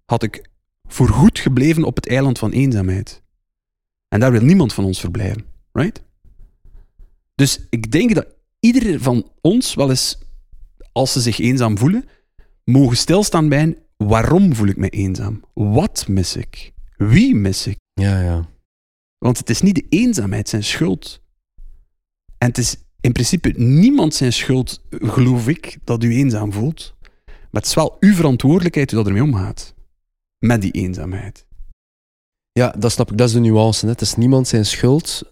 had 0.04 0.22
ik 0.22 0.50
voorgoed 0.88 1.38
gebleven 1.38 1.84
op 1.84 1.96
het 1.96 2.08
eiland 2.08 2.38
van 2.38 2.50
eenzaamheid. 2.50 3.22
En 4.08 4.20
daar 4.20 4.32
wil 4.32 4.42
niemand 4.42 4.74
van 4.74 4.84
ons 4.84 5.00
verblijven, 5.00 5.44
right? 5.72 6.02
Dus 7.34 7.66
ik 7.70 7.92
denk 7.92 8.14
dat 8.14 8.26
ieder 8.60 9.00
van 9.00 9.30
ons 9.40 9.74
wel 9.74 9.90
eens, 9.90 10.18
als 10.92 11.12
ze 11.12 11.20
zich 11.20 11.38
eenzaam 11.38 11.78
voelen, 11.78 12.08
mogen 12.64 12.96
stilstaan 12.96 13.48
bij 13.48 13.78
waarom 14.06 14.54
voel 14.54 14.66
ik 14.66 14.76
me 14.76 14.88
eenzaam? 14.88 15.44
Wat 15.54 16.08
mis 16.08 16.36
ik? 16.36 16.72
Wie 16.96 17.34
mis 17.34 17.66
ik? 17.66 17.78
Ja, 17.92 18.20
ja. 18.20 18.48
Want 19.18 19.38
het 19.38 19.50
is 19.50 19.62
niet 19.62 19.74
de 19.74 19.86
eenzaamheid 19.88 20.48
zijn 20.48 20.64
schuld. 20.64 21.22
En 22.38 22.48
het 22.48 22.58
is 22.58 22.76
in 23.00 23.12
principe 23.12 23.52
niemand 23.56 24.14
zijn 24.14 24.32
schuld, 24.32 24.82
geloof 24.90 25.48
ik, 25.48 25.78
dat 25.84 26.04
u 26.04 26.14
eenzaam 26.14 26.52
voelt. 26.52 26.94
Maar 27.26 27.60
het 27.60 27.66
is 27.66 27.74
wel 27.74 27.96
uw 28.00 28.14
verantwoordelijkheid 28.14 28.90
dat 28.90 29.06
ermee 29.06 29.22
omgaat. 29.22 29.74
Met 30.38 30.60
die 30.60 30.72
eenzaamheid. 30.72 31.46
Ja, 32.52 32.74
dat 32.78 32.92
snap 32.92 33.10
ik. 33.10 33.18
Dat 33.18 33.28
is 33.28 33.34
de 33.34 33.40
nuance. 33.40 33.84
Hè. 33.84 33.92
Het 33.92 34.00
is 34.00 34.14
niemand 34.14 34.48
zijn 34.48 34.66
schuld. 34.66 35.31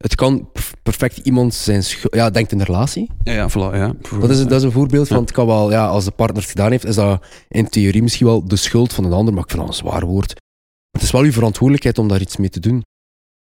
Het 0.00 0.14
kan 0.14 0.50
perf- 0.52 0.74
perfect 0.82 1.16
iemand 1.16 1.54
zijn 1.54 1.84
schuld... 1.84 2.14
Ja, 2.14 2.30
denk 2.30 2.50
in 2.50 2.60
een 2.60 2.66
relatie. 2.66 3.10
Ja, 3.22 3.32
ja, 3.32 3.50
voilà, 3.50 3.74
ja. 3.74 3.94
Dat 4.20 4.30
is, 4.30 4.38
dat 4.38 4.52
is 4.52 4.62
een 4.62 4.72
voorbeeld 4.72 5.08
van, 5.08 5.20
het 5.20 5.32
kan 5.32 5.46
wel, 5.46 5.70
ja, 5.70 5.86
als 5.86 6.04
de 6.04 6.10
partner 6.10 6.42
het 6.42 6.50
gedaan 6.50 6.70
heeft, 6.70 6.84
is 6.84 6.94
dat 6.94 7.26
in 7.48 7.68
theorie 7.68 8.02
misschien 8.02 8.26
wel 8.26 8.44
de 8.48 8.56
schuld 8.56 8.92
van 8.92 9.04
een 9.04 9.12
ander, 9.12 9.34
maar 9.34 9.42
ik 9.42 9.50
vind 9.50 9.60
dat 9.60 9.70
een 9.70 9.76
zwaar 9.76 10.06
woord. 10.06 10.28
Maar 10.28 11.00
het 11.00 11.02
is 11.02 11.10
wel 11.10 11.22
uw 11.22 11.32
verantwoordelijkheid 11.32 11.98
om 11.98 12.08
daar 12.08 12.20
iets 12.20 12.36
mee 12.36 12.48
te 12.48 12.60
doen. 12.60 12.82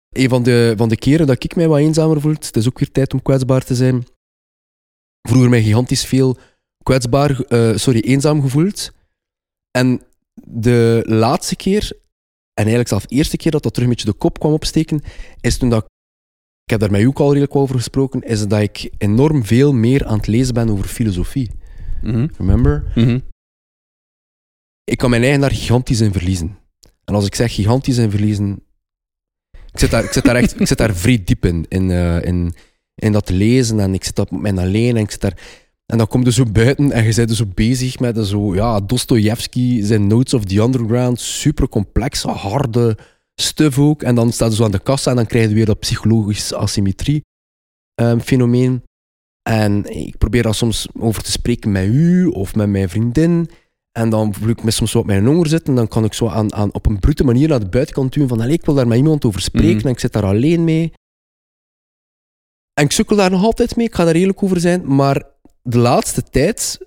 Een 0.08 0.28
van 0.28 0.42
de, 0.42 0.74
van 0.76 0.88
de 0.88 0.96
keren 0.96 1.26
dat 1.26 1.44
ik 1.44 1.56
mij 1.56 1.68
wat 1.68 1.78
eenzamer 1.78 2.20
voel, 2.20 2.32
het 2.32 2.56
is 2.56 2.68
ook 2.68 2.78
weer 2.78 2.90
tijd 2.90 3.12
om 3.12 3.22
kwetsbaar 3.22 3.64
te 3.64 3.74
zijn. 3.74 4.06
Vroeger 5.28 5.50
mij 5.50 5.62
gigantisch 5.62 6.04
veel 6.04 6.36
kwetsbaar, 6.82 7.40
eh, 7.40 7.76
sorry, 7.76 8.00
eenzaam 8.00 8.40
gevoeld. 8.40 8.92
En 9.70 10.02
de 10.44 11.02
laatste 11.06 11.56
keer, 11.56 11.92
en 12.54 12.64
eigenlijk 12.64 12.88
zelfs 12.88 13.06
de 13.06 13.14
eerste 13.14 13.36
keer 13.36 13.50
dat 13.50 13.62
dat 13.62 13.72
terug 13.72 13.88
een 13.88 13.94
beetje 13.94 14.10
de 14.10 14.18
kop 14.18 14.38
kwam 14.38 14.52
opsteken, 14.52 15.02
is 15.40 15.58
toen 15.58 15.68
dat 15.68 15.90
ik, 16.64 16.70
heb 16.70 16.80
daar 16.80 16.90
met 16.90 17.00
u 17.00 17.06
ook 17.06 17.18
al 17.18 17.28
redelijk 17.28 17.56
over 17.56 17.76
gesproken, 17.76 18.20
is 18.20 18.46
dat 18.46 18.60
ik 18.60 18.90
enorm 18.98 19.44
veel 19.44 19.72
meer 19.72 20.04
aan 20.04 20.16
het 20.16 20.26
lezen 20.26 20.54
ben 20.54 20.70
over 20.70 20.84
filosofie. 20.84 21.50
Mhm. 22.02 22.26
Remember? 22.36 22.92
Mhm. 22.94 23.18
Ik 24.84 24.98
kan 24.98 25.10
mijn 25.10 25.22
eigen 25.22 25.40
daar 25.40 25.50
gigantisch 25.50 26.00
in 26.00 26.12
verliezen. 26.12 26.58
En 27.04 27.14
als 27.14 27.26
ik 27.26 27.34
zeg 27.34 27.54
gigantisch 27.54 27.98
in 27.98 28.10
verliezen, 28.10 28.62
ik 29.72 29.78
zit 29.78 29.90
daar, 29.90 30.04
ik 30.04 30.12
zit 30.12 30.24
daar 30.24 30.36
echt 30.36 30.60
ik 30.60 30.66
zit 30.66 30.78
daar 30.78 30.94
vrij 30.94 31.22
diep 31.24 31.44
in, 31.44 31.66
in, 31.68 31.90
eh, 31.90 32.24
in, 32.24 32.54
in 32.94 33.12
dat 33.12 33.30
lezen 33.30 33.80
en 33.80 33.94
ik 33.94 34.04
zit 34.04 34.18
op 34.18 34.30
mijn 34.30 34.58
alleen 34.58 34.96
en 34.96 35.02
ik 35.02 35.10
zit 35.10 35.20
daar... 35.20 35.38
En 35.86 35.98
dan 35.98 36.06
kom 36.06 36.24
je 36.24 36.32
zo 36.32 36.44
buiten 36.44 36.92
en 36.92 37.04
je 37.04 37.14
bent 37.14 37.36
zo 37.36 37.46
bezig 37.54 37.98
met 37.98 38.26
zo, 38.26 38.54
ja, 38.54 38.80
Dostoevsky, 38.80 39.82
zijn 39.82 40.06
Notes 40.06 40.34
of 40.34 40.44
the 40.44 40.60
Underground, 40.60 41.20
super 41.20 41.68
complexe, 41.68 42.28
harde 42.28 42.96
stuff 43.34 43.78
ook. 43.78 44.02
En 44.02 44.14
dan 44.14 44.32
staat 44.32 44.50
je 44.50 44.56
zo 44.56 44.64
aan 44.64 44.70
de 44.70 44.78
kassa 44.78 45.10
en 45.10 45.16
dan 45.16 45.26
krijg 45.26 45.48
je 45.48 45.54
weer 45.54 45.66
dat 45.66 45.78
psychologische 45.78 46.56
asymmetrie 46.56 47.24
ehm, 47.94 48.18
fenomeen. 48.18 48.82
En 49.48 49.84
ik 49.84 50.18
probeer 50.18 50.42
daar 50.42 50.54
soms 50.54 50.88
over 50.98 51.22
te 51.22 51.30
spreken 51.30 51.72
met 51.72 51.84
u 51.84 52.26
of 52.26 52.54
met 52.54 52.68
mijn 52.68 52.88
vriendin. 52.88 53.50
En 53.98 54.10
dan 54.10 54.34
voel 54.34 54.48
ik 54.48 54.62
me 54.64 54.70
soms 54.70 54.90
zo 54.90 54.98
op 54.98 55.06
mijn 55.06 55.26
honger 55.26 55.46
zitten. 55.46 55.68
En 55.68 55.74
dan 55.74 55.88
kan 55.88 56.04
ik 56.04 56.12
zo 56.14 56.28
aan, 56.28 56.54
aan, 56.54 56.72
op 56.74 56.86
een 56.86 56.98
brute 56.98 57.24
manier 57.24 57.48
naar 57.48 57.60
de 57.60 57.68
buitenkant 57.68 58.12
duwen 58.12 58.28
van 58.28 58.40
allee, 58.40 58.52
ik 58.52 58.64
wil 58.64 58.74
daar 58.74 58.86
met 58.86 58.96
iemand 58.98 59.24
over 59.24 59.40
spreken 59.40 59.76
Mhm. 59.76 59.86
en 59.86 59.92
ik 59.92 59.98
zit 60.00 60.12
daar 60.12 60.24
alleen 60.24 60.64
mee. 60.64 60.92
En 62.74 62.84
ik 62.84 62.90
sukkel 62.92 63.16
daar 63.16 63.30
nog 63.30 63.42
altijd 63.42 63.76
mee, 63.76 63.86
ik 63.86 63.94
ga 63.94 64.04
daar 64.04 64.14
eerlijk 64.14 64.42
over 64.42 64.60
zijn. 64.60 64.94
Maar 64.94 65.22
de 65.62 65.78
laatste 65.78 66.22
tijd 66.22 66.78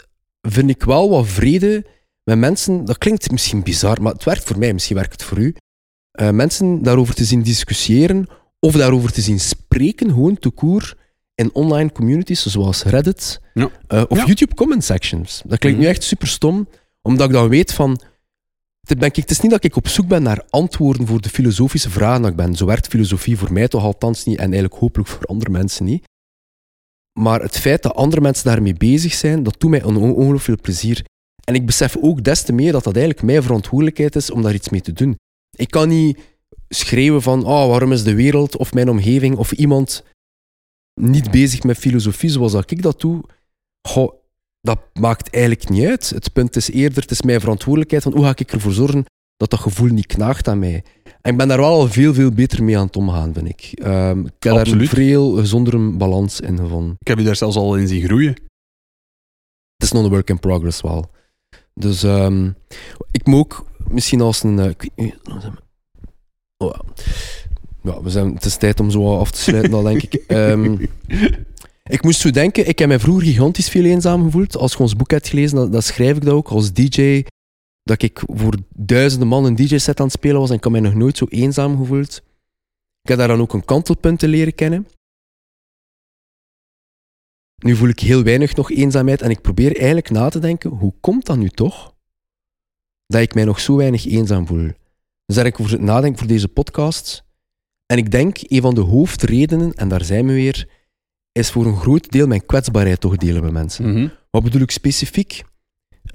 vind 0.41 0.69
ik 0.69 0.84
wel 0.84 1.10
wat 1.10 1.27
vrede 1.27 1.86
met 2.23 2.38
mensen. 2.38 2.86
Dat 2.86 2.97
klinkt 2.97 3.31
misschien 3.31 3.63
bizar, 3.63 4.01
maar 4.01 4.13
het 4.13 4.23
werkt 4.23 4.43
voor 4.43 4.58
mij, 4.58 4.73
misschien 4.73 4.95
werkt 4.95 5.12
het 5.12 5.23
voor 5.23 5.38
u. 5.38 5.55
Eh, 6.15 6.30
mensen 6.30 6.84
daarover 6.84 7.13
te 7.15 7.25
zien 7.25 7.41
discussiëren 7.41 8.28
of 8.60 8.73
daarover 8.73 9.12
te 9.12 9.21
zien 9.21 9.39
spreken, 9.39 10.10
gewoon 10.10 10.38
te 10.39 10.49
koer 10.49 10.97
in 11.36 11.54
online 11.54 11.91
communities 11.91 12.45
zoals 12.45 12.84
Reddit 12.84 13.41
Ja. 13.54 13.69
eh, 13.88 14.04
of 14.08 14.17
Ja. 14.17 14.25
YouTube 14.25 14.54
comment 14.56 14.84
sections. 14.84 15.41
Dat 15.45 15.60
klinkt 15.60 15.78
nu 15.80 15.86
Mhm. 15.86 15.93
echt 15.93 16.04
super 16.04 16.28
stom, 16.28 16.67
omdat 17.01 17.28
ik 17.28 17.34
dan 17.34 17.49
weet 17.49 17.73
van. 17.73 17.99
Het, 18.88 18.99
ben 18.99 19.08
ik, 19.08 19.15
het 19.15 19.32
is 19.32 19.39
niet 19.39 19.51
dat 19.51 19.63
ik 19.63 19.75
op 19.75 19.88
zoek 19.88 20.08
ben 20.08 20.23
naar 20.23 20.43
antwoorden 20.49 21.08
voor 21.08 21.21
de 21.21 21.30
filosofische 21.30 21.89
vragen 21.89 22.21
dat 22.21 22.32
ik 22.32 22.38
ben. 22.38 22.56
Zo 22.56 22.65
werkt 22.65 22.88
filosofie 22.88 23.38
voor 23.38 23.54
mij 23.54 23.67
toch 23.67 23.84
althans 23.84 24.25
niet 24.25 24.38
en 24.38 24.43
eigenlijk 24.43 24.73
hopelijk 24.73 25.10
voor 25.10 25.25
andere 25.25 25.49
mensen 25.51 25.86
niet. 25.86 26.04
Maar 27.19 27.41
het 27.41 27.58
feit 27.58 27.84
dat 27.84 27.95
andere 27.95 28.21
mensen 28.21 28.45
daarmee 28.45 28.73
bezig 28.73 29.13
zijn, 29.13 29.43
dat 29.43 29.56
doet 29.60 29.69
mij 29.69 29.84
ongelooflijk 29.84 30.41
veel 30.43 30.58
plezier. 30.62 31.06
En 31.43 31.56
ik 31.56 31.65
besef 31.65 31.97
ook 32.01 32.23
des 32.23 32.41
te 32.41 32.54
meer 32.54 32.71
dat 32.71 32.84
dat 32.84 32.95
eigenlijk 32.95 33.25
mijn 33.25 33.43
verantwoordelijkheid 33.43 34.15
is 34.15 34.32
om 34.32 34.41
daar 34.41 34.54
iets 34.54 34.69
mee 34.69 34.82
te 34.82 34.93
doen. 34.93 35.15
Ik 35.55 35.69
kan 35.69 35.89
niet 35.89 36.19
schreeuwen 36.69 37.21
van 37.21 37.45
oh, 37.45 37.67
waarom 37.67 37.91
is 37.91 38.03
de 38.03 38.15
wereld 38.15 38.57
of 38.57 38.73
mijn 38.73 38.89
omgeving 38.89 39.37
of 39.37 39.51
iemand 39.51 40.03
niet 41.01 41.31
bezig 41.31 41.63
met 41.63 41.77
filosofie 41.77 42.29
zoals 42.29 42.51
dat 42.51 42.71
ik 42.71 42.81
dat 42.81 43.01
doe. 43.01 43.23
Goh, 43.87 44.13
dat 44.61 44.79
maakt 44.93 45.29
eigenlijk 45.29 45.69
niet 45.69 45.85
uit. 45.85 46.09
Het 46.09 46.33
punt 46.33 46.55
is 46.55 46.71
eerder, 46.71 47.01
het 47.01 47.11
is 47.11 47.21
mijn 47.21 47.39
verantwoordelijkheid 47.39 48.03
van 48.03 48.13
hoe 48.13 48.23
ga 48.23 48.33
ik 48.35 48.51
ervoor 48.51 48.71
zorgen 48.71 49.05
dat 49.37 49.49
dat 49.49 49.59
gevoel 49.59 49.89
niet 49.89 50.05
knaagt 50.05 50.47
aan 50.47 50.59
mij. 50.59 50.83
En 51.21 51.31
ik 51.31 51.37
ben 51.37 51.47
daar 51.47 51.57
wel 51.57 51.79
al 51.79 51.87
veel, 51.87 52.13
veel 52.13 52.31
beter 52.31 52.63
mee 52.63 52.77
aan 52.77 52.85
het 52.85 52.95
omgaan, 52.95 53.33
vind 53.33 53.49
ik. 53.49 53.71
Ehm, 53.73 54.19
ik 54.19 54.25
heb 54.25 54.39
daar 54.39 54.53
een 54.53 54.59
Absoluut. 54.59 54.89
veel 54.89 55.31
gezondere 55.31 55.91
balans 55.91 56.39
in 56.39 56.57
gevonden. 56.57 56.95
Ik 56.99 57.07
heb 57.07 57.17
je 57.17 57.23
daar 57.23 57.35
zelfs 57.35 57.55
al 57.55 57.77
in 57.77 57.87
zien 57.87 58.03
groeien. 58.03 58.33
Het 59.77 59.83
is 59.83 59.91
nog 59.91 60.03
een 60.03 60.09
work 60.09 60.29
in 60.29 60.39
progress 60.39 60.81
wel. 60.81 61.11
Dus 61.73 62.03
ehm, 62.03 62.51
ik 63.11 63.25
moet 63.25 63.39
ook 63.39 63.65
misschien 63.95 64.21
als 64.21 64.43
een... 64.43 64.60
eh, 64.60 64.69
ik 64.69 64.81
weet 64.81 64.91
niet, 64.95 65.15
we? 65.23 65.51
Oh, 66.58 66.75
ja. 67.81 68.01
we 68.01 68.10
zijn, 68.10 68.34
het 68.34 68.45
is 68.45 68.58
tijd 68.58 68.79
om 68.79 68.91
zo 68.91 69.17
af 69.17 69.31
te 69.31 69.41
sluiten 69.41 69.73
al, 69.73 69.84
denk 69.84 70.01
ik. 70.01 70.13
Ehm, 70.27 70.86
ik 71.84 72.03
moest 72.03 72.19
zo 72.19 72.29
denken, 72.29 72.67
ik 72.67 72.79
heb 72.79 72.88
mij 72.88 72.99
vroeger 72.99 73.25
gigantisch 73.25 73.69
veel 73.69 73.84
eenzaam 73.84 74.23
gevoeld. 74.23 74.58
Als 74.58 74.71
je 74.71 74.79
ons 74.79 74.95
boek 74.95 75.12
hebt 75.12 75.27
gelezen, 75.27 75.55
dan, 75.58 75.71
dan 75.71 75.81
schrijf 75.81 76.15
ik 76.15 76.23
dat 76.23 76.34
ook 76.34 76.47
als 76.47 76.73
DJ. 76.73 77.23
Dat 77.84 78.01
ik 78.01 78.23
voor 78.25 78.55
duizenden 78.69 79.27
man 79.27 79.45
een 79.45 79.55
DJ-set 79.55 79.99
aan 79.99 80.05
het 80.05 80.15
spelen 80.15 80.39
was 80.39 80.49
en 80.49 80.55
ik 80.55 80.63
had 80.63 80.71
mij 80.71 80.81
nog 80.81 80.93
nooit 80.93 81.17
zo 81.17 81.25
eenzaam 81.29 81.77
gevoeld. 81.77 82.21
Ik 83.01 83.10
heb 83.10 83.17
daar 83.17 83.27
dan 83.27 83.41
ook 83.41 83.53
een 83.53 83.65
kantelpunt 83.65 84.19
te 84.19 84.27
leren 84.27 84.55
kennen. 84.55 84.88
Nu 87.55 87.75
voel 87.75 87.89
ik 87.89 87.99
heel 87.99 88.23
weinig 88.23 88.55
nog 88.55 88.71
eenzaamheid 88.71 89.21
en 89.21 89.29
ik 89.29 89.41
probeer 89.41 89.75
eigenlijk 89.75 90.10
na 90.10 90.29
te 90.29 90.39
denken, 90.39 90.69
hoe 90.69 90.93
komt 90.99 91.25
dat 91.25 91.38
nu 91.38 91.49
toch? 91.49 91.94
Dat 93.07 93.21
ik 93.21 93.33
mij 93.33 93.43
nog 93.43 93.59
zo 93.59 93.75
weinig 93.75 94.05
eenzaam 94.05 94.47
voel. 94.47 94.71
Dus 95.25 95.35
heb 95.35 95.45
ik 95.45 95.59
over 95.59 95.81
nadenken 95.81 96.19
voor 96.19 96.27
deze 96.27 96.47
podcast. 96.47 97.23
En 97.85 97.97
ik 97.97 98.11
denk, 98.11 98.37
een 98.41 98.61
van 98.61 98.75
de 98.75 98.81
hoofdredenen, 98.81 99.73
en 99.73 99.87
daar 99.87 100.03
zijn 100.03 100.27
we 100.27 100.33
weer, 100.33 100.69
is 101.31 101.51
voor 101.51 101.65
een 101.65 101.77
groot 101.77 102.11
deel 102.11 102.27
mijn 102.27 102.45
kwetsbaarheid 102.45 102.99
toch 102.99 103.17
delen 103.17 103.43
met 103.43 103.51
mensen. 103.51 103.91
Mhm. 103.91 104.07
Wat 104.29 104.43
bedoel 104.43 104.61
ik 104.61 104.71
specifiek? 104.71 105.43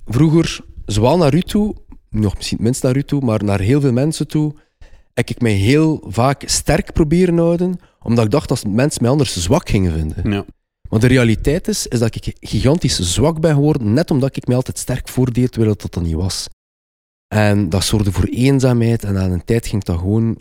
Vroeger, 0.05 0.61
zowel 0.85 1.17
naar 1.17 1.35
u 1.35 1.41
toe, 1.41 1.75
nog 2.11 2.37
misschien 2.37 2.57
het 2.57 2.67
minst 2.67 2.83
naar 2.83 2.97
u 2.97 3.03
toe, 3.03 3.21
maar 3.21 3.45
naar 3.45 3.61
heel 3.61 3.81
veel 3.81 3.93
mensen 3.93 4.29
toe, 4.29 4.55
heb 5.15 5.29
ik 5.29 5.41
mij 5.41 5.53
heel 5.53 6.05
vaak 6.07 6.43
sterk 6.47 6.93
proberen 6.93 7.39
houden, 7.39 7.79
omdat 8.03 8.25
ik 8.25 8.31
dacht 8.31 8.49
dat 8.49 8.67
mensen 8.67 9.03
mij 9.03 9.11
anders 9.11 9.37
zwak 9.37 9.69
gingen 9.69 9.93
vinden. 9.93 10.31
Ja. 10.31 10.45
Maar 10.89 11.01
de 11.01 11.07
realiteit 11.07 11.69
is, 11.69 11.87
is 11.87 11.99
dat 11.99 12.15
ik 12.15 12.37
gigantisch 12.41 12.99
zwak 12.99 13.41
ben 13.41 13.55
geworden, 13.55 13.93
net 13.93 14.11
omdat 14.11 14.37
ik 14.37 14.47
mij 14.47 14.57
altijd 14.57 14.79
sterk 14.79 15.09
voordeed, 15.09 15.53
terwijl 15.53 15.75
dat 15.77 15.93
dat 15.93 16.03
niet 16.03 16.15
was. 16.15 16.49
En 17.35 17.69
dat 17.69 17.85
zorgde 17.85 18.13
voor 18.13 18.25
eenzaamheid 18.25 19.05
en 19.05 19.19
aan 19.19 19.31
een 19.31 19.45
tijd 19.45 19.67
ging 19.67 19.85
dat 19.85 19.99
gewoon 19.99 20.41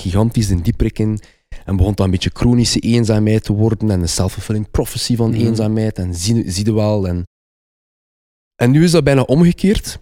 gigantisch 0.00 0.50
in 0.50 0.60
dieprik 0.60 0.98
in. 0.98 1.20
En 1.64 1.76
begon 1.76 1.94
dat 1.94 2.04
een 2.04 2.10
beetje 2.10 2.30
chronische 2.32 2.78
eenzaamheid 2.80 3.44
te 3.44 3.52
worden 3.52 3.90
en 3.90 4.00
een 4.00 4.08
self-fulfilling 4.08 4.70
prophecy 4.70 5.16
van 5.16 5.30
Mhm. 5.30 5.40
eenzaamheid 5.40 5.98
en 5.98 6.14
zie, 6.14 6.50
zie 6.50 6.64
je 6.64 6.72
wel. 6.72 7.08
En, 7.08 7.26
en 8.54 8.70
nu 8.70 8.84
is 8.84 8.90
dat 8.90 9.04
bijna 9.04 9.22
omgekeerd. 9.22 9.98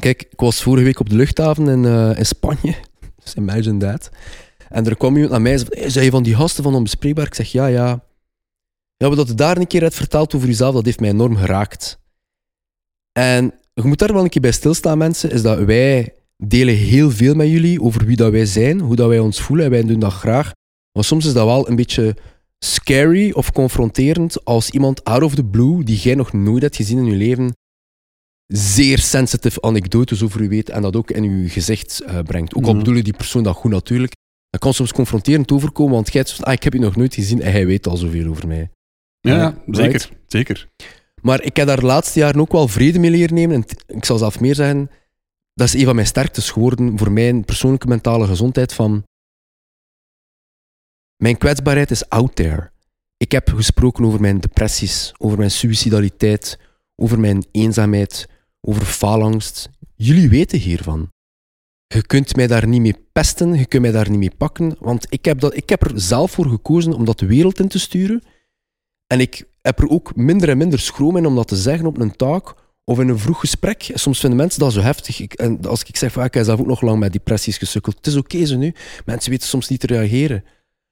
Kijk, 0.00 0.22
ik 0.22 0.40
was 0.40 0.62
vorige 0.62 0.84
week 0.84 1.00
op 1.00 1.08
de 1.08 1.16
luchthaven 1.16 1.68
in, 1.68 1.84
eh, 1.84 2.18
in 2.18 2.26
Spanje. 2.26 2.74
Dus 3.22 3.34
imagine 3.34 3.78
that. 3.78 4.10
En 4.68 4.86
er 4.86 4.96
kwam 4.96 5.12
iemand 5.14 5.30
naar 5.32 5.40
mij 5.42 5.52
en 5.52 5.58
zei, 5.58 5.80
"Hey, 5.80 5.90
zei 5.90 6.04
je 6.04 6.10
van 6.10 6.22
die 6.22 6.34
gasten 6.34 6.62
van 6.62 6.74
Onbespreekbaar? 6.74 7.26
Ik 7.26 7.34
zeg, 7.34 7.52
ja, 7.52 7.66
ja. 7.66 8.04
Ja, 8.96 9.08
dat 9.10 9.28
je 9.28 9.34
daar 9.34 9.56
een 9.56 9.66
keer 9.66 9.82
hebt 9.82 9.94
verteld 9.94 10.34
over 10.34 10.48
jezelf, 10.48 10.74
dat 10.74 10.84
heeft 10.84 11.00
mij 11.00 11.08
enorm 11.10 11.36
geraakt. 11.36 11.98
En 13.12 13.54
je 13.82 13.88
moet 13.88 13.98
daar 13.98 14.12
wel 14.12 14.22
een 14.22 14.28
keer 14.28 14.40
bij 14.42 14.52
stilstaan, 14.52 14.98
mensen, 14.98 15.30
is 15.30 15.42
dat 15.42 15.58
wij 15.58 16.14
delen 16.36 16.74
heel 16.74 17.10
veel 17.10 17.34
met 17.34 17.48
jullie 17.48 17.80
over 17.80 18.04
wie 18.04 18.16
dat 18.16 18.32
wij 18.32 18.46
zijn, 18.46 18.80
hoe 18.80 18.96
dat 18.96 19.08
wij 19.08 19.18
ons 19.18 19.40
voelen 19.40 19.64
en 19.64 19.70
wij 19.70 19.82
doen 19.84 19.98
dat 20.00 20.12
graag. 20.12 20.52
Maar 20.92 21.04
soms 21.04 21.26
is 21.26 21.32
dat 21.32 21.44
wel 21.46 21.68
een 21.68 21.76
beetje 21.76 22.16
scary 22.58 23.30
of 23.30 23.52
confronterend 23.52 24.44
als 24.44 24.70
iemand 24.70 25.04
out 25.04 25.22
of 25.22 25.34
the 25.34 25.44
blue, 25.44 25.84
die 25.84 25.96
jij 25.96 26.14
nog 26.14 26.32
nooit 26.32 26.62
hebt 26.62 26.76
gezien 26.76 26.98
in 26.98 27.04
je 27.04 27.16
leven, 27.16 27.52
zeer 28.46 28.98
sensitive 28.98 29.60
anekdotes 29.62 30.22
over 30.22 30.40
u 30.40 30.48
weet 30.48 30.70
en 30.70 30.82
dat 30.82 30.96
ook 30.96 31.10
in 31.10 31.22
uw 31.24 31.48
gezicht 31.48 32.02
uh, 32.06 32.18
brengt. 32.20 32.54
Ook 32.54 32.62
al 32.64 32.68
Mhm. 32.68 32.78
bedoelen 32.78 33.04
die 33.04 33.16
persoon 33.16 33.42
dat 33.42 33.56
goed 33.56 33.70
natuurlijk. 33.70 34.12
Dat 34.50 34.60
kan 34.60 34.74
soms 34.74 34.92
confronterend 34.92 35.52
overkomen, 35.52 35.94
want 35.94 36.12
jij 36.12 36.24
zegt, 36.26 36.44
ah, 36.44 36.52
ik 36.52 36.62
heb 36.62 36.72
je 36.72 36.78
nog 36.78 36.96
nooit 36.96 37.14
gezien 37.14 37.42
en 37.42 37.52
hij 37.52 37.66
weet 37.66 37.86
al 37.86 37.96
zoveel 37.96 38.28
over 38.28 38.46
mij. 38.46 38.70
Ja, 39.20 39.54
right. 39.66 39.76
zeker. 39.76 40.08
Zeker. 40.26 40.68
Maar 41.22 41.42
ik 41.42 41.56
heb 41.56 41.66
daar 41.66 41.80
de 41.80 41.86
laatste 41.86 42.18
jaren 42.18 42.40
ook 42.40 42.52
wel 42.52 42.68
vrede 42.68 42.98
mee 42.98 43.10
leren 43.10 43.34
nemen. 43.34 43.56
En 43.56 43.64
ik 43.96 44.04
zal 44.04 44.18
zelf 44.18 44.40
meer 44.40 44.54
zeggen, 44.54 44.90
dat 45.54 45.66
is 45.66 45.74
een 45.74 45.84
van 45.84 45.94
mijn 45.94 46.06
sterktes 46.06 46.50
geworden 46.50 46.98
voor 46.98 47.12
mijn 47.12 47.44
persoonlijke 47.44 47.86
mentale 47.86 48.26
gezondheid. 48.26 48.74
Van 48.74 49.04
mijn 51.16 51.38
kwetsbaarheid 51.38 51.90
is 51.90 52.08
out 52.08 52.36
there. 52.36 52.70
Ik 53.16 53.32
heb 53.32 53.48
gesproken 53.48 54.04
over 54.04 54.20
mijn 54.20 54.40
depressies, 54.40 55.14
over 55.18 55.38
mijn 55.38 55.50
suicidaliteit, 55.50 56.58
over 56.96 57.20
mijn 57.20 57.44
eenzaamheid, 57.50 58.28
over 58.60 58.84
faalangst. 58.84 59.70
Jullie 59.94 60.28
weten 60.28 60.58
hiervan. 60.58 61.12
Je 61.86 62.06
kunt 62.06 62.36
mij 62.36 62.46
daar 62.46 62.66
niet 62.66 62.80
mee 62.80 63.08
pesten, 63.12 63.54
je 63.54 63.66
kunt 63.66 63.82
mij 63.82 63.90
daar 63.90 64.10
niet 64.10 64.18
mee 64.18 64.36
pakken, 64.36 64.76
want 64.80 65.06
ik 65.08 65.24
heb, 65.24 65.40
dat, 65.40 65.56
ik 65.56 65.68
heb 65.68 65.82
er 65.82 66.00
zelf 66.00 66.30
voor 66.30 66.46
gekozen 66.46 66.92
om 66.92 67.04
dat 67.04 67.18
de 67.18 67.26
wereld 67.26 67.58
in 67.58 67.68
te 67.68 67.78
sturen. 67.78 68.22
En 69.06 69.20
ik 69.20 69.48
heb 69.68 69.80
er 69.80 69.88
ook 69.88 70.16
minder 70.16 70.48
en 70.48 70.58
minder 70.58 70.78
schroom 70.78 71.16
in 71.16 71.26
om 71.26 71.34
dat 71.34 71.48
te 71.48 71.56
zeggen 71.56 71.86
op 71.86 71.98
een 71.98 72.16
taak 72.16 72.54
of 72.84 72.98
in 72.98 73.08
een 73.08 73.18
vroeg 73.18 73.40
gesprek. 73.40 73.90
Soms 73.94 74.20
vinden 74.20 74.38
mensen 74.38 74.60
dat 74.60 74.72
zo 74.72 74.80
heftig. 74.80 75.20
Ik, 75.20 75.32
en 75.32 75.66
als 75.66 75.82
ik 75.82 75.96
zeg, 75.96 76.12
van, 76.12 76.20
ah, 76.20 76.28
ik 76.28 76.34
heb 76.34 76.44
zelf 76.44 76.60
ook 76.60 76.66
nog 76.66 76.80
lang 76.80 76.98
met 76.98 77.12
depressies 77.12 77.58
gesukkeld. 77.58 77.96
Het 77.96 78.06
is 78.06 78.16
oké 78.16 78.46
zo 78.46 78.56
nu. 78.56 78.74
Mensen 79.04 79.30
weten 79.30 79.48
soms 79.48 79.68
niet 79.68 79.80
te 79.80 79.86
reageren. 79.86 80.44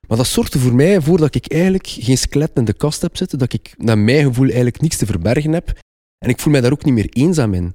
Maar 0.08 0.16
dat 0.16 0.26
zorgt 0.26 0.54
er 0.54 0.60
voor 0.60 0.74
mij 0.74 1.00
voor 1.00 1.18
dat 1.18 1.34
ik 1.34 1.52
eigenlijk 1.52 1.86
geen 1.86 2.18
skelet 2.18 2.50
in 2.54 2.64
de 2.64 2.72
kast 2.72 3.02
heb 3.02 3.16
zitten. 3.16 3.38
Dat 3.38 3.52
ik 3.52 3.74
naar 3.76 3.98
mijn 3.98 4.24
gevoel 4.24 4.46
eigenlijk 4.46 4.80
niets 4.80 4.96
te 4.96 5.06
verbergen 5.06 5.52
heb. 5.52 5.80
En 6.18 6.28
ik 6.28 6.40
voel 6.40 6.52
mij 6.52 6.60
daar 6.60 6.72
ook 6.72 6.84
niet 6.84 6.94
meer 6.94 7.08
eenzaam 7.08 7.54
in. 7.54 7.74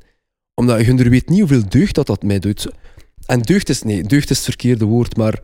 Omdat 0.54 0.86
je 0.86 1.10
weet 1.10 1.30
niet 1.30 1.40
hoeveel 1.40 1.70
deugd 1.70 1.96
dat 1.96 2.08
dat 2.08 2.24
mij 2.24 2.40
doet. 2.40 2.68
En 3.26 3.42
deugd 3.42 3.70
is, 3.70 3.82
nee, 3.82 4.04
deugd 4.04 4.30
is 4.30 4.38
het 4.38 4.46
verkeerde 4.46 4.86
woord, 4.86 5.18
maar 5.18 5.42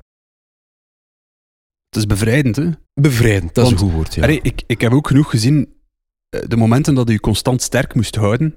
is 1.98 2.06
bevrijdend, 2.06 2.56
hè? 2.56 2.70
bevrijdend. 2.94 3.54
Dat 3.56 3.66
is 3.66 3.72
een 3.72 3.78
goed 3.78 3.92
woord, 3.92 4.16
ja. 4.16 4.26
Ik, 4.26 4.64
ik 4.68 4.82
heb 4.82 4.92
ook 4.92 5.08
genoeg 5.08 5.30
gezien, 5.30 5.74
eh, 6.30 6.42
de 6.48 6.58
momenten 6.58 6.96
dat 6.96 7.10
je 7.10 7.20
constant 7.20 7.62
sterk 7.62 7.96
moest 7.96 8.16
houden. 8.16 8.56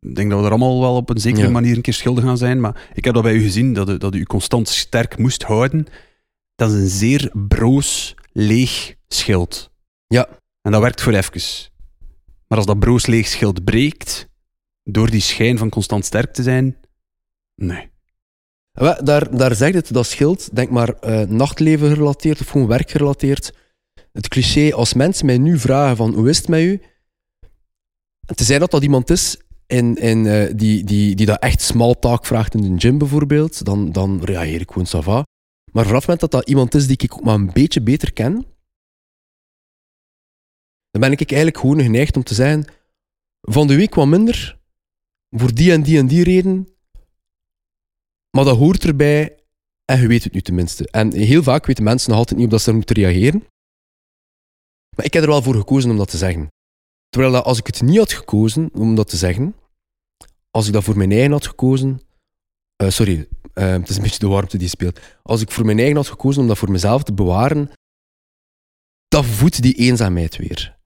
Ik 0.00 0.14
denk 0.14 0.30
dat 0.30 0.38
we 0.38 0.44
er 0.44 0.50
allemaal 0.50 0.80
wel 0.80 0.96
op 0.96 1.10
een 1.10 1.18
zekere 1.20 1.46
Ja. 1.46 1.50
manier 1.50 1.76
een 1.76 1.82
keer 1.82 1.92
schuldig 1.94 2.24
aan 2.24 2.38
zijn, 2.38 2.60
maar 2.60 2.90
ik 2.94 3.04
heb 3.04 3.14
dat 3.14 3.22
bij 3.22 3.34
u 3.34 3.42
gezien, 3.42 3.72
dat 3.72 3.88
u, 3.88 3.98
dat 3.98 4.14
u 4.14 4.22
constant 4.24 4.68
sterk 4.68 5.18
moest 5.18 5.42
houden. 5.42 5.86
Dat 6.54 6.70
is 6.72 6.80
een 6.80 6.88
zeer 6.88 7.30
broos, 7.48 8.14
leeg 8.32 8.94
schild. 9.08 9.70
Ja. 10.06 10.28
En 10.62 10.72
dat 10.72 10.80
werkt 10.80 11.02
voor 11.02 11.12
even. 11.12 11.70
Maar 12.48 12.58
als 12.58 12.66
dat 12.66 12.78
broos, 12.78 13.06
leeg 13.06 13.26
schild 13.26 13.64
breekt, 13.64 14.28
door 14.84 15.10
die 15.10 15.20
schijn 15.20 15.58
van 15.58 15.68
constant 15.68 16.04
sterk 16.04 16.32
te 16.32 16.42
zijn, 16.42 16.76
nee. 17.54 17.90
Daar, 18.72 19.36
daar 19.36 19.54
zegt 19.54 19.74
het, 19.74 19.92
dat 19.92 20.06
schild, 20.06 20.54
denk 20.54 20.70
maar 20.70 20.88
eh, 20.88 21.28
nachtleven 21.28 21.88
gerelateerd 21.88 22.40
of 22.40 22.48
gewoon 22.48 22.66
werk 22.66 22.90
gerelateerd. 22.90 23.54
Het 24.12 24.28
cliché, 24.28 24.72
als 24.74 24.94
mensen 24.94 25.26
mij 25.26 25.38
nu 25.38 25.58
vragen 25.58 25.96
van 25.96 26.14
hoe 26.14 26.28
is 26.28 26.36
het 26.36 26.48
met 26.48 26.60
u? 26.60 26.80
Te 28.34 28.44
zijn 28.44 28.60
dat 28.60 28.70
dat 28.70 28.82
iemand 28.82 29.10
is 29.10 29.36
in, 29.66 29.96
in, 29.96 30.26
eh, 30.26 30.52
die, 30.56 30.84
die, 30.84 31.14
die 31.14 31.26
dat 31.26 31.42
echt 31.42 31.60
small 31.60 31.94
talk 31.94 32.26
vraagt 32.26 32.54
in 32.54 32.74
de 32.74 32.80
gym 32.80 32.98
bijvoorbeeld, 32.98 33.64
dan, 33.64 33.92
dan 33.92 34.24
reageer 34.24 34.60
ik 34.60 34.70
gewoon 34.70 34.86
ça 34.86 35.04
va. 35.04 35.24
Maar 35.72 35.84
vanaf 35.84 36.06
het 36.06 36.08
moment 36.08 36.20
dat 36.20 36.30
dat 36.30 36.48
iemand 36.48 36.74
is 36.74 36.86
die 36.86 36.96
ik 36.96 37.14
ook 37.14 37.24
maar 37.24 37.34
een 37.34 37.52
beetje 37.52 37.80
beter 37.80 38.12
ken, 38.12 38.32
dan 40.90 41.00
ben 41.00 41.12
ik 41.12 41.20
eigenlijk 41.30 41.58
gewoon 41.58 41.82
geneigd 41.82 42.16
om 42.16 42.22
te 42.22 42.34
zeggen, 42.34 42.64
van 43.40 43.66
de 43.66 43.76
week 43.76 43.94
wat 43.94 44.06
minder, 44.06 44.58
voor 45.30 45.54
die 45.54 45.72
en 45.72 45.82
die 45.82 45.98
en 45.98 46.06
die 46.06 46.24
reden, 46.24 46.68
maar 48.36 48.44
dat 48.44 48.56
hoort 48.56 48.84
erbij 48.84 49.36
en 49.84 50.00
je 50.00 50.06
weet 50.06 50.24
het 50.24 50.32
nu 50.32 50.40
tenminste. 50.40 50.90
En 50.90 51.14
heel 51.14 51.42
vaak 51.42 51.66
weten 51.66 51.84
mensen 51.84 52.10
nog 52.10 52.18
altijd 52.18 52.36
niet 52.36 52.46
op 52.46 52.52
dat 52.52 52.62
ze 52.62 52.72
moeten 52.72 52.96
reageren. 52.96 53.46
Maar 54.96 55.04
ik 55.04 55.12
heb 55.12 55.22
er 55.22 55.28
wel 55.28 55.42
voor 55.42 55.54
gekozen 55.54 55.90
om 55.90 55.96
dat 55.96 56.10
te 56.10 56.16
zeggen. 56.16 56.48
Terwijl 57.08 57.32
dat 57.32 57.44
als 57.44 57.58
ik 57.58 57.66
het 57.66 57.82
niet 57.82 57.98
had 57.98 58.12
gekozen 58.12 58.70
om 58.72 58.94
dat 58.94 59.08
te 59.08 59.16
zeggen, 59.16 59.54
als 60.50 60.66
ik 60.66 60.72
dat 60.72 60.84
voor 60.84 60.96
mijn 60.96 61.10
eigen 61.12 61.32
had 61.32 61.46
gekozen, 61.46 62.00
eh, 62.76 62.88
sorry, 62.88 63.28
eh, 63.54 63.70
het 63.70 63.88
is 63.88 63.96
een 63.96 64.02
beetje 64.02 64.18
de 64.18 64.26
warmte 64.26 64.58
die 64.58 64.68
speelt. 64.68 65.00
Als 65.22 65.40
ik 65.40 65.50
voor 65.50 65.64
mijn 65.64 65.78
eigen 65.78 65.96
had 65.96 66.08
gekozen 66.08 66.42
om 66.42 66.48
dat 66.48 66.58
voor 66.58 66.70
mezelf 66.70 67.02
te 67.02 67.12
bewaren, 67.12 67.70
dat 69.08 69.24
voedt 69.24 69.62
die 69.62 69.74
eenzaamheid 69.74 70.36
weer. 70.36 70.78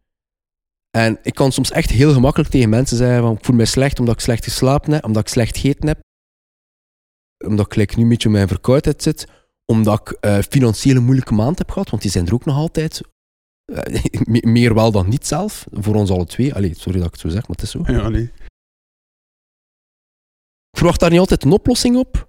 En 0.91 1.19
ik 1.23 1.35
kan 1.35 1.53
soms 1.53 1.71
echt 1.71 1.91
heel 1.91 2.13
gemakkelijk 2.13 2.51
tegen 2.51 2.69
mensen 2.69 2.97
zeggen 2.97 3.21
van 3.21 3.37
ik 3.37 3.45
voel 3.45 3.57
mij 3.57 3.65
slecht 3.65 3.99
omdat 3.99 4.15
ik 4.15 4.21
slecht 4.21 4.45
geslapen 4.45 4.93
heb, 4.93 5.05
omdat 5.05 5.23
ik 5.23 5.29
slecht 5.29 5.57
gegeten 5.57 5.87
heb, 5.87 6.01
omdat 7.45 7.77
ik 7.77 7.97
nu 7.97 8.03
een 8.03 8.09
beetje 8.09 8.29
op 8.29 8.35
mijn 8.35 8.49
verkoudheid 8.49 9.03
zit, 9.03 9.27
omdat 9.65 10.01
ik 10.01 10.17
eh 10.21 10.39
financiële 10.51 11.01
moeilijke 11.01 11.35
maand 11.35 11.59
heb 11.59 11.71
gehad, 11.71 11.91
want 11.91 12.03
die 12.03 12.11
zijn 12.11 12.27
er 12.27 12.35
ook 12.35 12.45
nog 12.45 12.57
altijd. 12.57 13.01
Eh, 13.73 14.03
me- 14.33 14.47
meer 14.47 14.75
wel 14.75 14.91
dan 14.93 15.09
niet 15.09 15.27
zelf, 15.27 15.67
voor 15.73 15.95
ons 15.95 16.11
alle 16.11 16.27
twee. 16.27 16.55
Allee, 16.55 16.75
sorry 16.75 16.99
dat 16.99 17.07
ik 17.07 17.13
het 17.13 17.21
zo 17.21 17.29
zeg, 17.29 17.41
maar 17.41 17.57
het 17.57 17.63
is 17.63 17.71
zo. 17.71 17.81
Ja, 17.87 18.09
nee. 18.09 18.23
Ik 20.71 20.79
verwacht 20.79 21.01
daar 21.01 21.11
niet 21.11 21.19
altijd 21.19 21.45
een 21.45 21.51
oplossing 21.53 21.97
op. 21.97 22.29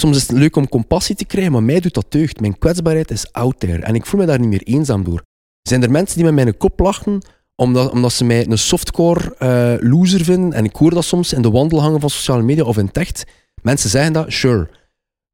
Soms 0.00 0.16
is 0.16 0.22
het 0.28 0.36
leuk 0.38 0.56
om 0.56 0.68
compassie 0.68 1.14
te 1.16 1.24
krijgen, 1.24 1.52
maar 1.52 1.62
mij 1.62 1.80
doet 1.80 1.94
dat 1.94 2.12
deugd. 2.12 2.40
Mijn 2.40 2.58
kwetsbaarheid 2.58 3.10
is 3.10 3.32
out 3.32 3.60
there 3.60 3.82
en 3.82 3.94
ik 3.94 4.06
voel 4.06 4.20
me 4.20 4.26
daar 4.26 4.40
niet 4.40 4.48
meer 4.48 4.62
eenzaam 4.62 5.04
door. 5.04 5.22
Zijn 5.62 5.82
er 5.82 5.90
mensen 5.90 6.16
die 6.16 6.24
met 6.24 6.34
mijn 6.34 6.56
kop 6.56 6.80
lachen 6.80 7.22
omdat, 7.56 7.90
omdat 7.90 8.12
ze 8.12 8.24
mij 8.24 8.46
een 8.46 8.58
softcore 8.58 9.34
eh, 9.36 9.74
loser 9.90 10.24
vinden? 10.24 10.52
En 10.52 10.64
ik 10.64 10.76
hoor 10.76 10.90
dat 10.90 11.04
soms 11.04 11.32
in 11.32 11.42
de 11.42 11.50
wandelgangen 11.50 12.00
van 12.00 12.10
sociale 12.10 12.42
media 12.42 12.64
of 12.64 12.78
in 12.78 12.86
het 12.86 12.96
echt. 12.96 13.24
Mensen 13.64 13.90
zeggen 13.90 14.12
dat, 14.12 14.32
sure. 14.32 14.70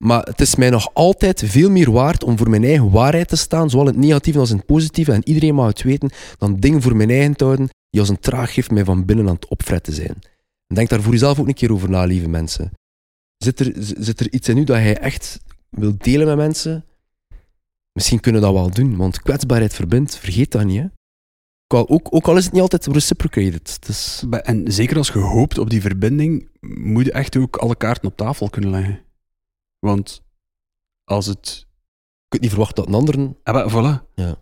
Maar 0.04 0.22
het 0.22 0.40
is 0.40 0.54
mij 0.54 0.70
nog 0.70 0.94
altijd 0.94 1.42
veel 1.46 1.70
meer 1.70 1.90
waard 1.90 2.24
om 2.24 2.38
voor 2.38 2.50
mijn 2.50 2.64
eigen 2.64 2.90
waarheid 2.90 3.28
te 3.28 3.36
staan, 3.36 3.70
zowel 3.70 3.86
in 3.86 3.92
het 3.92 4.02
negatieve 4.02 4.38
als 4.38 4.50
in 4.50 4.56
het 4.56 4.66
positieve, 4.66 5.12
en 5.12 5.28
iedereen 5.28 5.54
mag 5.54 5.66
het 5.66 5.82
weten, 5.82 6.10
dan 6.38 6.56
dingen 6.56 6.82
voor 6.82 6.96
mijn 6.96 7.10
eigen 7.10 7.36
te 7.36 7.44
houden 7.44 7.68
die 7.90 8.00
als 8.00 8.08
een 8.08 8.18
traaggift 8.18 8.70
mij 8.70 8.84
van 8.84 9.04
binnen 9.04 9.28
aan 9.28 9.34
het 9.34 9.48
opfretten 9.48 9.92
zijn. 9.92 10.16
En 10.66 10.74
denk 10.74 10.88
daar 10.88 11.02
voor 11.02 11.12
jezelf 11.12 11.38
ook 11.38 11.46
een 11.46 11.54
keer 11.54 11.72
over 11.72 11.90
na, 11.90 12.04
lieve 12.04 12.28
mensen. 12.28 12.70
Zit 13.36 13.60
er, 13.60 13.72
zit 13.78 14.20
er 14.20 14.32
iets 14.32 14.48
in 14.48 14.56
u 14.56 14.64
dat 14.64 14.76
jij 14.76 14.98
echt 14.98 15.40
wilt 15.68 16.04
delen 16.04 16.26
met 16.26 16.36
mensen? 16.36 16.84
Misschien 17.92 18.20
kunnen 18.20 18.40
we 18.40 18.46
dat 18.46 18.56
wel 18.56 18.70
doen, 18.70 18.96
want 18.96 19.22
kwetsbaarheid 19.22 19.74
verbindt, 19.74 20.16
vergeet 20.16 20.52
dat 20.52 20.64
niet. 20.64 20.80
Hè? 20.80 20.86
Ook, 21.72 21.88
al, 21.88 22.12
ook, 22.12 22.26
al 22.26 22.36
is 22.36 22.44
het 22.44 22.52
niet 22.52 22.62
altijd 22.62 22.86
reciprocated. 22.86 23.78
Bij- 24.28 24.40
En 24.40 24.72
zeker 24.72 24.96
als 24.96 25.08
je 25.08 25.18
hoopt 25.18 25.58
op 25.58 25.70
die 25.70 25.80
verbinding, 25.80 26.48
moet 26.60 27.04
je 27.04 27.12
echt 27.12 27.36
ook 27.36 27.56
alle 27.56 27.76
kaarten 27.76 28.08
op 28.08 28.16
tafel 28.16 28.50
kunnen 28.50 28.70
leggen. 28.70 29.00
Want 29.78 30.22
als 31.04 31.26
het... 31.26 31.66
ik 31.68 32.26
kunt 32.28 32.42
niet 32.42 32.50
verwachten 32.50 32.76
dat 32.76 32.86
een 32.86 32.98
ander... 33.00 33.34
Ah, 33.42 33.54
maar 33.54 33.70
voilà. 33.70 34.14
Ja. 34.14 34.36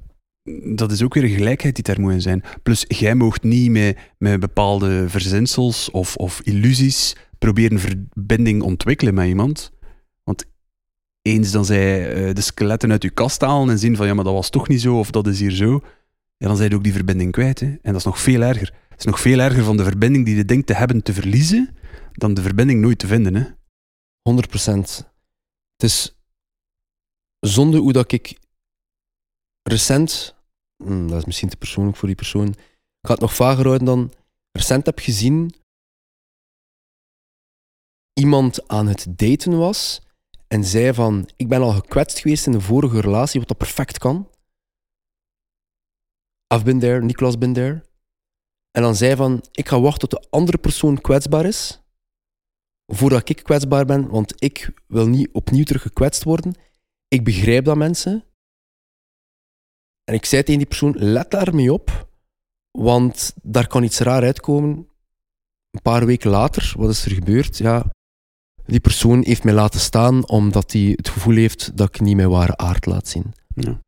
Dat 0.74 0.93
is 0.93 1.03
ook 1.03 1.14
weer 1.14 1.24
een 1.24 1.31
gelijkheid 1.37 1.74
die 1.74 1.85
daar 1.85 2.01
moet 2.01 2.12
in 2.12 2.20
zijn. 2.20 2.43
Plus, 2.62 2.85
jij 2.89 3.14
moogt 3.14 3.43
niet 3.43 3.70
met, 3.70 3.99
met 4.18 4.41
bepaalde 4.41 5.09
verzinsels 5.09 5.91
of, 5.91 6.16
of 6.16 6.41
illusies 6.41 7.16
proberen 7.39 7.79
verbinding 7.79 8.62
ontwikkelen 8.62 9.14
met 9.14 9.26
iemand. 9.26 9.72
Want 10.24 10.45
eens 11.22 11.51
dan 11.51 11.64
zij 11.64 12.12
eh, 12.12 12.35
de 12.35 12.41
skeletten 12.41 12.91
uit 12.91 13.03
je 13.03 13.11
kast 13.11 13.41
halen 13.41 13.70
en 13.70 13.79
zien 13.79 13.97
van 13.97 14.07
ja, 14.07 14.14
maar 14.14 14.24
dat 14.24 14.33
was 14.33 14.51
toch 14.51 14.68
niet 14.68 14.81
zo 14.81 14.99
of 14.99 15.11
dat 15.11 15.26
is 15.26 15.41
hier 15.41 15.51
zo, 15.51 15.81
ja, 16.39 16.47
dan 16.47 16.57
zijn 16.57 16.70
je 16.70 16.76
ook 16.76 16.82
die 16.82 16.93
verbinding 16.93 17.32
kwijt. 17.32 17.61
Hè? 17.61 17.66
En 17.66 17.78
dat 17.82 17.97
is 17.97 18.05
nog 18.05 18.20
veel 18.20 18.41
erger. 18.41 18.74
Het 18.89 18.99
is 18.99 19.05
nog 19.05 19.20
veel 19.20 19.39
erger 19.39 19.64
van 19.64 19.76
de 19.76 19.84
verbinding 19.84 20.24
die 20.24 20.36
je 20.36 20.45
denkt 20.45 20.66
te 20.66 20.74
hebben 20.74 21.03
te 21.03 21.12
verliezen, 21.12 21.76
dan 22.12 22.34
de 22.34 22.43
verbinding 22.43 22.80
nooit 22.80 22.99
te 22.99 23.07
vinden. 23.07 23.34
Hè? 23.34 23.45
100%. 23.45 25.07
Het 25.76 25.82
is 25.82 26.16
zonde 27.41 27.78
hoe 27.78 27.93
dat 27.93 28.12
ik 28.12 28.39
recent, 29.62 30.34
hmm, 30.84 31.09
dat 31.09 31.18
is 31.18 31.24
misschien 31.24 31.49
te 31.49 31.57
persoonlijk 31.57 31.97
voor 31.97 32.09
die 32.09 32.16
persoon, 32.16 32.49
ik 32.49 33.07
ga 33.07 33.12
het 33.12 33.20
nog 33.20 33.34
vager 33.34 33.64
houden 33.64 33.86
dan, 33.86 34.12
recent 34.53 34.86
heb 34.86 34.99
gezien 34.99 35.55
iemand 38.12 38.68
aan 38.68 38.86
het 38.86 39.07
daten 39.09 39.59
was 39.59 40.01
en 40.47 40.64
zei 40.64 40.95
van, 40.95 41.28
ik 41.36 41.49
ben 41.49 41.61
al 41.61 41.72
gekwetst 41.72 42.18
geweest 42.18 42.47
in 42.47 42.53
de 42.53 42.61
vorige 42.61 43.01
relatie, 43.01 43.41
wat 43.41 43.49
dat 43.49 43.59
perfect 43.59 43.99
kan. 43.99 44.28
I've 46.55 46.64
been 46.64 46.78
there, 46.78 47.03
Niklas 47.03 47.38
been 47.38 47.53
there. 47.53 47.86
En 48.70 48.82
dan 48.82 48.96
zei 48.96 49.16
van, 49.16 49.44
ik 49.53 49.68
ga 49.68 49.80
wachten 49.80 50.09
tot 50.09 50.22
de 50.22 50.28
andere 50.30 50.59
persoon 50.59 51.01
kwetsbaar 51.01 51.44
is, 51.44 51.82
voordat 52.86 53.28
ik 53.28 53.42
kwetsbaar 53.42 53.84
ben, 53.84 54.09
want 54.09 54.42
ik 54.42 54.72
wil 54.86 55.07
niet 55.07 55.28
opnieuw 55.32 55.64
terug 55.64 55.82
gekwetst 55.82 56.24
worden. 56.24 56.55
Ik 57.09 57.24
begrijp 57.24 57.64
dat 57.64 57.76
mensen. 57.76 58.24
En 60.05 60.14
ik 60.14 60.24
zei 60.24 60.42
tegen 60.42 60.59
die 60.59 60.68
persoon, 60.68 60.94
let 60.99 61.30
daarmee 61.30 61.72
op, 61.72 62.09
want 62.70 63.34
daar 63.42 63.66
kan 63.66 63.82
iets 63.82 63.99
raar 63.99 64.22
uitkomen. 64.22 64.88
Een 65.70 65.82
paar 65.82 66.07
weken 66.07 66.30
later, 66.30 66.72
wat 66.76 66.90
is 66.90 67.05
er 67.05 67.12
gebeurd? 67.12 67.59
Ja, 67.59 67.90
die 68.64 68.80
persoon 68.80 69.22
heeft 69.24 69.44
mij 69.44 69.55
laten 69.55 69.80
staan 69.80 70.28
omdat 70.28 70.72
hij 70.72 70.92
het 70.96 71.09
gevoel 71.09 71.34
heeft 71.34 71.76
dat 71.76 71.88
ik 71.88 72.01
niet 72.01 72.16
mijn 72.16 72.28
ware 72.28 72.57
aard 72.57 72.86
laat 72.86 73.09
zien. 73.09 73.34
Ja. 73.55 73.80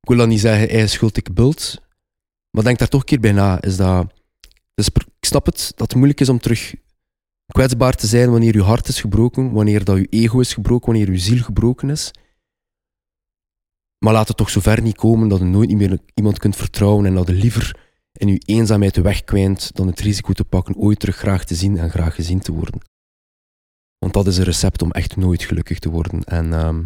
Ik 0.00 0.08
wil 0.08 0.16
dan 0.16 0.28
niet 0.28 0.40
zeggen, 0.40 0.68
hij 0.68 0.82
is 0.82 0.92
schuld, 0.92 1.16
ik 1.16 1.34
bult. 1.34 1.82
Maar 2.50 2.64
denk 2.64 2.78
daar 2.78 2.88
toch 2.88 3.00
een 3.00 3.06
keer 3.06 3.20
bij 3.20 3.32
na. 3.32 3.62
Is 3.62 3.76
dat, 3.76 4.12
dus 4.74 4.86
ik 4.86 5.26
snap 5.26 5.46
het, 5.46 5.72
dat 5.76 5.88
het 5.88 5.94
moeilijk 5.94 6.20
is 6.20 6.28
om 6.28 6.38
terug 6.38 6.74
kwetsbaar 7.52 7.94
te 7.94 8.06
zijn 8.06 8.30
wanneer 8.30 8.54
je 8.54 8.62
hart 8.62 8.88
is 8.88 9.00
gebroken, 9.00 9.52
wanneer 9.52 9.84
dat 9.84 9.96
je 9.96 10.06
ego 10.06 10.40
is 10.40 10.54
gebroken, 10.54 10.92
wanneer 10.92 11.12
je 11.12 11.18
ziel 11.18 11.42
gebroken 11.42 11.90
is. 11.90 12.10
Maar 14.04 14.12
laat 14.12 14.28
het 14.28 14.36
toch 14.36 14.50
zover 14.50 14.82
niet 14.82 14.96
komen 14.96 15.28
dat 15.28 15.38
je 15.38 15.44
nooit 15.44 15.70
meer 15.70 15.98
iemand 16.14 16.38
kunt 16.38 16.56
vertrouwen 16.56 17.06
en 17.06 17.14
dat 17.14 17.26
je 17.26 17.32
liever 17.32 17.88
in 18.12 18.28
je 18.28 18.38
eenzaamheid 18.38 18.96
wegkwijnt 18.96 19.76
dan 19.76 19.86
het 19.86 20.00
risico 20.00 20.32
te 20.32 20.44
pakken 20.44 20.76
ooit 20.76 20.98
terug 20.98 21.16
graag 21.16 21.44
te 21.44 21.54
zien 21.54 21.78
en 21.78 21.90
graag 21.90 22.14
gezien 22.14 22.40
te 22.40 22.52
worden. 22.52 22.80
Want 23.98 24.12
dat 24.12 24.26
is 24.26 24.38
een 24.38 24.44
recept 24.44 24.82
om 24.82 24.90
echt 24.90 25.16
nooit 25.16 25.42
gelukkig 25.42 25.78
te 25.78 25.90
worden. 25.90 26.24
En 26.24 26.52
ehm, 26.52 26.84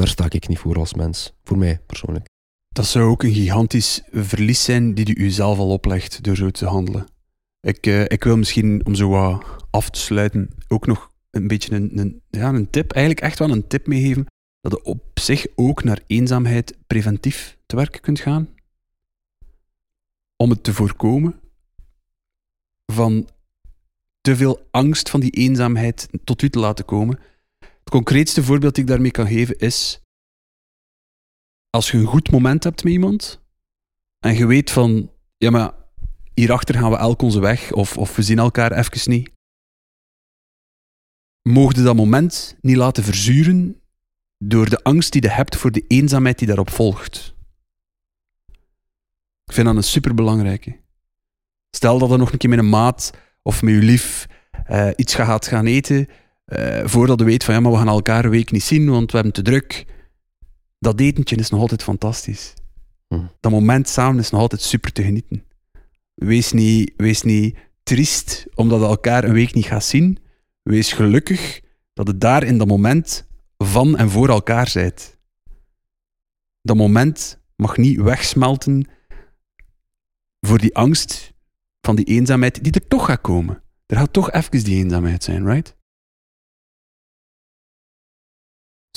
daar 0.00 0.08
sta 0.08 0.26
ik 0.28 0.48
niet 0.48 0.58
voor 0.58 0.78
als 0.78 0.94
mens. 0.94 1.32
Voor 1.44 1.58
mij 1.58 1.80
persoonlijk. 1.86 2.28
Dat 2.68 2.86
zou 2.86 3.10
ook 3.10 3.22
een 3.22 3.32
gigantisch 3.32 4.02
verlies 4.10 4.64
zijn 4.64 4.94
die 4.94 5.16
u 5.16 5.30
zelf 5.30 5.58
al 5.58 5.70
oplegt 5.70 6.22
door 6.22 6.36
zo 6.36 6.50
te 6.50 6.66
handelen. 6.66 7.06
Ik, 7.60 7.86
eh, 7.86 8.04
ik 8.04 8.24
wil 8.24 8.36
misschien, 8.36 8.86
om 8.86 8.94
zo 8.94 9.08
wat 9.08 9.44
af 9.70 9.90
te 9.90 10.00
sluiten, 10.00 10.50
ook 10.68 10.86
nog 10.86 11.10
een 11.30 11.46
beetje 11.46 11.74
een, 11.74 11.98
een, 11.98 12.22
ja, 12.30 12.48
een 12.48 12.70
tip, 12.70 12.92
eigenlijk 12.92 13.26
echt 13.26 13.38
wel 13.38 13.50
een 13.50 13.66
tip 13.66 13.86
meegeven, 13.86 14.26
dat 14.60 14.72
je 14.72 14.84
op 14.84 15.02
zich 15.14 15.46
ook 15.54 15.84
naar 15.84 16.00
eenzaamheid 16.06 16.76
preventief 16.86 17.58
te 17.66 17.76
werk 17.76 17.98
kunt 18.00 18.20
gaan. 18.20 18.48
Om 20.36 20.50
het 20.50 20.64
te 20.64 20.74
voorkomen 20.74 21.40
van 22.92 23.28
te 24.20 24.36
veel 24.36 24.68
angst 24.70 25.10
van 25.10 25.20
die 25.20 25.30
eenzaamheid 25.30 26.08
tot 26.24 26.42
u 26.42 26.50
te 26.50 26.58
laten 26.58 26.84
komen. 26.84 27.18
Concreetste 27.90 28.42
voorbeeld 28.42 28.74
dat 28.74 28.76
ik 28.76 28.86
daarmee 28.86 29.10
kan 29.10 29.26
geven 29.26 29.58
is 29.58 30.00
als 31.70 31.90
je 31.90 31.98
een 31.98 32.04
goed 32.04 32.30
moment 32.30 32.64
hebt 32.64 32.84
met 32.84 32.92
iemand 32.92 33.40
en 34.18 34.34
je 34.34 34.46
weet 34.46 34.70
van, 34.70 35.10
ja 35.36 35.50
maar 35.50 35.72
hierachter 36.34 36.74
gaan 36.74 36.90
we 36.90 36.96
elk 36.96 37.22
onze 37.22 37.40
weg 37.40 37.72
of, 37.72 37.96
of 37.98 38.16
we 38.16 38.22
zien 38.22 38.38
elkaar 38.38 38.72
even 38.72 39.10
niet, 39.10 39.30
mogen 41.42 41.76
je 41.76 41.82
dat 41.82 41.96
moment 41.96 42.56
niet 42.60 42.76
laten 42.76 43.04
verzuren 43.04 43.82
door 44.38 44.68
de 44.68 44.82
angst 44.82 45.12
die 45.12 45.22
je 45.22 45.28
hebt 45.28 45.56
voor 45.56 45.70
de 45.70 45.84
eenzaamheid 45.86 46.38
die 46.38 46.46
daarop 46.46 46.70
volgt. 46.70 47.34
Ik 49.44 49.52
vind 49.52 49.66
dat 49.66 49.76
een 49.76 49.82
superbelangrijke. 49.82 50.80
Stel 51.70 51.98
dat 51.98 52.10
je 52.10 52.16
nog 52.16 52.32
een 52.32 52.38
keer 52.38 52.50
met 52.50 52.58
een 52.58 52.68
maat 52.68 53.10
of 53.42 53.62
met 53.62 53.74
je 53.74 53.80
lief 53.82 54.26
eh, 54.64 54.90
iets 54.96 55.14
gaat 55.14 55.46
gaan 55.46 55.66
eten, 55.66 56.08
eh, 56.50 56.86
voordat 56.86 57.18
je 57.18 57.24
weet 57.24 57.44
van 57.44 57.54
ja, 57.54 57.60
maar 57.60 57.72
we 57.72 57.78
gaan 57.78 57.88
elkaar 57.88 58.24
een 58.24 58.30
week 58.30 58.50
niet 58.50 58.62
zien, 58.62 58.90
want 58.90 59.10
we 59.10 59.16
hebben 59.16 59.34
te 59.34 59.42
druk 59.42 59.86
dat 60.78 61.00
etentje 61.00 61.36
is 61.36 61.50
nog 61.50 61.60
altijd 61.60 61.82
fantastisch. 61.82 62.54
Hm. 63.08 63.20
Dat 63.40 63.52
moment 63.52 63.88
samen 63.88 64.20
is 64.20 64.30
nog 64.30 64.40
altijd 64.40 64.60
super 64.60 64.92
te 64.92 65.02
genieten. 65.02 65.44
Wees 66.14 66.52
niet, 66.52 66.92
wees 66.96 67.22
niet 67.22 67.56
triest 67.82 68.46
omdat 68.54 68.80
je 68.80 68.86
elkaar 68.86 69.24
een 69.24 69.32
week 69.32 69.54
niet 69.54 69.66
gaat 69.66 69.84
zien. 69.84 70.18
Wees 70.62 70.92
gelukkig 70.92 71.60
dat 71.92 72.06
je 72.06 72.18
daar 72.18 72.42
in 72.42 72.58
dat 72.58 72.66
moment 72.66 73.26
van 73.58 73.96
en 73.96 74.10
voor 74.10 74.28
elkaar 74.28 74.70
bent. 74.74 75.18
Dat 76.62 76.76
moment 76.76 77.38
mag 77.56 77.76
niet 77.76 78.00
wegsmelten 78.00 78.88
voor 80.40 80.58
die 80.58 80.76
angst 80.76 81.32
van 81.80 81.96
die 81.96 82.04
eenzaamheid 82.04 82.64
die 82.64 82.72
er 82.72 82.88
toch 82.88 83.04
gaat 83.04 83.20
komen. 83.20 83.62
Er 83.86 83.96
gaat 83.96 84.12
toch 84.12 84.30
even 84.30 84.64
die 84.64 84.76
eenzaamheid 84.76 85.24
zijn, 85.24 85.46
right? 85.46 85.78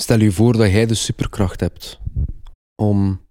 Stel 0.02 0.20
je 0.20 0.32
voor 0.32 0.52
dat 0.52 0.70
jij 0.70 0.86
de 0.86 0.94
superkracht 0.94 1.60
hebt 1.60 2.00
om 2.74 3.26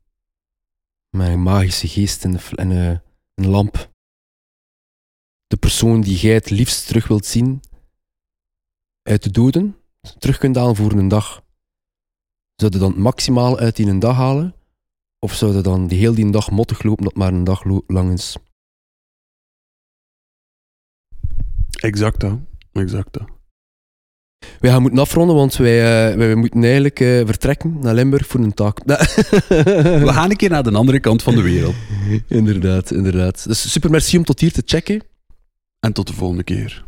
met 1.10 1.28
een 1.28 1.42
magische 1.42 1.88
geest 1.88 2.24
en 2.24 2.40
en 2.56 2.70
een, 2.70 3.02
lamp 3.50 3.92
de 5.48 5.58
persoon 5.58 6.02
die 6.02 6.18
jij 6.18 6.34
het 6.34 6.50
liefst 6.50 6.88
terug 6.88 7.08
wilt 7.08 7.26
zien 7.26 7.62
uit 9.02 9.24
de 9.24 9.32
doden 9.32 9.78
terug 10.20 10.38
kunt 10.38 10.56
halen 10.56 10.76
voor 10.76 10.92
een 10.92 11.08
dag. 11.08 11.44
Zou 12.56 12.72
je 12.72 12.78
dan 12.78 12.92
het 12.92 13.00
maximaal 13.00 13.58
uit 13.58 13.76
die 13.76 13.88
een 13.88 14.00
dag 14.00 14.16
halen? 14.16 14.56
Of 15.20 15.34
zou 15.34 15.56
je 15.56 15.62
dan 15.62 15.88
die 15.88 16.00
heel 16.00 16.14
die 16.14 16.32
dag 16.32 16.52
mottig 16.52 16.84
lopen 16.84 17.04
dat 17.04 17.16
maar 17.16 17.34
een 17.34 17.44
dag 17.44 17.64
lang 17.88 18.12
is? 18.12 18.38
Exact 21.82 22.20
dat. 22.20 22.40
Exact 22.72 23.14
dat. 23.14 23.30
Wij 24.60 24.72
gaan 24.72 24.82
moeten 24.82 25.00
afronden, 25.00 25.36
want 25.36 25.56
wij, 25.56 26.10
eh, 26.10 26.18
wij 26.18 26.36
moeten 26.36 26.64
eigenlijk 26.64 27.00
eh, 27.00 27.08
vertrekken 27.08 27.78
naar 27.82 27.94
Limburg 27.94 28.28
voor 28.28 28.40
een 28.40 28.54
taak. 28.54 28.80
We 28.86 30.10
gaan 30.14 30.30
een 30.30 30.36
keer 30.36 30.50
naar 30.50 30.64
de 30.64 30.72
andere 30.72 31.00
kant 31.00 31.24
van 31.24 31.36
de 31.36 31.42
wereld. 31.42 31.76
inderdaad, 32.28 32.92
inderdaad. 32.92 33.48
Dus 33.48 33.72
super 33.72 33.90
merci 33.90 34.18
om 34.18 34.24
tot 34.24 34.40
hier 34.40 34.52
te 34.52 34.64
checken. 34.66 35.04
En 35.80 35.94
tot 35.94 36.08
de 36.08 36.14
volgende 36.14 36.44
keer. 36.44 36.84